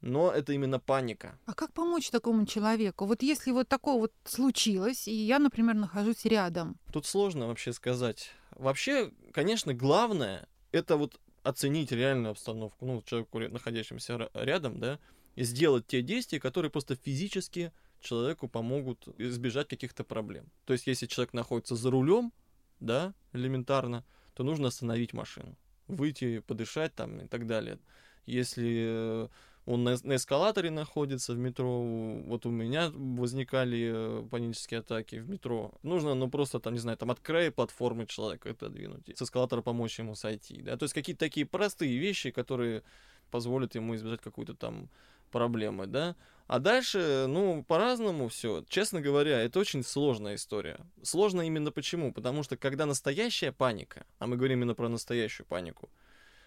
но 0.01 0.31
это 0.31 0.53
именно 0.53 0.81
паника. 0.81 1.39
А 1.47 1.55
как 1.55 1.73
помочь 1.73 2.11
такому 2.11 2.47
человеку? 2.47 3.05
Вот 3.05 3.23
если 3.23 3.53
вот 3.53 3.69
такое 3.69 3.95
вот 3.95 4.13
случилось, 4.25 5.07
и 5.07 5.15
я, 5.15 5.39
например, 5.39 5.75
нахожусь 5.75 6.25
рядом. 6.25 6.79
Тут 6.93 7.07
сложно 7.07 7.47
вообще 7.47 7.73
сказать. 7.73 8.31
Вообще, 8.53 9.13
конечно, 9.33 9.75
главное 9.75 10.49
это 10.73 10.97
вот 10.97 11.21
оценить 11.43 11.93
реальную 11.93 12.33
обстановку, 12.33 12.87
ну, 12.87 13.03
человеку, 13.03 13.39
находящемуся 13.39 14.31
рядом, 14.35 14.79
да, 14.79 14.99
сделать 15.37 15.87
те 15.87 16.03
действия, 16.03 16.41
которые 16.41 16.71
просто 16.71 16.97
физически 16.97 17.73
человеку 18.01 18.49
помогут 18.49 19.09
избежать 19.19 19.69
каких-то 19.69 20.05
проблем. 20.05 20.47
То 20.65 20.73
есть, 20.73 20.87
если 20.87 21.07
человек 21.07 21.33
находится 21.33 21.77
за 21.77 21.91
рулем, 21.91 22.33
да, 22.81 23.15
элементарно, 23.33 24.05
то 24.35 24.43
нужно 24.43 24.69
остановить 24.69 25.13
машину, 25.13 25.57
выйти, 25.87 26.41
подышать 26.41 26.95
там 26.95 27.21
и 27.21 27.27
так 27.27 27.47
далее. 27.47 27.79
Если 28.27 29.29
он 29.67 29.85
на, 29.85 29.95
эскалаторе 29.95 30.71
находится 30.71 31.35
в 31.35 31.39
метро, 31.39 31.83
вот 32.27 32.47
у 32.47 32.51
меня 32.51 32.91
возникали 32.91 33.93
э, 33.93 34.27
панические 34.29 34.81
атаки 34.81 35.17
в 35.17 35.29
метро. 35.29 35.73
Нужно, 35.83 36.15
ну, 36.15 36.31
просто 36.31 36.61
там, 36.61 36.73
не 36.73 36.79
знаю, 36.79 36.97
там 36.97 37.11
от 37.11 37.21
края 37.21 37.51
платформы 37.51 38.07
человека 38.07 38.51
отодвинуть, 38.51 39.09
с 39.17 39.23
эскалатора 39.23 39.63
помочь 39.63 39.99
ему 39.99 40.15
сойти, 40.15 40.63
да, 40.63 40.77
то 40.77 40.85
есть 40.85 40.95
какие-то 40.95 41.21
такие 41.21 41.47
простые 41.47 41.99
вещи, 41.99 42.31
которые 42.31 42.83
позволят 43.31 43.75
ему 43.75 43.95
избежать 43.95 44.21
какую-то 44.21 44.55
там 44.55 44.89
проблемы, 45.31 45.87
да. 45.87 46.17
А 46.47 46.59
дальше, 46.59 47.27
ну, 47.29 47.63
по-разному 47.63 48.29
все. 48.29 48.65
Честно 48.69 49.01
говоря, 49.01 49.41
это 49.41 49.61
очень 49.61 49.85
сложная 49.85 50.35
история. 50.35 50.81
Сложно 51.03 51.43
именно 51.43 51.71
почему? 51.71 52.13
Потому 52.13 52.43
что 52.43 52.57
когда 52.57 52.87
настоящая 52.87 53.53
паника, 53.53 54.05
а 54.19 54.27
мы 54.27 54.37
говорим 54.37 54.59
именно 54.59 54.75
про 54.75 54.89
настоящую 54.89 55.47
панику, 55.47 55.91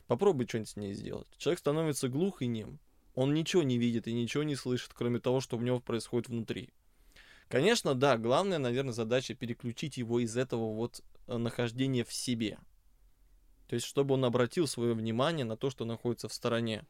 попробуй 0.07 0.45
что-нибудь 0.47 0.69
с 0.69 0.75
ней 0.75 0.93
сделать. 0.93 1.27
Человек 1.37 1.59
становится 1.59 2.09
глух 2.09 2.41
и 2.41 2.47
нем. 2.47 2.79
Он 3.15 3.33
ничего 3.33 3.63
не 3.63 3.77
видит 3.77 4.07
и 4.07 4.13
ничего 4.13 4.43
не 4.43 4.55
слышит, 4.55 4.91
кроме 4.93 5.19
того, 5.19 5.39
что 5.39 5.55
в 5.55 5.63
него 5.63 5.79
происходит 5.79 6.27
внутри. 6.27 6.69
Конечно, 7.47 7.93
да, 7.93 8.17
главная, 8.17 8.57
наверное, 8.57 8.93
задача 8.93 9.35
переключить 9.35 9.97
его 9.97 10.19
из 10.19 10.35
этого 10.35 10.73
вот 10.73 11.01
э, 11.27 11.37
нахождения 11.37 12.03
в 12.03 12.11
себе. 12.11 12.57
То 13.67 13.75
есть, 13.75 13.85
чтобы 13.85 14.15
он 14.15 14.25
обратил 14.25 14.67
свое 14.67 14.93
внимание 14.93 15.45
на 15.45 15.55
то, 15.55 15.69
что 15.69 15.85
находится 15.85 16.27
в 16.27 16.33
стороне, 16.33 16.83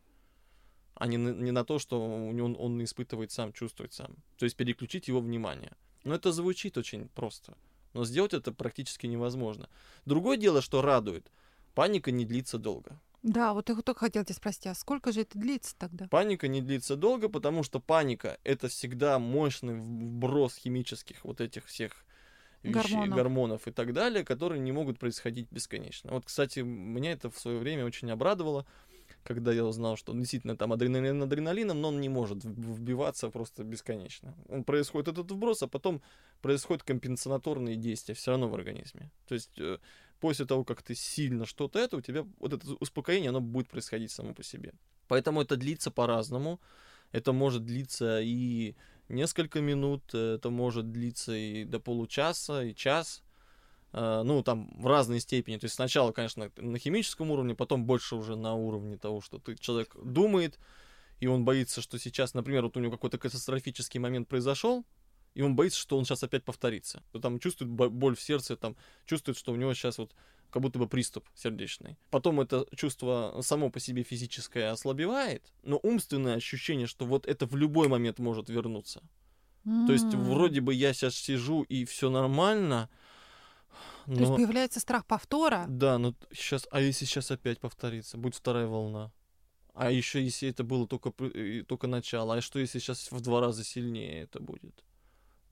а 0.96 1.08
не 1.08 1.18
на, 1.18 1.30
не 1.30 1.52
на 1.52 1.64
то, 1.64 1.80
что 1.80 2.02
он, 2.02 2.56
он 2.60 2.84
испытывает 2.84 3.32
сам, 3.32 3.54
чувствует 3.54 3.94
сам. 3.94 4.16
То 4.38 4.46
есть 4.46 4.56
переключить 4.56 5.08
его 5.08 5.20
внимание. 5.20 5.72
Но 6.04 6.16
это 6.16 6.32
звучит 6.32 6.78
очень 6.78 7.08
просто. 7.10 7.56
Но 7.94 8.06
сделать 8.06 8.34
это 8.34 8.52
практически 8.52 9.08
невозможно. 9.08 9.70
Другое 10.06 10.38
дело, 10.38 10.62
что 10.62 10.82
радует. 10.82 11.32
Паника 11.76 12.12
не 12.12 12.26
длится 12.26 12.58
долго. 12.58 13.00
Да, 13.24 13.54
вот 13.54 13.70
я 13.70 13.76
только 13.76 14.02
хотела 14.02 14.26
тебя 14.26 14.36
спросить, 14.36 14.68
а 14.68 14.76
сколько 14.76 15.14
же 15.14 15.22
это 15.22 15.40
длится 15.40 15.76
тогда? 15.78 16.08
Паника 16.10 16.50
не 16.50 16.62
длится 16.62 16.98
долго, 16.98 17.30
потому 17.30 17.64
что 17.64 17.80
паника— 17.80 18.38
это 18.44 18.68
всегда 18.68 19.18
мощный 19.18 19.76
вброс 19.76 20.56
химических 20.58 21.24
вот 21.24 21.40
этих 21.40 21.66
всех 21.66 22.04
вещей, 22.64 22.74
гормонов. 22.74 23.16
гормонов 23.16 23.68
и 23.68 23.72
так 23.72 23.94
далее, 23.94 24.26
которые 24.26 24.60
не 24.60 24.74
могут 24.74 25.00
происходить 25.00 25.48
бесконечно. 25.52 26.12
Вот, 26.12 26.26
кстати, 26.26 26.60
меня 26.60 27.14
это 27.14 27.30
в 27.30 27.40
свое 27.40 27.60
время 27.60 27.86
очень 27.86 28.12
обрадовало, 28.12 28.66
когда 29.24 29.54
я 29.54 29.66
узнал, 29.66 29.98
что 29.98 30.14
действительно 30.14 30.56
там 30.56 30.74
адреналин 30.74 31.24
адреналином, 31.24 31.82
но 31.82 31.88
он 31.88 32.02
не 32.02 32.10
может 32.10 32.44
вбиваться 32.44 33.30
просто 33.30 33.64
бесконечно. 33.64 34.36
Он 34.50 34.64
происходит 34.64 35.08
этот 35.08 35.32
вброс, 35.32 35.64
а 35.64 35.68
потом 35.68 36.02
происходят 36.42 36.84
компенсаторные 36.84 37.76
действия 37.76 38.16
все 38.16 38.32
равно 38.32 38.50
в 38.50 38.56
организме. 38.56 39.12
То 39.28 39.36
есть 39.36 39.60
э, 39.60 39.78
после 40.20 40.46
того, 40.46 40.64
как 40.64 40.82
ты 40.82 40.96
сильно 40.96 41.46
что-то 41.46 41.80
это, 41.80 41.98
у 41.98 42.02
тебя 42.02 42.26
вот 42.40 42.54
это 42.54 42.66
успокоение, 42.80 43.30
оно 43.30 43.42
будет 43.42 43.70
происходить 43.70 44.12
само 44.12 44.34
по 44.34 44.44
себе. 44.44 44.74
Поэтому 45.08 45.42
это 45.42 45.56
длится 45.58 45.92
по-разному. 45.92 46.60
Это 47.12 47.32
может 47.32 47.66
длиться 47.66 48.20
и 48.22 48.76
несколько 49.10 49.62
минут, 49.62 50.14
это 50.14 50.50
может 50.50 50.92
длиться 50.92 51.34
и 51.34 51.64
до 51.64 51.80
получаса, 51.80 52.64
и 52.64 52.76
час. 52.76 53.23
А, 53.94 54.24
ну, 54.24 54.42
там 54.44 54.70
в 54.76 54.88
разной 54.88 55.20
степени. 55.20 55.58
То 55.58 55.66
есть 55.66 55.76
сначала, 55.76 56.12
конечно, 56.12 56.52
на 56.58 56.80
химическом 56.80 57.32
уровне, 57.32 57.56
потом 57.56 57.86
больше 57.86 58.16
уже 58.16 58.36
на 58.36 58.56
уровне 58.56 58.98
того, 58.98 59.22
что 59.22 59.38
ты, 59.38 59.56
человек 59.56 59.96
думает, 60.04 60.60
и 61.20 61.28
он 61.28 61.46
боится, 61.46 61.82
что 61.82 62.00
сейчас, 62.00 62.34
например, 62.34 62.64
вот 62.64 62.76
у 62.76 62.80
него 62.80 62.92
какой-то 62.92 63.20
катастрофический 63.20 64.00
момент 64.00 64.28
произошел, 64.28 64.84
и 65.36 65.42
он 65.42 65.56
боится, 65.56 65.80
что 65.80 65.98
он 65.98 66.06
сейчас 66.06 66.24
опять 66.24 66.44
повторится. 66.44 67.04
Там 67.22 67.40
чувствует 67.40 67.72
боль 67.72 68.16
в 68.16 68.22
сердце, 68.22 68.56
там 68.56 68.76
чувствует, 69.06 69.38
что 69.38 69.52
у 69.52 69.56
него 69.56 69.74
сейчас 69.74 70.00
вот 70.00 70.14
как 70.50 70.62
будто 70.62 70.80
бы 70.80 70.88
приступ 70.88 71.28
сердечный. 71.34 71.98
Потом 72.12 72.40
это 72.40 72.68
чувство 72.76 73.40
само 73.42 73.70
по 73.70 73.80
себе 73.80 74.04
физическое 74.04 74.72
ослабевает, 74.72 75.52
но 75.64 75.80
умственное 75.82 76.36
ощущение, 76.36 76.88
что 76.88 77.06
вот 77.06 77.26
это 77.28 77.46
в 77.46 77.56
любой 77.56 77.88
момент 77.88 78.20
может 78.20 78.50
вернуться. 78.50 79.02
Mm. 79.66 79.88
То 79.88 79.94
есть 79.94 80.14
вроде 80.14 80.62
бы 80.62 80.74
я 80.74 80.94
сейчас 80.94 81.16
сижу 81.16 81.64
и 81.64 81.86
все 81.86 82.10
нормально. 82.10 82.90
Но... 84.06 84.16
То 84.16 84.22
есть 84.22 84.36
появляется 84.36 84.80
страх 84.80 85.06
повтора? 85.06 85.66
Да, 85.68 85.98
но 85.98 86.16
сейчас, 86.32 86.68
а 86.72 86.82
если 86.82 87.06
сейчас 87.06 87.32
опять 87.32 87.60
повторится, 87.60 88.18
будет 88.18 88.36
вторая 88.36 88.68
волна. 88.68 89.12
А 89.74 89.90
еще 89.90 90.24
если 90.24 90.50
это 90.50 90.64
было 90.64 90.88
только, 90.88 91.12
только 91.68 91.88
начало, 91.88 92.36
а 92.36 92.42
что 92.42 92.60
если 92.60 92.80
сейчас 92.80 93.12
в 93.12 93.22
два 93.22 93.42
раза 93.42 93.64
сильнее 93.64 94.24
это 94.24 94.40
будет? 94.40 94.84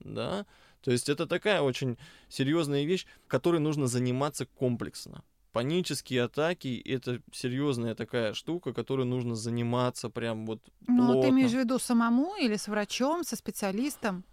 да, 0.04 0.46
то 0.80 0.90
есть 0.90 1.08
это 1.08 1.26
такая 1.26 1.62
очень 1.62 1.98
серьезная 2.28 2.84
вещь, 2.84 3.06
которой 3.28 3.60
нужно 3.60 3.86
заниматься 3.86 4.46
комплексно. 4.46 5.22
Панические 5.52 6.24
атаки— 6.24 6.80
это 6.84 7.20
серьезная 7.30 7.94
такая 7.94 8.32
штука, 8.32 8.72
которой 8.72 9.04
нужно 9.04 9.34
заниматься 9.34 10.08
прям 10.08 10.46
вот 10.46 10.60
Ну, 10.86 11.20
ты 11.20 11.28
имеешь 11.28 11.50
в 11.50 11.58
виду 11.58 11.78
самому 11.78 12.36
или 12.36 12.56
с 12.56 12.68
врачом, 12.68 13.22
со 13.22 13.36
специалистом? 13.36 14.24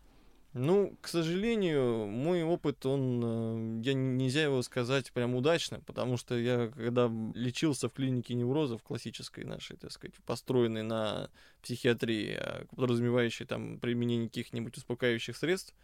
Ну, 0.53 0.97
к 1.01 1.07
сожалению, 1.07 2.07
мой 2.07 2.41
опыт, 2.41 2.83
он, 2.85 3.21
э, 3.23 3.81
я 3.83 3.93
нельзя 3.93 4.43
его 4.43 4.63
сказать 4.63 5.11
прям 5.11 5.35
удачно, 5.35 5.79
потому 5.81 6.17
что 6.17 6.35
я, 6.35 6.69
когда 6.69 7.07
лечился 7.35 7.87
в 7.87 7.93
клинике 7.93 8.33
неврозов 8.33 8.81
классической 8.81 9.43
нашей, 9.43 9.77
так 9.77 9.91
сказать, 9.91 10.15
построенной 10.25 10.81
на 10.81 11.29
психиатрии, 11.61 12.33
а 12.33 12.65
подразумевающей 12.75 13.45
там 13.45 13.79
применение 13.79 14.27
каких-нибудь 14.27 14.75
успокаивающих 14.75 15.37
средств 15.37 15.75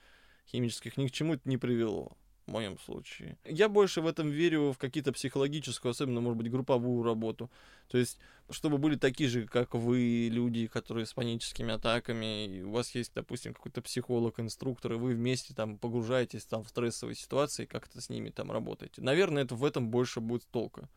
химических, 0.48 0.98
ни 0.98 1.08
к 1.08 1.12
чему 1.12 1.36
это 1.36 1.48
не 1.48 1.58
привело 1.58 2.18
в 2.46 2.52
моем 2.52 2.78
случае. 2.80 3.38
Я 3.44 3.70
больше 3.70 4.02
в 4.02 4.08
этом 4.08 4.30
верю 4.30 4.72
в 4.72 4.78
какие-то 4.78 5.12
психологическую, 5.12 5.92
особенно, 5.92 6.22
может 6.22 6.38
быть, 6.38 6.52
групповую 6.52 7.04
работу. 7.04 7.50
То 7.88 7.98
есть, 7.98 8.20
чтобы 8.50 8.78
были 8.78 8.96
такие 8.96 9.30
же, 9.30 9.48
как 9.48 9.74
вы, 9.74 10.30
люди, 10.32 10.68
которые 10.68 11.06
с 11.06 11.14
паническими 11.14 11.74
атаками, 11.74 12.46
и 12.46 12.62
у 12.62 12.72
вас 12.72 12.94
есть, 12.94 13.14
допустим, 13.16 13.54
какой-то 13.54 13.82
психолог, 13.82 14.40
инструктор, 14.40 14.94
и 14.94 14.98
вы 14.98 15.16
вместе 15.16 15.54
там 15.54 15.78
погружаетесь 15.78 16.46
там 16.46 16.64
в 16.64 16.70
стрессовые 16.70 17.16
ситуации, 17.16 17.66
как-то 17.66 18.02
с 18.02 18.10
ними 18.10 18.30
там 18.30 18.52
работаете. 18.52 19.02
Наверное, 19.02 19.44
это 19.44 19.56
в 19.56 19.66
этом 19.66 19.90
больше 19.90 20.20
будет 20.20 20.46
толка. 20.52 20.90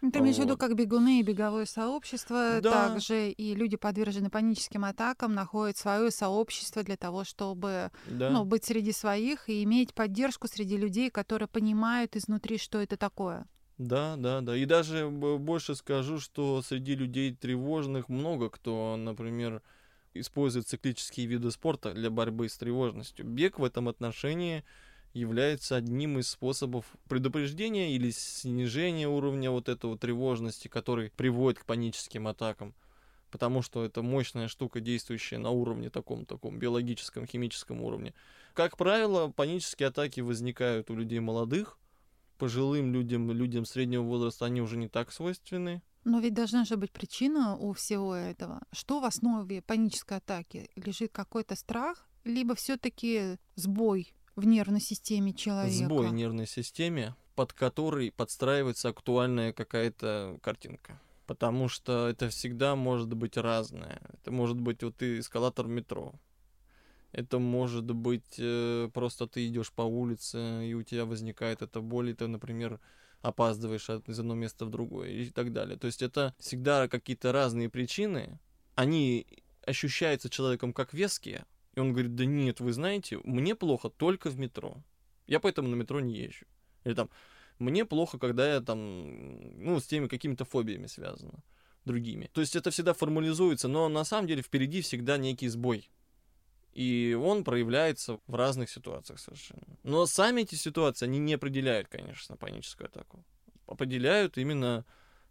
Ты 0.00 0.18
имеешь 0.18 0.36
в 0.36 0.40
виду, 0.40 0.56
как 0.56 0.74
бегуны 0.74 1.20
и 1.20 1.22
беговое 1.22 1.66
сообщество, 1.66 2.60
да. 2.62 2.88
также 2.88 3.30
и 3.30 3.54
люди, 3.54 3.76
подвержены 3.76 4.30
паническим 4.30 4.84
атакам, 4.84 5.34
находят 5.34 5.76
свое 5.76 6.10
сообщество 6.10 6.82
для 6.82 6.96
того, 6.96 7.24
чтобы 7.24 7.90
да. 8.06 8.30
ну, 8.30 8.44
быть 8.44 8.64
среди 8.64 8.92
своих 8.92 9.48
и 9.48 9.62
иметь 9.64 9.92
поддержку 9.92 10.48
среди 10.48 10.76
людей, 10.76 11.10
которые 11.10 11.48
понимают 11.48 12.16
изнутри, 12.16 12.56
что 12.56 12.80
это 12.80 12.96
такое. 12.96 13.46
Да, 13.76 14.16
да, 14.16 14.40
да. 14.40 14.56
И 14.56 14.66
даже 14.66 15.08
больше 15.08 15.74
скажу, 15.74 16.18
что 16.18 16.60
среди 16.62 16.94
людей 16.94 17.34
тревожных 17.34 18.08
много 18.08 18.50
кто, 18.50 18.96
например, 18.98 19.62
использует 20.12 20.68
циклические 20.68 21.26
виды 21.26 21.50
спорта 21.50 21.94
для 21.94 22.10
борьбы 22.10 22.48
с 22.48 22.58
тревожностью. 22.58 23.24
Бег 23.24 23.58
в 23.58 23.64
этом 23.64 23.88
отношении 23.88 24.64
является 25.12 25.76
одним 25.76 26.18
из 26.18 26.28
способов 26.28 26.84
предупреждения 27.08 27.94
или 27.94 28.10
снижения 28.10 29.08
уровня 29.08 29.50
вот 29.50 29.68
этого 29.68 29.98
тревожности, 29.98 30.68
который 30.68 31.10
приводит 31.10 31.60
к 31.60 31.66
паническим 31.66 32.28
атакам. 32.28 32.74
Потому 33.30 33.62
что 33.62 33.84
это 33.84 34.02
мощная 34.02 34.48
штука, 34.48 34.80
действующая 34.80 35.38
на 35.38 35.50
уровне 35.50 35.88
таком, 35.88 36.26
таком 36.26 36.58
биологическом, 36.58 37.26
химическом 37.26 37.80
уровне. 37.80 38.12
Как 38.54 38.76
правило, 38.76 39.28
панические 39.28 39.88
атаки 39.88 40.20
возникают 40.20 40.90
у 40.90 40.96
людей 40.96 41.20
молодых, 41.20 41.78
пожилым 42.38 42.92
людям, 42.92 43.30
людям 43.30 43.64
среднего 43.64 44.02
возраста 44.02 44.46
они 44.46 44.60
уже 44.60 44.76
не 44.76 44.88
так 44.88 45.12
свойственны. 45.12 45.82
Но 46.04 46.18
ведь 46.18 46.34
должна 46.34 46.64
же 46.64 46.76
быть 46.76 46.90
причина 46.90 47.56
у 47.56 47.72
всего 47.72 48.14
этого. 48.14 48.62
Что 48.72 49.00
в 49.00 49.04
основе 49.04 49.62
панической 49.62 50.16
атаки? 50.16 50.70
Лежит 50.74 51.12
какой-то 51.12 51.54
страх, 51.54 52.08
либо 52.24 52.54
все-таки 52.54 53.36
сбой 53.54 54.12
в 54.40 54.46
нервной 54.46 54.80
системе 54.80 55.32
человека. 55.32 55.84
Сбой 55.84 56.08
в 56.08 56.12
нервной 56.12 56.46
системе, 56.46 57.14
под 57.34 57.52
который 57.52 58.10
подстраивается 58.10 58.88
актуальная 58.88 59.52
какая-то 59.52 60.38
картинка. 60.42 61.00
Потому 61.26 61.68
что 61.68 62.08
это 62.08 62.28
всегда 62.28 62.74
может 62.74 63.14
быть 63.14 63.36
разное. 63.36 64.00
Это 64.14 64.32
может 64.32 64.60
быть 64.60 64.82
вот 64.82 64.96
ты 64.96 65.20
эскалатор 65.20 65.68
метро. 65.68 66.14
Это 67.12 67.38
может 67.38 67.90
быть 67.90 68.36
э, 68.38 68.88
просто 68.92 69.26
ты 69.26 69.46
идешь 69.46 69.72
по 69.72 69.82
улице, 69.82 70.66
и 70.66 70.74
у 70.74 70.82
тебя 70.82 71.04
возникает 71.04 71.62
эта 71.62 71.80
боль, 71.80 72.10
и 72.10 72.14
ты, 72.14 72.26
например, 72.26 72.80
опаздываешь 73.22 73.90
от, 73.90 74.08
из 74.08 74.18
одного 74.18 74.38
места 74.38 74.64
в 74.64 74.70
другое 74.70 75.10
и 75.10 75.30
так 75.30 75.52
далее. 75.52 75.76
То 75.76 75.86
есть 75.86 76.02
это 76.02 76.34
всегда 76.38 76.88
какие-то 76.88 77.32
разные 77.32 77.68
причины. 77.68 78.38
Они 78.74 79.26
ощущаются 79.66 80.30
человеком 80.30 80.72
как 80.72 80.94
веские, 80.94 81.44
и 81.74 81.80
он 81.80 81.92
говорит, 81.92 82.14
да 82.14 82.24
нет, 82.24 82.60
вы 82.60 82.72
знаете, 82.72 83.18
мне 83.24 83.54
плохо 83.54 83.88
только 83.88 84.30
в 84.30 84.38
метро. 84.38 84.82
Я 85.26 85.40
поэтому 85.40 85.68
на 85.68 85.74
метро 85.74 86.00
не 86.00 86.16
езжу. 86.16 86.46
Или 86.84 86.94
там, 86.94 87.10
мне 87.58 87.84
плохо, 87.84 88.18
когда 88.18 88.54
я 88.54 88.60
там, 88.60 89.62
ну, 89.62 89.78
с 89.78 89.86
теми 89.86 90.08
какими-то 90.08 90.44
фобиями 90.44 90.86
связано, 90.86 91.42
другими. 91.84 92.28
То 92.32 92.40
есть 92.40 92.56
это 92.56 92.70
всегда 92.70 92.92
формализуется, 92.94 93.68
но 93.68 93.88
на 93.88 94.04
самом 94.04 94.26
деле 94.26 94.42
впереди 94.42 94.80
всегда 94.80 95.18
некий 95.18 95.48
сбой. 95.48 95.90
И 96.72 97.16
он 97.20 97.44
проявляется 97.44 98.20
в 98.26 98.34
разных 98.34 98.70
ситуациях 98.70 99.18
совершенно. 99.18 99.78
Но 99.82 100.06
сами 100.06 100.42
эти 100.42 100.54
ситуации, 100.54 101.06
они 101.06 101.18
не 101.18 101.34
определяют, 101.34 101.88
конечно, 101.88 102.36
паническую 102.36 102.86
атаку. 102.86 103.24
Определяют 103.66 104.38
именно 104.38 104.84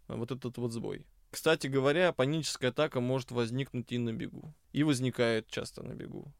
вот 0.06 0.30
этот 0.30 0.56
вот 0.58 0.72
сбой. 0.72 1.06
Кстати 1.30 1.68
говоря, 1.68 2.12
паническая 2.12 2.70
атака 2.70 3.00
может 3.00 3.30
возникнуть 3.30 3.92
и 3.92 3.98
на 3.98 4.12
бегу. 4.12 4.52
И 4.72 4.82
возникает 4.82 5.48
часто 5.48 5.82
на 5.82 5.94
бегу 5.94 6.32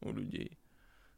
у 0.00 0.12
людей. 0.12 0.58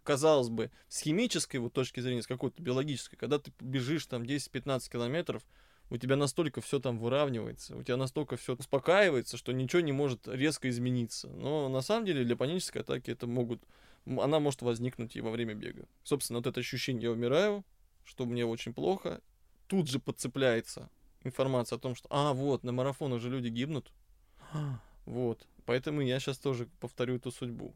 Казалось 0.03 0.49
бы, 0.49 0.71
с 0.89 1.01
химической 1.01 1.57
вот 1.59 1.73
точки 1.73 2.01
зрения, 2.01 2.23
с 2.23 2.27
какой-то 2.27 2.61
биологической, 2.61 3.17
когда 3.17 3.39
ты 3.39 3.53
бежишь 3.61 4.07
там 4.07 4.23
10-15 4.25 4.91
километров, 4.91 5.43
у 5.91 5.97
тебя 5.97 6.17
настолько 6.17 6.61
все 6.61 6.81
там 6.81 6.99
выравнивается, 6.99 7.77
у 7.77 7.83
тебя 7.83 7.97
настолько 7.97 8.37
все 8.37 8.55
успокаивается, 8.55 9.37
что 9.37 9.53
ничего 9.53 9.81
не 9.81 9.93
может 9.93 10.27
резко 10.27 10.69
измениться. 10.69 11.29
Но 11.29 11.69
на 11.69 11.83
самом 11.83 12.07
деле 12.07 12.25
для 12.25 12.37
панической 12.37 12.83
атаки 12.83 13.11
это 13.11 13.27
могут, 13.27 13.63
она 14.07 14.41
может 14.41 14.63
возникнуть 14.63 15.17
и 15.17 15.21
во 15.21 15.31
время 15.31 15.55
бега. 15.55 15.87
Собственно, 16.03 16.41
вот 16.41 16.47
это 16.47 16.61
ощущение 16.61 17.05
«я 17.05 17.11
умираю», 17.11 17.65
что 18.05 18.27
мне 18.27 18.45
очень 18.45 18.75
плохо, 18.75 19.21
тут 19.69 19.89
же 19.89 19.99
подцепляется 20.01 20.91
информация 21.25 21.77
о 21.77 21.81
том, 21.81 21.95
что, 21.95 22.09
а, 22.11 22.33
вот, 22.33 22.65
на 22.65 22.73
марафон 22.73 23.13
уже 23.13 23.29
люди 23.29 23.49
гибнут. 23.49 23.93
Вот. 25.05 25.49
Поэтому 25.65 26.01
я 26.01 26.21
сейчас 26.21 26.39
тоже 26.39 26.69
повторю 26.79 27.17
эту 27.17 27.33
судьбу. 27.33 27.75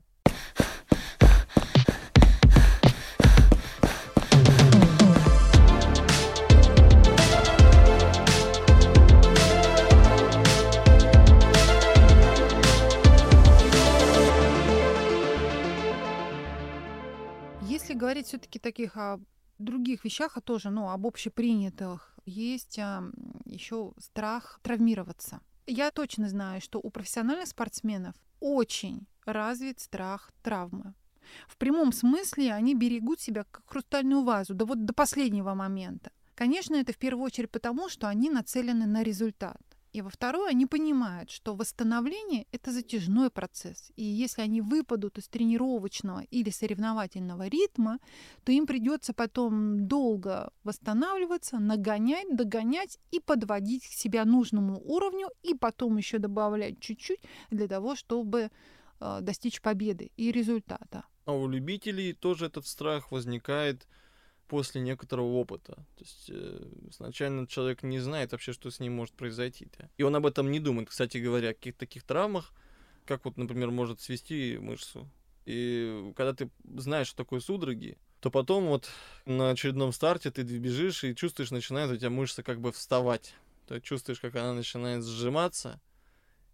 Если 17.63 17.95
говорить 17.95 18.27
все-таки 18.27 18.59
таких 18.59 18.97
о 18.97 19.19
других 19.59 20.05
вещах, 20.05 20.37
а 20.37 20.41
тоже, 20.41 20.71
ну, 20.71 20.91
об 20.91 21.07
общепринятых, 21.07 22.16
есть 22.27 22.79
а, 22.79 23.05
еще 23.45 23.93
страх 23.99 24.61
травмироваться. 24.63 25.41
Я 25.67 25.91
точно 25.91 26.29
знаю, 26.29 26.61
что 26.61 26.79
у 26.81 26.91
профессиональных 26.91 27.49
спортсменов 27.49 28.15
очень 28.41 29.07
развит 29.25 29.81
страх 29.81 30.31
травмы. 30.43 30.95
В 31.49 31.57
прямом 31.57 31.93
смысле 31.93 32.53
они 32.53 32.75
берегут 32.75 33.21
себя 33.21 33.45
как 33.51 33.65
хрустальную 33.67 34.23
вазу, 34.23 34.55
да 34.55 34.65
вот 34.65 34.85
до 34.85 34.93
последнего 34.93 35.55
момента. 35.55 36.13
Конечно, 36.35 36.77
это 36.77 36.93
в 36.93 36.99
первую 36.99 37.25
очередь 37.25 37.51
потому, 37.51 37.89
что 37.89 38.09
они 38.09 38.31
нацелены 38.31 38.87
на 38.87 39.03
результат. 39.03 39.61
И 39.97 40.03
во 40.03 40.11
второе, 40.11 40.51
они 40.51 40.67
понимают, 40.67 41.31
что 41.31 41.55
восстановление– 41.55 42.47
это 42.53 42.71
затяжной 42.71 43.31
процесс. 43.31 43.91
И 43.97 44.05
если 44.05 44.43
они 44.43 44.61
выпадут 44.61 45.17
из 45.17 45.27
тренировочного 45.27 46.25
или 46.31 46.51
соревновательного 46.51 47.49
ритма, 47.49 47.99
то 48.45 48.53
им 48.53 48.67
придется 48.67 49.15
потом 49.15 49.89
долго 49.89 50.51
восстанавливаться, 50.65 51.59
нагонять, 51.59 52.37
догонять 52.37 52.99
и 53.11 53.21
подводить 53.21 53.85
себя 53.85 54.27
нужному 54.27 54.79
уровню, 54.85 55.31
и 55.43 55.55
потом 55.55 55.97
еще 55.97 56.19
добавлять 56.19 56.79
чуть-чуть 56.79 57.21
для 57.51 57.67
того, 57.67 57.97
чтобы 57.97 58.51
э, 59.01 59.19
достичь 59.23 59.63
победы 59.63 60.11
и 60.19 60.31
результата. 60.31 61.07
А 61.25 61.33
у 61.33 61.49
любителей 61.49 62.13
тоже 62.13 62.47
этот 62.47 62.67
страх 62.67 63.13
возникает– 63.13 63.89
после 64.47 64.81
некоторого 64.81 65.33
опыта. 65.33 65.75
То 65.75 66.05
есть 66.05 66.27
э, 66.31 66.69
изначально 66.91 67.47
человек 67.47 67.83
не 67.83 67.99
знает 67.99 68.33
вообще, 68.33 68.53
что 68.53 68.71
с 68.71 68.81
ним 68.81 68.95
может 68.95 69.15
произойти. 69.15 69.69
Да? 69.79 69.89
И 69.97 70.03
он 70.03 70.15
об 70.17 70.27
этом 70.27 70.51
не 70.51 70.61
думает. 70.61 70.89
Кстати 70.89 71.19
говоря, 71.19 71.51
о 71.51 71.55
каких-то 71.55 71.81
таких 71.81 72.05
травмах, 72.05 72.53
как 73.05 73.25
вот, 73.25 73.37
например, 73.37 73.71
может 73.71 74.01
свести 74.01 74.59
мышцу. 74.59 75.09
И 75.45 76.13
когда 76.17 76.35
ты 76.35 76.51
знаешь, 76.77 77.09
что 77.09 77.19
такое 77.19 77.41
судороги, 77.41 77.97
то 78.21 78.31
потом 78.31 78.67
вот 78.67 78.89
на 79.25 79.51
очередном 79.51 79.93
старте 79.93 80.31
ты 80.31 80.43
бежишь 80.43 81.05
и 81.05 81.15
чувствуешь, 81.15 81.51
начинает 81.51 81.91
у 81.91 81.97
тебя 81.97 82.11
мышца 82.11 82.43
как 82.43 82.61
бы 82.61 82.73
вставать. 82.73 83.35
То 83.69 83.81
чувствуешь, 83.81 84.21
как 84.21 84.35
она 84.37 84.55
начинает 84.55 85.05
сжиматься, 85.05 85.81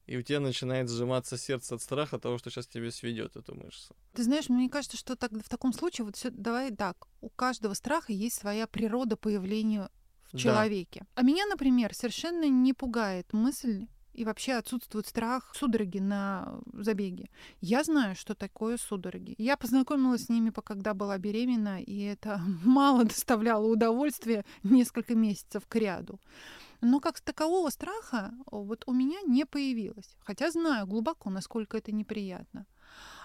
и 0.07 0.17
у 0.17 0.23
тебя 0.23 0.41
начинает 0.41 0.91
сжиматься 0.91 1.39
сердце 1.39 1.75
от 1.75 1.83
страха 1.83 2.19
того, 2.19 2.39
что 2.39 2.51
сейчас 2.51 2.67
тебе 2.67 2.91
сведет 2.91 3.37
эту 3.37 3.55
мышцу. 3.55 3.95
Ты 4.15 4.25
знаешь, 4.25 4.49
мне 4.49 4.69
кажется, 4.69 4.97
что 4.97 5.17
так, 5.17 5.33
в 5.33 5.49
таком 5.49 5.73
случае 5.73 6.05
вот 6.05 6.17
все, 6.17 6.31
давай 6.31 6.71
так, 6.75 7.07
у 7.21 7.29
каждого 7.29 7.75
страха 7.75 8.13
есть 8.13 8.37
своя 8.37 8.67
природа 8.67 9.17
появления 9.17 9.89
в 10.27 10.33
да. 10.33 10.39
человеке. 10.39 11.05
А 11.15 11.23
меня, 11.23 11.47
например, 11.47 11.95
совершенно 11.95 12.49
не 12.49 12.73
пугает 12.73 13.33
мысль 13.33 13.87
и 14.13 14.25
вообще 14.25 14.55
отсутствует 14.55 15.07
страх 15.07 15.53
судороги 15.55 15.99
на 15.99 16.61
забеге. 16.73 17.31
Я 17.61 17.83
знаю, 17.83 18.15
что 18.15 18.35
такое 18.35 18.77
судороги. 18.77 19.35
Я 19.39 19.57
познакомилась 19.57 20.27
с 20.27 20.29
ними, 20.29 20.51
когда 20.51 20.95
была 20.95 21.19
беременна, 21.19 21.81
и 21.83 22.01
это 22.03 22.41
мало 22.65 23.05
доставляло 23.05 23.67
удовольствия 23.67 24.45
несколько 24.63 25.15
месяцев 25.15 25.67
к 25.67 25.75
ряду. 25.77 26.21
Но 26.83 26.99
как 26.99 27.21
такового 27.21 27.71
страха 27.71 28.35
вот 28.51 28.83
у 28.87 28.93
меня 28.93 29.21
не 29.27 29.47
появилось. 29.47 30.17
Хотя 30.21 30.51
знаю 30.51 30.87
глубоко, 30.87 31.31
насколько 31.31 31.77
это 31.77 31.93
неприятно. 31.93 32.67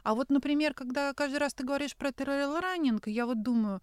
А 0.03 0.13
вот, 0.13 0.29
например, 0.29 0.75
когда 0.75 1.11
каждый 1.13 1.39
раз 1.39 1.55
ты 1.55 1.63
говоришь 1.65 1.95
про 1.95 2.11
трейл-раннинг, 2.11 3.07
я 3.07 3.25
вот 3.25 3.41
думаю, 3.41 3.81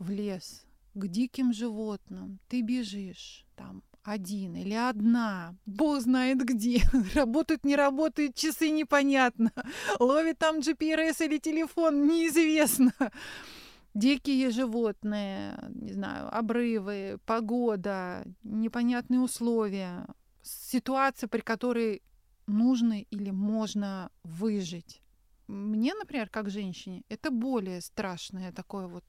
в 0.00 0.10
лес, 0.10 0.66
к 0.94 1.06
диким 1.06 1.52
животным, 1.52 2.40
ты 2.48 2.60
бежишь 2.60 3.46
там 3.54 3.82
один 4.02 4.56
или 4.56 4.74
одна, 4.74 5.54
бог 5.64 6.00
знает 6.00 6.44
где, 6.44 6.82
работают, 7.14 7.64
не 7.64 7.76
работают, 7.76 8.34
часы 8.34 8.70
непонятно, 8.70 9.52
ловит 10.00 10.38
там 10.38 10.58
GPS 10.58 11.24
или 11.24 11.38
телефон, 11.38 12.08
неизвестно 12.08 12.92
дикие 13.94 14.50
животные, 14.50 15.58
не 15.70 15.92
знаю, 15.92 16.34
обрывы, 16.36 17.18
погода, 17.26 18.24
непонятные 18.42 19.20
условия, 19.20 20.06
ситуация, 20.42 21.28
при 21.28 21.40
которой 21.40 22.02
нужно 22.46 23.00
или 23.02 23.30
можно 23.30 24.10
выжить. 24.22 25.02
Мне, 25.46 25.94
например, 25.94 26.28
как 26.28 26.50
женщине, 26.50 27.04
это 27.08 27.30
более 27.30 27.80
страшное 27.80 28.52
такое 28.52 28.86
вот 28.86 29.04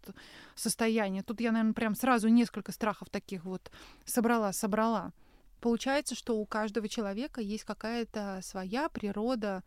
состояние. 0.56 1.22
Тут 1.22 1.42
я, 1.42 1.52
наверное, 1.52 1.74
прям 1.74 1.96
сразу 1.96 2.30
несколько 2.30 2.72
страхов 2.72 3.10
таких 3.10 3.44
вот 3.44 3.70
собрала, 4.06 4.54
собрала. 4.54 5.12
Получается, 5.60 6.16
что 6.16 6.38
у 6.38 6.46
каждого 6.46 6.88
человека 6.88 7.42
есть 7.42 7.66
какая-то 7.66 8.40
своя 8.42 8.88
природа 8.88 9.64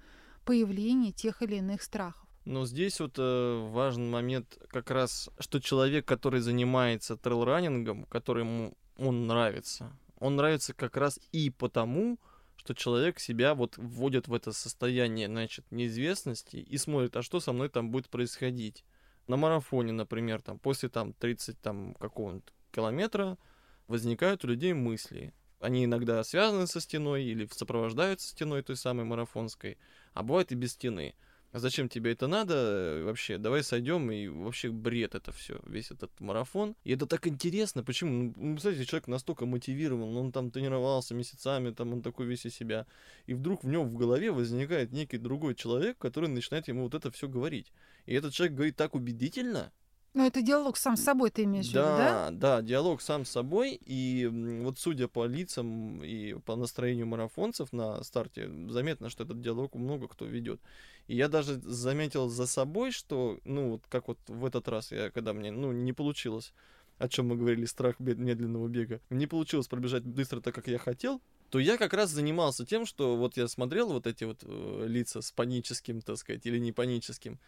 появления 0.46 1.12
тех 1.12 1.42
или 1.42 1.56
иных 1.56 1.82
страхов. 1.82 2.21
Но 2.44 2.66
здесь 2.66 2.98
вот 2.98 3.14
э, 3.18 3.68
важный 3.70 4.08
момент 4.08 4.58
как 4.68 4.90
раз, 4.90 5.30
что 5.38 5.60
человек, 5.60 6.06
который 6.06 6.40
занимается 6.40 7.16
трейлранингом, 7.16 8.04
которому 8.04 8.76
он 8.96 9.26
нравится, 9.26 9.96
он 10.18 10.36
нравится 10.36 10.74
как 10.74 10.96
раз 10.96 11.20
и 11.30 11.50
потому, 11.50 12.18
что 12.56 12.74
человек 12.74 13.18
себя 13.18 13.54
вот 13.54 13.76
вводит 13.76 14.28
в 14.28 14.34
это 14.34 14.52
состояние, 14.52 15.28
значит, 15.28 15.64
неизвестности 15.70 16.56
и 16.56 16.78
смотрит, 16.78 17.16
а 17.16 17.22
что 17.22 17.40
со 17.40 17.52
мной 17.52 17.68
там 17.68 17.90
будет 17.90 18.08
происходить. 18.08 18.84
На 19.26 19.36
марафоне, 19.36 19.92
например, 19.92 20.42
там 20.42 20.58
после 20.58 20.88
там 20.88 21.12
30 21.12 21.60
там 21.60 21.94
какого-нибудь 21.94 22.44
километра 22.72 23.38
возникают 23.86 24.44
у 24.44 24.48
людей 24.48 24.72
мысли. 24.72 25.32
Они 25.60 25.84
иногда 25.84 26.22
связаны 26.24 26.66
со 26.66 26.80
стеной 26.80 27.24
или 27.24 27.48
сопровождаются 27.52 28.28
стеной 28.28 28.62
той 28.62 28.76
самой 28.76 29.04
марафонской, 29.04 29.78
а 30.12 30.22
бывает 30.24 30.50
и 30.50 30.56
без 30.56 30.72
стены. 30.72 31.14
А 31.52 31.58
зачем 31.58 31.90
тебе 31.90 32.12
это 32.12 32.28
надо 32.28 32.54
э, 32.54 33.04
вообще? 33.04 33.36
Давай 33.36 33.62
сойдем 33.62 34.10
и 34.10 34.26
вообще 34.26 34.70
бред 34.70 35.14
это 35.14 35.32
все, 35.32 35.60
весь 35.66 35.90
этот 35.90 36.10
марафон. 36.18 36.74
И 36.82 36.92
это 36.92 37.06
так 37.06 37.26
интересно, 37.26 37.84
почему? 37.84 38.32
Ну, 38.36 38.52
представляете, 38.54 38.86
человек 38.86 39.06
настолько 39.06 39.44
мотивирован, 39.44 40.16
он 40.16 40.32
там 40.32 40.50
тренировался 40.50 41.14
месяцами, 41.14 41.70
там 41.70 41.92
он 41.92 42.00
такой 42.00 42.24
весь 42.24 42.46
из 42.46 42.54
себя. 42.54 42.86
И 43.26 43.34
вдруг 43.34 43.64
в 43.64 43.68
нем 43.68 43.86
в 43.86 43.96
голове 43.96 44.32
возникает 44.32 44.92
некий 44.92 45.18
другой 45.18 45.54
человек, 45.54 45.98
который 45.98 46.30
начинает 46.30 46.68
ему 46.68 46.84
вот 46.84 46.94
это 46.94 47.10
все 47.10 47.28
говорить. 47.28 47.70
И 48.06 48.14
этот 48.14 48.32
человек 48.32 48.56
говорит 48.56 48.76
так 48.76 48.94
убедительно, 48.94 49.72
Но 50.14 50.26
это 50.26 50.42
диалог 50.42 50.76
сам 50.76 50.96
с 50.96 51.02
собой 51.02 51.30
ты 51.30 51.44
имеешь 51.44 51.66
в 51.66 51.70
виду, 51.70 51.80
да? 51.80 52.30
Да, 52.30 52.30
да, 52.30 52.62
диалог 52.62 53.00
сам 53.00 53.24
с 53.24 53.30
собой. 53.30 53.80
И 53.86 54.28
вот 54.62 54.78
судя 54.78 55.08
по 55.08 55.24
лицам 55.24 56.04
и 56.04 56.34
по 56.34 56.54
настроению 56.54 57.06
марафонцев 57.06 57.72
на 57.72 58.02
старте, 58.04 58.50
заметно, 58.68 59.08
что 59.08 59.24
этот 59.24 59.40
диалог 59.40 59.74
много 59.74 60.08
кто 60.08 60.26
ведет. 60.26 60.60
И 61.06 61.16
я 61.16 61.28
даже 61.28 61.58
заметил 61.60 62.28
за 62.28 62.46
собой, 62.46 62.90
что, 62.90 63.38
ну, 63.44 63.70
вот 63.70 63.82
как 63.88 64.08
вот 64.08 64.18
в 64.28 64.44
этот 64.44 64.68
раз, 64.68 64.92
я, 64.92 65.10
когда 65.10 65.32
мне, 65.32 65.50
ну, 65.50 65.72
не 65.72 65.94
получилось, 65.94 66.52
о 66.98 67.08
чем 67.08 67.28
мы 67.28 67.36
говорили, 67.36 67.64
страх 67.64 67.98
медленного 67.98 68.68
бега, 68.68 69.00
не 69.08 69.26
получилось 69.26 69.66
пробежать 69.66 70.04
быстро 70.04 70.40
так, 70.40 70.54
как 70.54 70.68
я 70.68 70.78
хотел, 70.78 71.22
то 71.48 71.58
я 71.58 71.76
как 71.78 71.94
раз 71.94 72.10
занимался 72.10 72.66
тем, 72.66 72.86
что 72.86 73.16
вот 73.16 73.36
я 73.36 73.48
смотрел 73.48 73.88
вот 73.92 74.06
эти 74.06 74.24
вот 74.24 74.40
э, 74.42 74.84
лица 74.86 75.22
с 75.22 75.32
паническим, 75.32 76.00
так 76.00 76.18
сказать, 76.18 76.46
или 76.46 76.58
не 76.58 76.72
паническим 76.72 77.40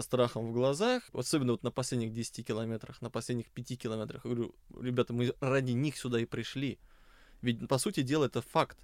страхом 0.00 0.48
в 0.48 0.52
глазах, 0.52 1.02
особенно 1.12 1.52
вот 1.52 1.62
на 1.62 1.70
последних 1.70 2.12
10 2.12 2.46
километрах, 2.46 3.02
на 3.02 3.10
последних 3.10 3.50
5 3.50 3.78
километрах. 3.78 4.24
Я 4.24 4.30
говорю, 4.30 4.54
ребята, 4.80 5.12
мы 5.12 5.34
ради 5.40 5.72
них 5.72 5.98
сюда 5.98 6.20
и 6.20 6.24
пришли. 6.24 6.78
Ведь, 7.42 7.68
по 7.68 7.78
сути 7.78 8.02
дела, 8.02 8.26
это 8.26 8.40
факт. 8.40 8.78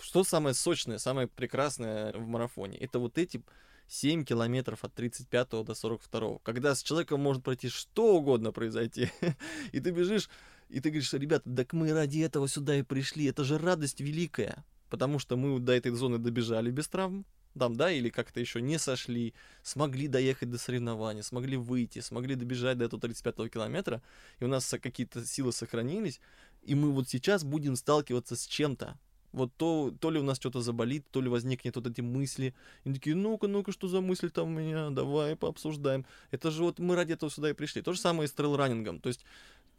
Что 0.00 0.24
самое 0.24 0.54
сочное, 0.54 0.98
самое 0.98 1.28
прекрасное 1.28 2.12
в 2.12 2.26
марафоне? 2.26 2.76
Это 2.76 2.98
вот 2.98 3.16
эти 3.16 3.42
7 3.90 4.24
километров 4.24 4.84
от 4.84 4.94
35 4.94 5.64
до 5.64 5.74
42, 5.74 6.38
когда 6.42 6.74
с 6.74 6.82
человеком 6.82 7.20
может 7.20 7.42
пройти 7.42 7.68
что 7.68 8.16
угодно 8.16 8.52
произойти, 8.52 9.10
и 9.72 9.80
ты 9.80 9.90
бежишь, 9.90 10.28
и 10.68 10.80
ты 10.80 10.90
говоришь, 10.90 11.12
ребята, 11.12 11.50
так 11.54 11.72
мы 11.72 11.92
ради 11.92 12.20
этого 12.20 12.48
сюда 12.48 12.76
и 12.76 12.82
пришли, 12.82 13.24
это 13.24 13.42
же 13.42 13.58
радость 13.58 14.00
великая, 14.00 14.64
потому 14.90 15.18
что 15.18 15.36
мы 15.36 15.58
до 15.58 15.72
этой 15.72 15.90
зоны 15.90 16.18
добежали 16.18 16.70
без 16.70 16.86
травм, 16.86 17.26
там, 17.58 17.76
да, 17.76 17.90
или 17.90 18.08
как-то 18.08 18.40
еще 18.40 18.60
не 18.60 18.78
сошли, 18.78 19.34
смогли 19.62 20.08
доехать 20.08 20.50
до 20.50 20.58
соревнований, 20.58 21.22
смогли 21.22 21.56
выйти, 21.56 22.00
смогли 22.00 22.34
добежать 22.34 22.78
до 22.78 22.84
этого 22.84 23.00
35-го 23.00 23.48
километра, 23.48 24.02
и 24.38 24.44
у 24.44 24.48
нас 24.48 24.74
какие-то 24.80 25.24
силы 25.24 25.52
сохранились, 25.52 26.20
и 26.62 26.74
мы 26.74 26.90
вот 26.90 27.08
сейчас 27.08 27.44
будем 27.44 27.76
сталкиваться 27.76 28.36
с 28.36 28.46
чем-то, 28.46 28.98
вот 29.32 29.52
то, 29.56 29.94
то 30.00 30.10
ли 30.10 30.18
у 30.18 30.22
нас 30.22 30.38
что-то 30.38 30.60
заболит, 30.60 31.04
то 31.10 31.20
ли 31.20 31.28
возникнет 31.28 31.76
вот 31.76 31.86
эти 31.86 32.00
мысли. 32.00 32.54
И 32.84 32.92
такие, 32.92 33.14
ну-ка, 33.14 33.46
ну-ка, 33.46 33.72
что 33.72 33.86
за 33.86 34.00
мысли 34.00 34.28
там 34.28 34.48
у 34.48 34.58
меня, 34.58 34.90
давай 34.90 35.36
пообсуждаем. 35.36 36.04
Это 36.30 36.50
же 36.50 36.64
вот 36.64 36.78
мы 36.78 36.96
ради 36.96 37.12
этого 37.12 37.30
сюда 37.30 37.50
и 37.50 37.52
пришли. 37.52 37.82
То 37.82 37.92
же 37.92 38.00
самое 38.00 38.24
и 38.24 38.28
с 38.28 38.32
трейл-раннингом. 38.32 39.00
То 39.00 39.08
есть 39.08 39.24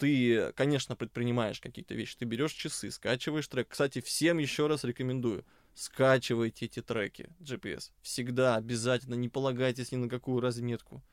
ты, 0.02 0.52
конечно, 0.54 0.96
предпринимаешь 0.96 1.60
какие-то 1.60 1.94
вещи, 1.94 2.18
ты 2.18 2.26
берешь 2.26 2.54
часы, 2.54 2.90
скачиваешь 2.90 3.48
трек. 3.48 3.70
Кстати, 3.70 4.02
всем 4.02 4.40
еще 4.40 4.66
раз 4.66 4.84
рекомендую, 4.84 5.46
скачивайте 5.76 6.66
эти 6.66 6.82
треки 6.82 7.30
GPS. 7.40 7.92
Всегда, 8.02 8.56
обязательно, 8.56 9.14
не 9.14 9.30
полагайтесь 9.30 9.92
ни 9.92 9.98
на 9.98 10.10
какую 10.10 10.42
разметку. 10.42 11.04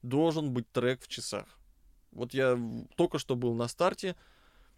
Должен 0.00 0.50
быть 0.50 0.70
трек 0.72 1.02
в 1.02 1.08
часах. 1.08 1.44
Вот 2.10 2.32
я 2.32 2.58
только 2.96 3.18
что 3.18 3.36
был 3.36 3.52
на 3.52 3.68
старте, 3.68 4.16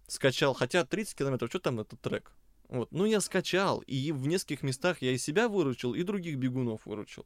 скачал, 0.09 0.52
хотя 0.52 0.84
30 0.84 1.16
километров, 1.16 1.48
что 1.48 1.61
там 1.61 1.78
этот 1.78 2.00
трек? 2.00 2.32
Вот. 2.68 2.90
Ну, 2.90 3.05
я 3.05 3.20
скачал, 3.20 3.82
и 3.82 4.11
в 4.11 4.26
нескольких 4.26 4.64
местах 4.64 5.00
я 5.00 5.12
и 5.12 5.18
себя 5.18 5.48
выручил, 5.48 5.94
и 5.94 6.02
других 6.02 6.38
бегунов 6.38 6.86
выручил. 6.86 7.24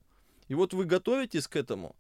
И 0.49 0.55
вот 0.55 0.75
вы 0.75 0.85
готовитесь 0.85 1.49
к 1.49 1.57
этому, 1.57 1.97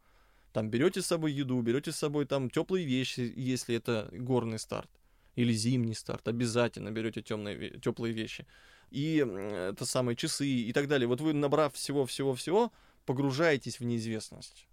там 0.52 0.70
берете 0.70 1.02
с 1.02 1.06
собой 1.06 1.32
еду, 1.32 1.60
берете 1.60 1.92
с 1.92 1.96
собой 1.96 2.24
там 2.26 2.50
теплые 2.50 2.86
вещи, 2.86 3.32
если 3.36 3.76
это 3.76 4.08
горный 4.12 4.58
старт 4.58 4.90
или 5.36 5.52
зимний 5.52 5.94
старт, 5.94 6.26
обязательно 6.26 6.90
берете 6.90 7.22
темные, 7.22 7.78
теплые 7.80 8.12
вещи. 8.12 8.46
И 8.90 9.16
это 9.16 9.84
самые 9.84 10.16
часы 10.16 10.46
и 10.46 10.72
так 10.72 10.88
далее. 10.88 11.06
Вот 11.06 11.20
вы, 11.20 11.32
набрав 11.32 11.74
всего-всего-всего, 11.74 12.72
погружаетесь 13.06 13.80
в 13.80 13.84
неизвестность. 13.84 14.66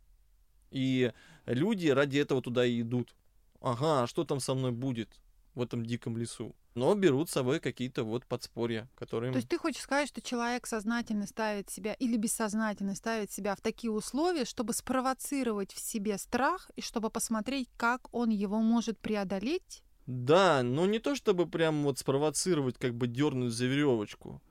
И 0.71 1.11
люди 1.45 1.89
ради 1.89 2.17
этого 2.17 2.41
туда 2.41 2.65
и 2.65 2.81
идут. 2.81 3.13
Ага, 3.61 4.03
а 4.03 4.07
что 4.07 4.23
там 4.23 4.39
со 4.39 4.53
мной 4.55 4.71
будет 4.71 5.09
в 5.55 5.61
этом 5.61 5.85
диком 5.85 6.17
лесу? 6.17 6.55
но 6.75 6.93
берут 6.93 7.29
с 7.29 7.33
собой 7.33 7.59
какие-то 7.59 8.03
вот 8.03 8.25
подспорья, 8.25 8.89
которые... 8.95 9.31
То 9.31 9.37
есть 9.37 9.47
ты 9.47 9.57
хочешь 9.57 9.81
сказать, 9.81 10.09
что 10.09 10.21
человек 10.21 10.67
сознательно 10.67 11.25
ставит 11.25 11.69
себя 11.69 11.93
или 11.93 12.17
бессознательно 12.17 12.95
ставит 12.95 13.31
себя 13.31 13.55
в 13.55 13.61
такие 13.61 13.91
условия, 13.91 14.43
чтобы 14.43 14.73
спровоцировать 14.73 15.73
в 15.73 15.79
себе 15.79 16.17
страх 16.17 16.69
и 16.75 16.81
чтобы 16.81 17.09
посмотреть, 17.09 17.69
как 17.77 18.13
он 18.13 18.29
его 18.29 18.59
может 18.59 18.99
преодолеть? 18.99 19.81
Да, 20.05 20.61
но 20.63 20.85
не 20.85 20.99
то 20.99 21.15
чтобы 21.15 21.47
прям 21.47 21.83
вот 21.83 21.97
спровоцировать, 21.97 22.77
как 22.77 22.93
бы 22.93 23.07
дернуть 23.07 23.53
за 23.53 23.65
веревочку, 23.65 24.41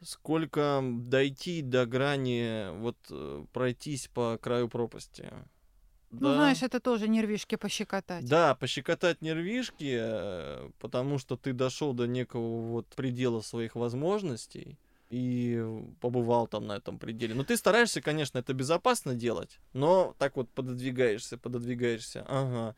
сколько 0.00 0.80
дойти 0.82 1.62
до 1.62 1.84
грани, 1.84 2.78
вот 2.78 2.96
э, 3.10 3.44
пройтись 3.52 4.08
по 4.08 4.38
краю 4.40 4.68
пропасти. 4.68 5.32
Ну, 6.20 6.34
знаешь, 6.34 6.62
это 6.62 6.80
тоже 6.80 7.08
нервишки 7.08 7.56
пощекотать. 7.56 8.24
Да, 8.28 8.54
пощекотать 8.54 9.22
нервишки, 9.22 9.96
э, 9.98 10.70
потому 10.78 11.18
что 11.18 11.36
ты 11.36 11.52
дошел 11.52 11.92
до 11.92 12.06
некого 12.06 12.60
вот 12.60 12.86
предела 12.88 13.40
своих 13.40 13.74
возможностей 13.76 14.78
и 15.10 15.64
побывал 16.00 16.46
там 16.46 16.66
на 16.66 16.76
этом 16.76 16.98
пределе. 16.98 17.34
Но 17.34 17.44
ты 17.44 17.56
стараешься, 17.56 18.00
конечно, 18.00 18.38
это 18.38 18.52
безопасно 18.54 19.14
делать, 19.14 19.58
но 19.72 20.14
так 20.18 20.36
вот 20.36 20.50
пододвигаешься, 20.50 21.38
пододвигаешься. 21.38 22.24
Ага. 22.28 22.74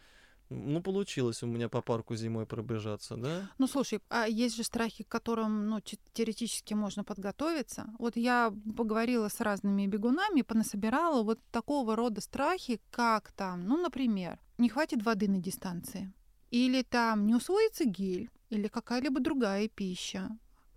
Ну, 0.51 0.81
получилось 0.81 1.43
у 1.43 1.47
меня 1.47 1.69
по 1.69 1.83
парку 1.83 2.17
зимой 2.17 2.47
пробежаться, 2.47 3.17
да? 3.17 3.51
Ну, 3.59 3.67
слушай, 3.67 4.01
а 4.09 4.27
есть 4.27 4.57
же 4.57 4.65
страхи, 4.65 5.05
к 5.05 5.09
которым, 5.09 5.69
ну, 5.69 5.81
теоретически 5.81 6.73
можно 6.73 7.05
подготовиться. 7.05 7.87
Вот 7.99 8.17
я 8.17 8.55
поговорила 8.77 9.29
с 9.29 9.41
разными 9.41 9.87
бегунами, 9.87 10.43
понасобирала 10.43 11.23
вот 11.23 11.39
такого 11.51 11.97
рода 11.97 12.23
страхи, 12.23 12.81
как 12.91 13.31
там, 13.33 13.67
ну, 13.67 13.77
например, 13.77 14.41
не 14.57 14.71
хватит 14.71 15.03
воды 15.03 15.29
на 15.29 15.39
дистанции. 15.39 16.13
Или 16.51 16.83
там 16.83 17.27
не 17.27 17.35
усвоится 17.35 17.85
гель, 17.85 18.31
или 18.49 18.69
какая-либо 18.69 19.21
другая 19.21 19.69
пища 19.69 20.31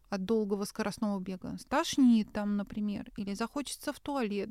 от 0.10 0.26
долгого 0.26 0.66
скоростного 0.66 1.20
бега. 1.22 1.58
Стошнит 1.58 2.34
там, 2.34 2.58
например, 2.58 3.10
или 3.16 3.34
захочется 3.34 3.94
в 3.94 4.00
туалет. 4.02 4.50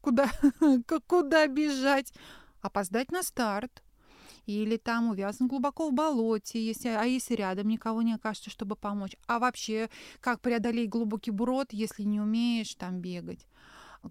Куда, 0.00 0.30
куда 1.08 1.48
бежать? 1.48 2.12
Опоздать 2.60 3.10
на 3.10 3.24
старт 3.24 3.82
или 4.46 4.76
там 4.76 5.10
увязан 5.10 5.48
глубоко 5.48 5.88
в 5.88 5.92
болоте, 5.92 6.64
если, 6.64 6.88
а 6.88 7.04
если 7.04 7.34
рядом 7.34 7.68
никого 7.68 8.02
не 8.02 8.14
окажется, 8.14 8.50
чтобы 8.50 8.76
помочь. 8.76 9.16
А 9.26 9.38
вообще, 9.38 9.88
как 10.20 10.40
преодолеть 10.40 10.88
глубокий 10.88 11.30
брод, 11.30 11.72
если 11.72 12.02
не 12.02 12.20
умеешь 12.20 12.74
там 12.74 13.00
бегать? 13.00 13.46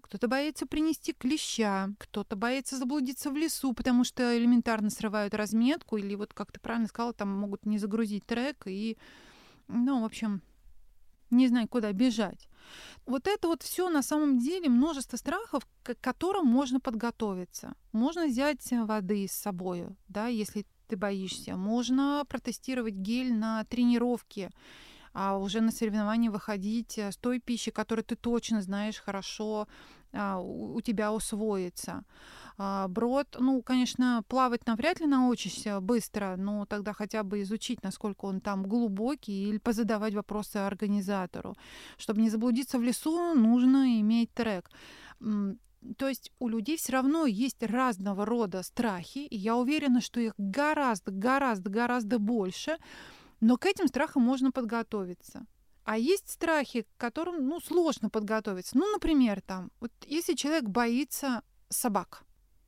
Кто-то 0.00 0.26
боится 0.26 0.64
принести 0.66 1.12
клеща, 1.12 1.90
кто-то 1.98 2.34
боится 2.34 2.78
заблудиться 2.78 3.30
в 3.30 3.36
лесу, 3.36 3.74
потому 3.74 4.04
что 4.04 4.36
элементарно 4.38 4.88
срывают 4.88 5.34
разметку, 5.34 5.98
или 5.98 6.14
вот, 6.14 6.32
как 6.32 6.50
ты 6.50 6.60
правильно 6.60 6.88
сказала, 6.88 7.12
там 7.12 7.28
могут 7.28 7.66
не 7.66 7.76
загрузить 7.76 8.24
трек, 8.24 8.62
и, 8.66 8.96
ну, 9.68 10.00
в 10.00 10.04
общем, 10.04 10.40
не 11.28 11.46
знаю, 11.48 11.68
куда 11.68 11.92
бежать. 11.92 12.48
Вот 13.06 13.26
это 13.26 13.48
вот 13.48 13.62
все 13.62 13.88
на 13.88 14.02
самом 14.02 14.38
деле 14.38 14.68
множество 14.68 15.16
страхов, 15.16 15.66
к 15.82 15.94
которым 16.00 16.46
можно 16.46 16.80
подготовиться. 16.80 17.74
Можно 17.92 18.26
взять 18.26 18.60
воды 18.70 19.26
с 19.28 19.32
собой, 19.32 19.88
да, 20.08 20.28
если 20.28 20.66
ты 20.88 20.96
боишься. 20.96 21.56
Можно 21.56 22.24
протестировать 22.28 22.94
гель 22.94 23.32
на 23.32 23.64
тренировке, 23.64 24.50
а 25.12 25.36
уже 25.38 25.60
на 25.60 25.70
соревнования 25.70 26.30
выходить 26.30 26.98
с 26.98 27.16
той 27.16 27.38
пищей, 27.40 27.70
которую 27.70 28.04
ты 28.04 28.16
точно 28.16 28.62
знаешь 28.62 28.98
хорошо, 28.98 29.68
а, 30.12 30.38
у 30.38 30.80
тебя 30.80 31.12
усвоится. 31.12 32.04
А, 32.58 32.86
брод, 32.88 33.36
ну, 33.38 33.62
конечно, 33.62 34.22
плавать 34.28 34.66
навряд 34.66 35.00
ли 35.00 35.06
научишься 35.06 35.80
быстро, 35.80 36.36
но 36.36 36.66
тогда 36.66 36.92
хотя 36.92 37.22
бы 37.22 37.42
изучить, 37.42 37.82
насколько 37.82 38.26
он 38.26 38.40
там 38.40 38.64
глубокий, 38.64 39.48
или 39.48 39.58
позадавать 39.58 40.14
вопросы 40.14 40.58
организатору. 40.58 41.56
Чтобы 41.96 42.20
не 42.20 42.30
заблудиться 42.30 42.78
в 42.78 42.82
лесу, 42.82 43.34
нужно 43.34 44.00
иметь 44.00 44.32
трек. 44.34 44.70
То 45.98 46.08
есть 46.08 46.30
у 46.38 46.48
людей 46.48 46.76
все 46.76 46.92
равно 46.92 47.26
есть 47.26 47.62
разного 47.62 48.24
рода 48.24 48.62
страхи, 48.62 49.18
и 49.18 49.36
я 49.36 49.56
уверена, 49.56 50.00
что 50.00 50.20
их 50.20 50.34
гораздо, 50.38 51.10
гораздо, 51.10 51.70
гораздо 51.70 52.18
больше, 52.18 52.76
но 53.42 53.58
к 53.58 53.66
этим 53.66 53.88
страхам 53.88 54.22
можно 54.22 54.52
подготовиться. 54.52 55.44
А 55.84 55.98
есть 55.98 56.30
страхи, 56.30 56.82
к 56.82 56.86
которым 56.96 57.48
ну, 57.48 57.60
сложно 57.60 58.08
подготовиться. 58.08 58.78
Ну, 58.78 58.90
например, 58.92 59.42
там, 59.42 59.72
вот 59.80 59.90
если 60.06 60.34
человек 60.34 60.64
боится 60.64 61.42
собак, 61.68 62.22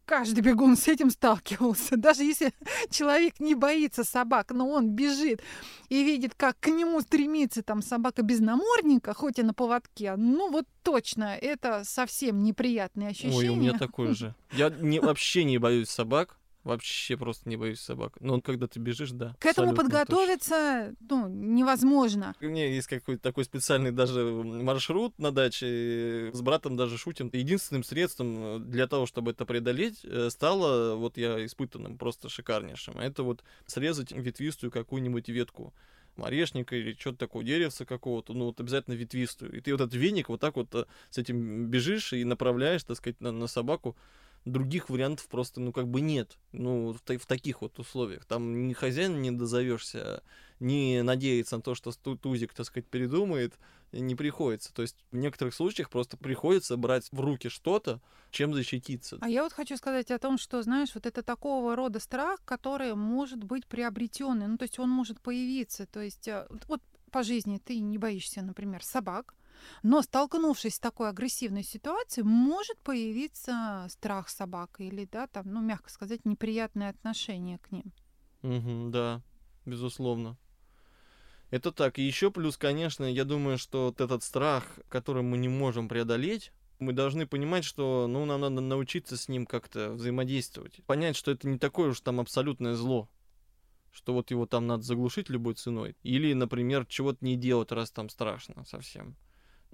каждый 0.04 0.40
бегун 0.40 0.76
с 0.76 0.88
этим 0.88 1.10
сталкивался. 1.10 1.96
Даже 1.96 2.24
если 2.24 2.52
человек 2.90 3.38
не 3.38 3.54
боится 3.54 4.02
собак, 4.02 4.50
но 4.50 4.68
он 4.68 4.90
бежит 4.90 5.42
и 5.90 6.02
видит, 6.02 6.34
как 6.34 6.58
к 6.58 6.66
нему 6.66 7.00
стремится 7.02 7.62
там 7.62 7.80
собака 7.80 8.22
без 8.22 8.40
намордника, 8.40 9.14
хоть 9.14 9.38
и 9.38 9.44
на 9.44 9.54
поводке, 9.54 10.16
ну 10.16 10.50
вот 10.50 10.66
точно, 10.82 11.36
это 11.36 11.82
совсем 11.84 12.42
неприятные 12.42 13.10
ощущения. 13.10 13.36
Ой, 13.36 13.48
у 13.48 13.54
меня 13.54 13.78
такое 13.78 14.12
же. 14.14 14.34
Я 14.50 14.70
не, 14.70 14.98
вообще 14.98 15.44
не 15.44 15.58
боюсь 15.58 15.88
собак. 15.88 16.36
Вообще 16.64 17.18
просто 17.18 17.46
не 17.46 17.58
боюсь 17.58 17.80
собак. 17.80 18.16
Но 18.20 18.40
когда 18.40 18.66
ты 18.66 18.80
бежишь, 18.80 19.10
да. 19.10 19.36
К 19.38 19.46
этому 19.46 19.74
подготовиться 19.74 20.94
ну, 21.10 21.28
невозможно. 21.28 22.34
У 22.40 22.46
меня 22.46 22.66
есть 22.66 22.88
какой-то 22.88 23.22
такой 23.22 23.44
специальный 23.44 23.90
даже 23.92 24.24
маршрут 24.24 25.18
на 25.18 25.30
даче. 25.30 26.30
С 26.32 26.40
братом 26.40 26.76
даже 26.76 26.96
шутим. 26.96 27.28
Единственным 27.32 27.84
средством 27.84 28.36
э, 28.38 28.58
для 28.60 28.86
того, 28.86 29.04
чтобы 29.04 29.32
это 29.32 29.44
преодолеть, 29.44 30.00
э, 30.04 30.30
стало, 30.30 30.94
вот 30.94 31.18
я 31.18 31.44
испытанным, 31.44 31.98
просто 31.98 32.30
шикарнейшим. 32.30 32.98
Это 32.98 33.22
вот 33.24 33.44
срезать 33.66 34.12
ветвистую 34.12 34.70
какую-нибудь 34.70 35.28
ветку 35.28 35.74
орешника 36.16 36.76
или 36.76 36.96
что-то 36.98 37.18
такое, 37.18 37.44
деревца 37.44 37.84
какого-то, 37.84 38.32
ну 38.32 38.46
вот 38.46 38.60
обязательно 38.60 38.94
ветвистую. 38.94 39.52
И 39.52 39.60
ты 39.60 39.72
вот 39.72 39.80
этот 39.80 39.94
веник 39.94 40.28
вот 40.28 40.40
так 40.40 40.56
вот 40.56 40.74
э, 40.74 40.84
с 41.10 41.18
этим 41.18 41.66
бежишь 41.66 42.14
и 42.14 42.24
направляешь, 42.24 42.84
так 42.84 42.96
сказать, 42.96 43.20
на, 43.20 43.32
на 43.32 43.48
собаку 43.48 43.96
других 44.44 44.90
вариантов 44.90 45.26
просто, 45.28 45.60
ну, 45.60 45.72
как 45.72 45.88
бы 45.88 46.00
нет. 46.00 46.36
Ну, 46.52 46.92
в, 46.92 47.00
в 47.00 47.26
таких 47.26 47.62
вот 47.62 47.78
условиях. 47.78 48.24
Там 48.24 48.68
ни 48.68 48.72
хозяин 48.72 49.22
не 49.22 49.30
дозовешься, 49.30 50.22
не 50.60 51.02
надеяться 51.02 51.56
на 51.56 51.62
то, 51.62 51.74
что 51.74 51.92
тузик, 51.92 52.52
так 52.54 52.66
сказать, 52.66 52.86
передумает, 52.86 53.54
не 53.92 54.14
приходится. 54.14 54.72
То 54.74 54.82
есть 54.82 54.96
в 55.10 55.16
некоторых 55.16 55.54
случаях 55.54 55.90
просто 55.90 56.16
приходится 56.16 56.76
брать 56.76 57.08
в 57.10 57.20
руки 57.20 57.48
что-то, 57.48 58.00
чем 58.30 58.52
защититься. 58.52 59.18
А 59.20 59.28
я 59.28 59.44
вот 59.44 59.52
хочу 59.52 59.76
сказать 59.76 60.10
о 60.10 60.18
том, 60.18 60.38
что, 60.38 60.62
знаешь, 60.62 60.94
вот 60.94 61.06
это 61.06 61.22
такого 61.22 61.76
рода 61.76 62.00
страх, 62.00 62.40
который 62.44 62.94
может 62.94 63.42
быть 63.44 63.66
приобретенный, 63.66 64.48
ну, 64.48 64.58
то 64.58 64.64
есть 64.64 64.78
он 64.78 64.90
может 64.90 65.20
появиться. 65.20 65.86
То 65.86 66.00
есть 66.00 66.26
э, 66.28 66.46
вот 66.66 66.82
по 67.10 67.22
жизни 67.22 67.60
ты 67.64 67.78
не 67.78 67.96
боишься, 67.96 68.42
например, 68.42 68.82
собак, 68.82 69.34
но 69.82 70.02
столкнувшись 70.02 70.76
с 70.76 70.80
такой 70.80 71.08
агрессивной 71.08 71.62
ситуацией, 71.62 72.24
может 72.24 72.78
появиться 72.78 73.86
страх 73.90 74.28
собак 74.28 74.76
или, 74.78 75.08
да, 75.10 75.26
там, 75.26 75.52
ну, 75.52 75.60
мягко 75.60 75.90
сказать, 75.90 76.24
неприятное 76.24 76.90
отношение 76.90 77.58
к 77.58 77.70
ним. 77.70 77.92
Угу, 78.42 78.90
да, 78.90 79.22
безусловно. 79.64 80.36
Это 81.50 81.72
так. 81.72 81.98
И 81.98 82.02
еще 82.02 82.30
плюс, 82.30 82.56
конечно, 82.56 83.04
я 83.04 83.24
думаю, 83.24 83.58
что 83.58 83.86
вот 83.86 84.00
этот 84.00 84.22
страх, 84.22 84.64
который 84.88 85.22
мы 85.22 85.38
не 85.38 85.48
можем 85.48 85.88
преодолеть, 85.88 86.52
мы 86.78 86.92
должны 86.92 87.26
понимать, 87.26 87.64
что 87.64 88.06
ну, 88.08 88.24
нам 88.24 88.40
надо 88.40 88.60
научиться 88.60 89.16
с 89.16 89.28
ним 89.28 89.46
как-то 89.46 89.92
взаимодействовать. 89.92 90.80
Понять, 90.86 91.16
что 91.16 91.30
это 91.30 91.48
не 91.48 91.58
такое 91.58 91.90
уж 91.90 92.00
там 92.00 92.20
абсолютное 92.20 92.74
зло. 92.74 93.08
Что 93.92 94.12
вот 94.12 94.32
его 94.32 94.46
там 94.46 94.66
надо 94.66 94.82
заглушить 94.82 95.28
любой 95.30 95.54
ценой. 95.54 95.96
Или, 96.02 96.32
например, 96.32 96.84
чего-то 96.86 97.24
не 97.24 97.36
делать, 97.36 97.70
раз 97.70 97.92
там 97.92 98.08
страшно 98.08 98.64
совсем 98.64 99.16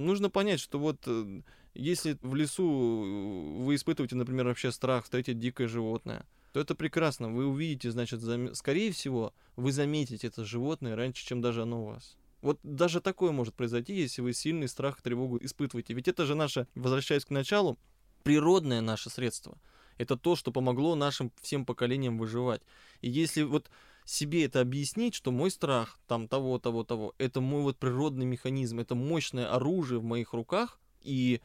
нужно 0.00 0.30
понять, 0.30 0.60
что 0.60 0.78
вот 0.78 1.02
э, 1.06 1.42
если 1.74 2.18
в 2.22 2.34
лесу 2.34 2.64
э, 2.64 3.62
вы 3.64 3.74
испытываете, 3.74 4.16
например, 4.16 4.46
вообще 4.46 4.72
страх 4.72 5.04
встретить 5.04 5.38
дикое 5.38 5.68
животное, 5.68 6.26
то 6.52 6.60
это 6.60 6.74
прекрасно. 6.74 7.28
Вы 7.28 7.46
увидите, 7.46 7.90
значит, 7.90 8.20
зам... 8.20 8.54
скорее 8.54 8.92
всего, 8.92 9.32
вы 9.56 9.72
заметите 9.72 10.26
это 10.26 10.44
животное 10.44 10.96
раньше, 10.96 11.24
чем 11.24 11.40
даже 11.40 11.62
оно 11.62 11.82
у 11.82 11.86
вас. 11.86 12.16
Вот 12.42 12.58
даже 12.62 13.00
такое 13.00 13.32
может 13.32 13.54
произойти, 13.54 13.94
если 13.94 14.22
вы 14.22 14.32
сильный 14.32 14.68
страх 14.68 14.98
и 14.98 15.02
тревогу 15.02 15.38
испытываете. 15.40 15.94
Ведь 15.94 16.08
это 16.08 16.24
же 16.24 16.34
наше, 16.34 16.66
возвращаясь 16.74 17.24
к 17.24 17.30
началу, 17.30 17.78
природное 18.22 18.80
наше 18.80 19.10
средство. 19.10 19.58
Это 19.98 20.16
то, 20.16 20.34
что 20.34 20.50
помогло 20.50 20.94
нашим 20.94 21.30
всем 21.42 21.66
поколениям 21.66 22.18
выживать. 22.18 22.62
И 23.02 23.10
если 23.10 23.42
вот 23.42 23.70
себе 24.10 24.44
это 24.44 24.60
объяснить, 24.60 25.14
что 25.14 25.30
мой 25.30 25.50
страх, 25.50 25.98
там, 26.06 26.28
того, 26.28 26.58
того, 26.58 26.84
того, 26.84 27.14
это 27.18 27.40
мой 27.40 27.62
вот 27.62 27.78
природный 27.78 28.26
механизм, 28.26 28.80
это 28.80 28.94
мощное 28.94 29.52
оружие 29.52 30.00
в 30.00 30.04
моих 30.04 30.32
руках, 30.32 30.78
и 31.02 31.40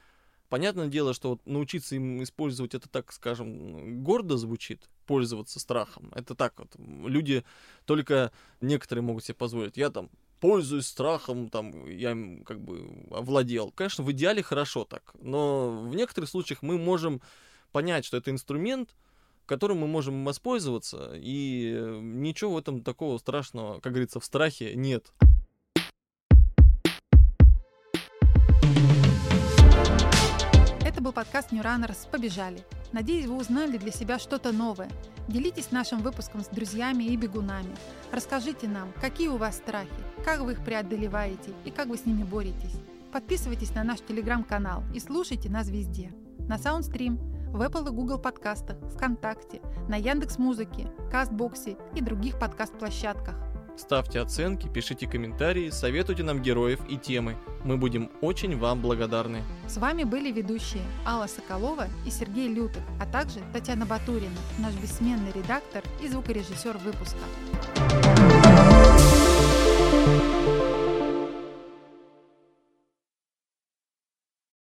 понятное 0.50 0.88
дело, 0.88 1.14
что 1.14 1.30
вот 1.30 1.46
научиться 1.46 1.96
им 1.96 2.24
использовать 2.24 2.74
это, 2.74 2.90
так 2.90 3.12
скажем, 3.12 4.04
гордо 4.04 4.38
звучит, 4.38 4.90
пользоваться 5.06 5.60
страхом, 5.60 6.12
это 6.16 6.34
так 6.34 6.60
вот, 6.60 6.76
люди 6.78 7.44
только 7.86 8.32
некоторые 8.62 9.04
могут 9.04 9.24
себе 9.24 9.36
позволить, 9.36 9.78
я 9.78 9.90
там 9.90 10.10
пользуюсь 10.40 10.88
страхом, 10.88 11.50
там, 11.50 11.88
я 11.88 12.12
им 12.12 12.44
как 12.44 12.60
бы 12.62 13.08
овладел. 13.12 13.72
Конечно, 13.72 14.04
в 14.04 14.12
идеале 14.12 14.44
хорошо 14.44 14.84
так, 14.86 15.14
но 15.20 15.82
в 15.88 15.96
некоторых 15.96 16.30
случаях 16.30 16.62
мы 16.62 16.78
можем 16.78 17.22
понять, 17.72 18.06
что 18.06 18.18
это 18.18 18.32
инструмент, 18.32 18.96
которым 19.46 19.80
мы 19.80 19.88
можем 19.88 20.26
воспользоваться, 20.26 21.14
и 21.16 21.74
э, 21.76 22.00
ничего 22.02 22.54
в 22.54 22.58
этом 22.58 22.82
такого 22.82 23.18
страшного, 23.18 23.80
как 23.80 23.94
говорится, 23.94 24.20
в 24.20 24.26
страхе 24.26 24.76
нет. 24.76 25.12
Это 30.86 31.02
был 31.02 31.12
подкаст 31.12 31.52
New 31.52 31.62
Runners 31.62 32.10
«Побежали». 32.10 32.64
Надеюсь, 32.92 33.26
вы 33.26 33.36
узнали 33.36 33.78
для 33.78 33.92
себя 33.92 34.18
что-то 34.20 34.52
новое. 34.52 34.90
Делитесь 35.28 35.72
нашим 35.72 36.00
выпуском 36.00 36.42
с 36.42 36.48
друзьями 36.48 37.04
и 37.04 37.18
бегунами. 37.18 37.76
Расскажите 38.12 38.68
нам, 38.68 38.94
какие 39.02 39.28
у 39.28 39.38
вас 39.38 39.58
страхи, 39.58 39.90
как 40.24 40.42
вы 40.42 40.54
их 40.54 40.64
преодолеваете 40.64 41.52
и 41.66 41.72
как 41.72 41.88
вы 41.88 41.98
с 41.98 42.06
ними 42.06 42.24
боретесь. 42.24 42.80
Подписывайтесь 43.12 43.74
на 43.74 43.84
наш 43.84 44.00
телеграм-канал 44.02 44.84
и 44.94 45.00
слушайте 45.00 45.50
нас 45.50 45.68
везде. 45.70 46.14
На 46.48 46.56
Soundstream– 46.56 47.20
в 47.56 47.62
Apple 47.62 47.88
и 47.88 47.92
Google 47.92 48.20
подкастах, 48.20 48.76
ВКонтакте, 48.94 49.62
на 49.88 49.96
Яндекс 49.96 50.38
Музыке, 50.38 50.92
Кастбоксе 51.10 51.78
и 51.96 52.02
других 52.02 52.38
подкаст-площадках. 52.38 53.36
Ставьте 53.78 54.20
оценки, 54.20 54.68
пишите 54.68 55.08
комментарии, 55.08 55.70
советуйте 55.70 56.24
нам 56.24 56.42
героев 56.42 56.80
и 56.90 56.98
темы. 56.98 57.36
Мы 57.64 57.78
будем 57.78 58.12
очень 58.22 58.58
вам 58.58 58.82
благодарны. 58.82 59.42
С 59.68 59.78
вами 59.78 60.04
были 60.04 60.32
ведущие 60.32 60.84
Алла 61.06 61.28
Соколова 61.28 61.88
и 62.06 62.10
Сергей 62.10 62.48
Лютых, 62.48 62.84
а 63.00 63.06
также 63.06 63.40
Татьяна 63.54 63.86
Батурина, 63.86 64.36
наш 64.60 64.74
бессменный 64.76 65.32
редактор 65.32 65.84
и 66.02 66.08
звукорежиссер 66.08 66.78
выпуска. 66.78 67.20